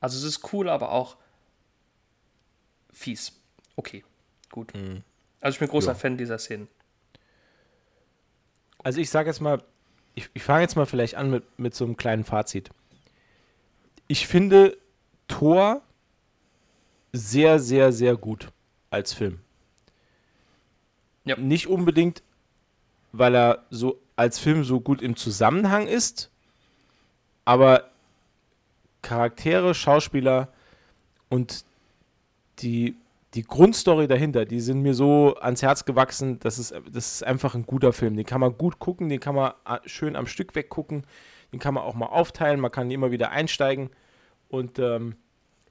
[0.00, 1.16] Also es ist cool, aber auch
[2.92, 3.32] fies.
[3.76, 4.04] Okay,
[4.50, 4.72] gut.
[5.40, 5.94] Also ich bin großer Ja.
[5.94, 6.68] Fan dieser Szenen.
[8.82, 9.62] Also ich sage jetzt mal,
[10.14, 12.70] ich, ich fange jetzt mal vielleicht an mit, mit so einem kleinen Fazit.
[14.08, 14.76] Ich finde
[15.26, 15.82] Thor
[17.12, 18.48] sehr, sehr, sehr gut
[18.90, 19.43] als Film.
[21.24, 21.36] Ja.
[21.36, 22.22] Nicht unbedingt,
[23.12, 26.30] weil er so als Film so gut im Zusammenhang ist,
[27.44, 27.88] aber
[29.02, 30.48] Charaktere, Schauspieler
[31.28, 31.64] und
[32.60, 32.94] die,
[33.34, 37.54] die Grundstory dahinter, die sind mir so ans Herz gewachsen, das ist, das ist einfach
[37.54, 38.16] ein guter Film.
[38.16, 41.04] Den kann man gut gucken, den kann man a- schön am Stück weggucken,
[41.52, 43.90] den kann man auch mal aufteilen, man kann immer wieder einsteigen.
[44.48, 45.16] Und ähm,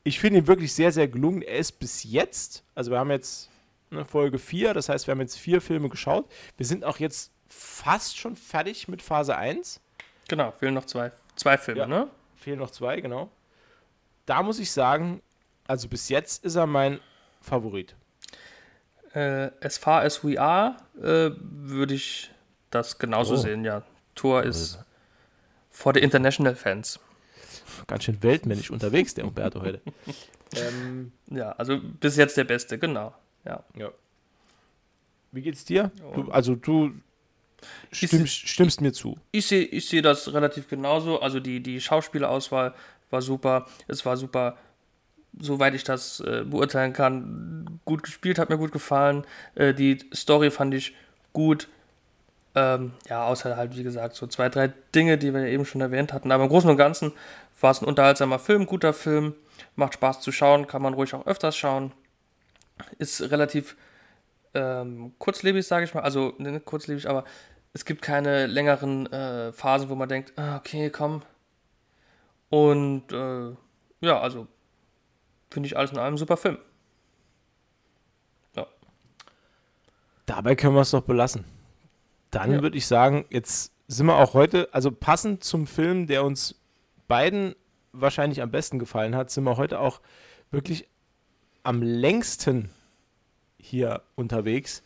[0.04, 1.42] ich finde ihn wirklich sehr, sehr gelungen.
[1.42, 3.50] Er ist bis jetzt, also wir haben jetzt
[3.94, 6.26] eine Folge 4, das heißt, wir haben jetzt vier Filme geschaut.
[6.58, 9.80] Wir sind auch jetzt fast schon fertig mit Phase 1.
[10.28, 11.88] Genau, fehlen noch zwei, zwei Filme, Ja.
[11.88, 12.08] ne?
[12.36, 13.30] Fehlen noch zwei, genau.
[14.26, 15.22] Da muss ich sagen,
[15.68, 17.00] also bis jetzt ist er mein
[17.42, 17.96] Favorit.
[19.14, 22.32] Äh, as far as we are, äh, würde ich
[22.72, 23.38] das genauso Oh.
[23.38, 23.84] sehen, ja.
[24.16, 24.80] Tour ist
[25.70, 27.00] for the international fans.
[27.88, 29.82] Ganz schön weltmännisch unterwegs, der Umberto heute.
[30.56, 33.14] ähm, Ja, also bis jetzt der Beste, genau.
[33.46, 33.64] Ja.
[33.76, 33.92] ja.
[35.32, 35.92] Wie geht's dir?
[36.14, 36.92] Du, also du
[37.92, 39.18] stimmst, stimmst mir zu.
[39.32, 41.22] Ich sehe ich seh das relativ genauso.
[41.22, 42.74] Also die, die Schauspielerauswahl
[43.10, 43.68] war super.
[43.88, 44.58] Es war super,
[45.40, 49.26] soweit ich das äh, beurteilen kann, gut gespielt, hat mir gut gefallen.
[49.56, 50.96] Äh, die Story fand ich
[51.32, 51.68] gut.
[52.56, 55.82] Ähm, ja, außer halt, wie gesagt, so zwei, drei Dinge, die wir ja eben schon
[55.82, 56.32] erwähnt hatten.
[56.32, 57.12] Aber im Großen und Ganzen
[57.60, 59.34] war es ein unterhaltsamer Film, guter Film.
[59.76, 61.92] Macht Spaß zu schauen, kann man ruhig auch öfters schauen.
[62.98, 63.76] Ist relativ
[64.54, 66.02] ähm, kurzlebig, sage ich mal.
[66.02, 67.24] Also ne, nicht kurzlebig, aber
[67.74, 71.24] es gibt keine längeren äh, Phasen, wo man denkt, ah, okay, komm.
[72.50, 73.56] Und äh,
[74.02, 74.48] ja, also
[75.50, 76.58] finde ich alles in allem super Film.
[78.56, 78.68] Ja.
[80.26, 81.46] Dabei können wir es doch belassen.
[82.32, 82.62] Dann Ja.
[82.62, 86.56] würde ich sagen, jetzt sind wir auch heute, also passend zum Film, der uns
[87.08, 87.56] beiden
[87.92, 90.02] wahrscheinlich am besten gefallen hat, sind wir heute auch
[90.52, 90.88] wirklich
[91.64, 92.70] am längsten
[93.58, 94.84] hier unterwegs.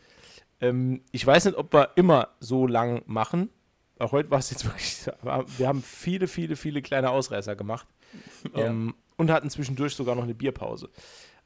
[0.62, 3.50] Ähm, ich weiß nicht, ob wir immer so lang machen.
[4.00, 5.10] Auch heute war es jetzt wirklich,
[5.58, 7.88] wir haben viele, viele, viele kleine Ausreißer gemacht.
[8.56, 8.66] Ja.
[8.68, 10.90] Ähm, und hatten zwischendurch sogar noch eine Bierpause.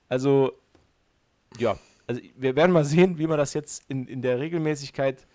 [0.09, 0.51] Also,
[1.57, 5.25] ja, also wir werden mal sehen, wie wir das jetzt in, in der Regelmäßigkeit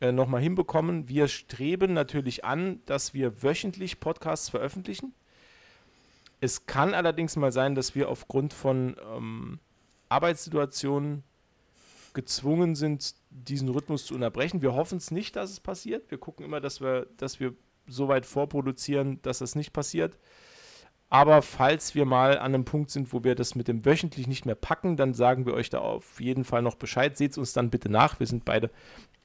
[0.00, 1.08] äh, nochmal hinbekommen.
[1.08, 5.14] Wir streben natürlich an, dass wir wöchentlich Podcasts veröffentlichen.
[6.40, 9.60] Es kann allerdings mal sein, dass wir aufgrund von ähm,
[10.08, 11.22] Arbeitssituationen
[12.14, 14.62] gezwungen sind, diesen Rhythmus zu unterbrechen.
[14.62, 16.10] Wir hoffen es nicht, dass es passiert.
[16.10, 17.54] Wir gucken immer, dass wir, dass wir
[17.86, 20.18] so weit vorproduzieren, dass das nicht passiert.
[21.12, 24.46] Aber falls wir mal an einem Punkt sind, wo wir das mit dem wöchentlich nicht
[24.46, 27.16] mehr packen, dann sagen wir euch da auf jeden Fall noch Bescheid.
[27.16, 28.20] Seht es uns dann bitte nach.
[28.20, 28.70] Wir sind beide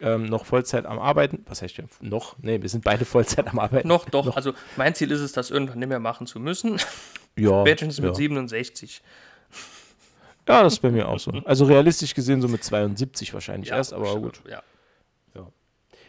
[0.01, 1.45] ähm, noch Vollzeit am Arbeiten.
[1.47, 2.37] Was heißt ja noch?
[2.41, 3.87] Nee, wir sind beide Vollzeit am Arbeiten.
[3.87, 4.25] noch, doch.
[4.25, 4.35] Noch.
[4.35, 6.79] Also mein Ziel ist es, das irgendwann nicht mehr machen zu müssen.
[7.37, 7.63] Ja.
[7.63, 8.15] Spätestens mit ja.
[8.15, 9.01] 67.
[10.47, 11.31] Ja, das ist bei mir auch so.
[11.43, 14.41] Also realistisch gesehen so mit 72 wahrscheinlich Ja, erst, aber bestimmt, gut.
[14.49, 14.63] Ja.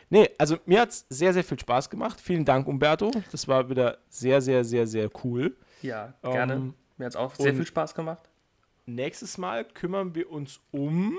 [0.09, 2.20] Nee, also mir hat es sehr, sehr viel Spaß gemacht.
[2.20, 3.11] Vielen Dank, Umberto.
[3.32, 5.57] Das war wieder sehr, sehr, sehr, sehr cool.
[5.82, 6.55] Ja, gerne.
[6.55, 8.28] Ähm, Mir hat es auch sehr viel Spaß gemacht.
[8.86, 11.19] Nächstes Mal kümmern wir uns um.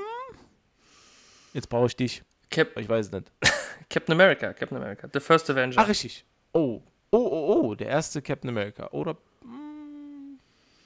[1.54, 2.24] Jetzt brauche ich dich.
[2.50, 3.32] Cap Ich weiß es nicht.
[3.90, 5.78] Captain America, Captain America, The First Avenger.
[5.80, 6.26] Ach, richtig.
[6.54, 6.82] Oh.
[7.12, 7.76] Oh, oh, oh.
[7.76, 8.88] Der erste Captain America.
[8.92, 9.18] Oder.
[9.42, 10.40] Hm,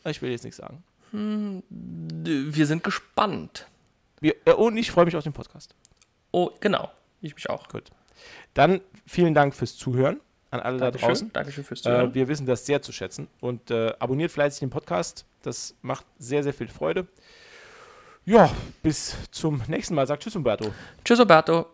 [0.05, 0.83] ich will jetzt nichts sagen.
[1.11, 3.67] Wir sind gespannt.
[4.19, 5.75] Wir, äh, und ich freue mich auf den Podcast.
[6.31, 6.89] Oh, genau.
[7.21, 7.67] Ich mich auch.
[7.67, 7.89] Gut.
[8.53, 10.19] Dann vielen Dank fürs Zuhören
[10.51, 11.07] an alle da Dankeschön.
[11.09, 11.33] draußen.
[11.33, 12.13] Dankeschön fürs Äh, Zuhören.
[12.13, 13.27] wir wissen das sehr zu schätzen.
[13.39, 15.25] Und äh, abonniert fleißig den Podcast.
[15.41, 17.07] Das macht sehr, sehr viel Freude.
[18.25, 18.51] Ja,
[18.83, 20.05] bis zum nächsten Mal.
[20.05, 20.71] Sagt Tschüss, Umberto.
[21.03, 21.65] Tschüss, Roberto.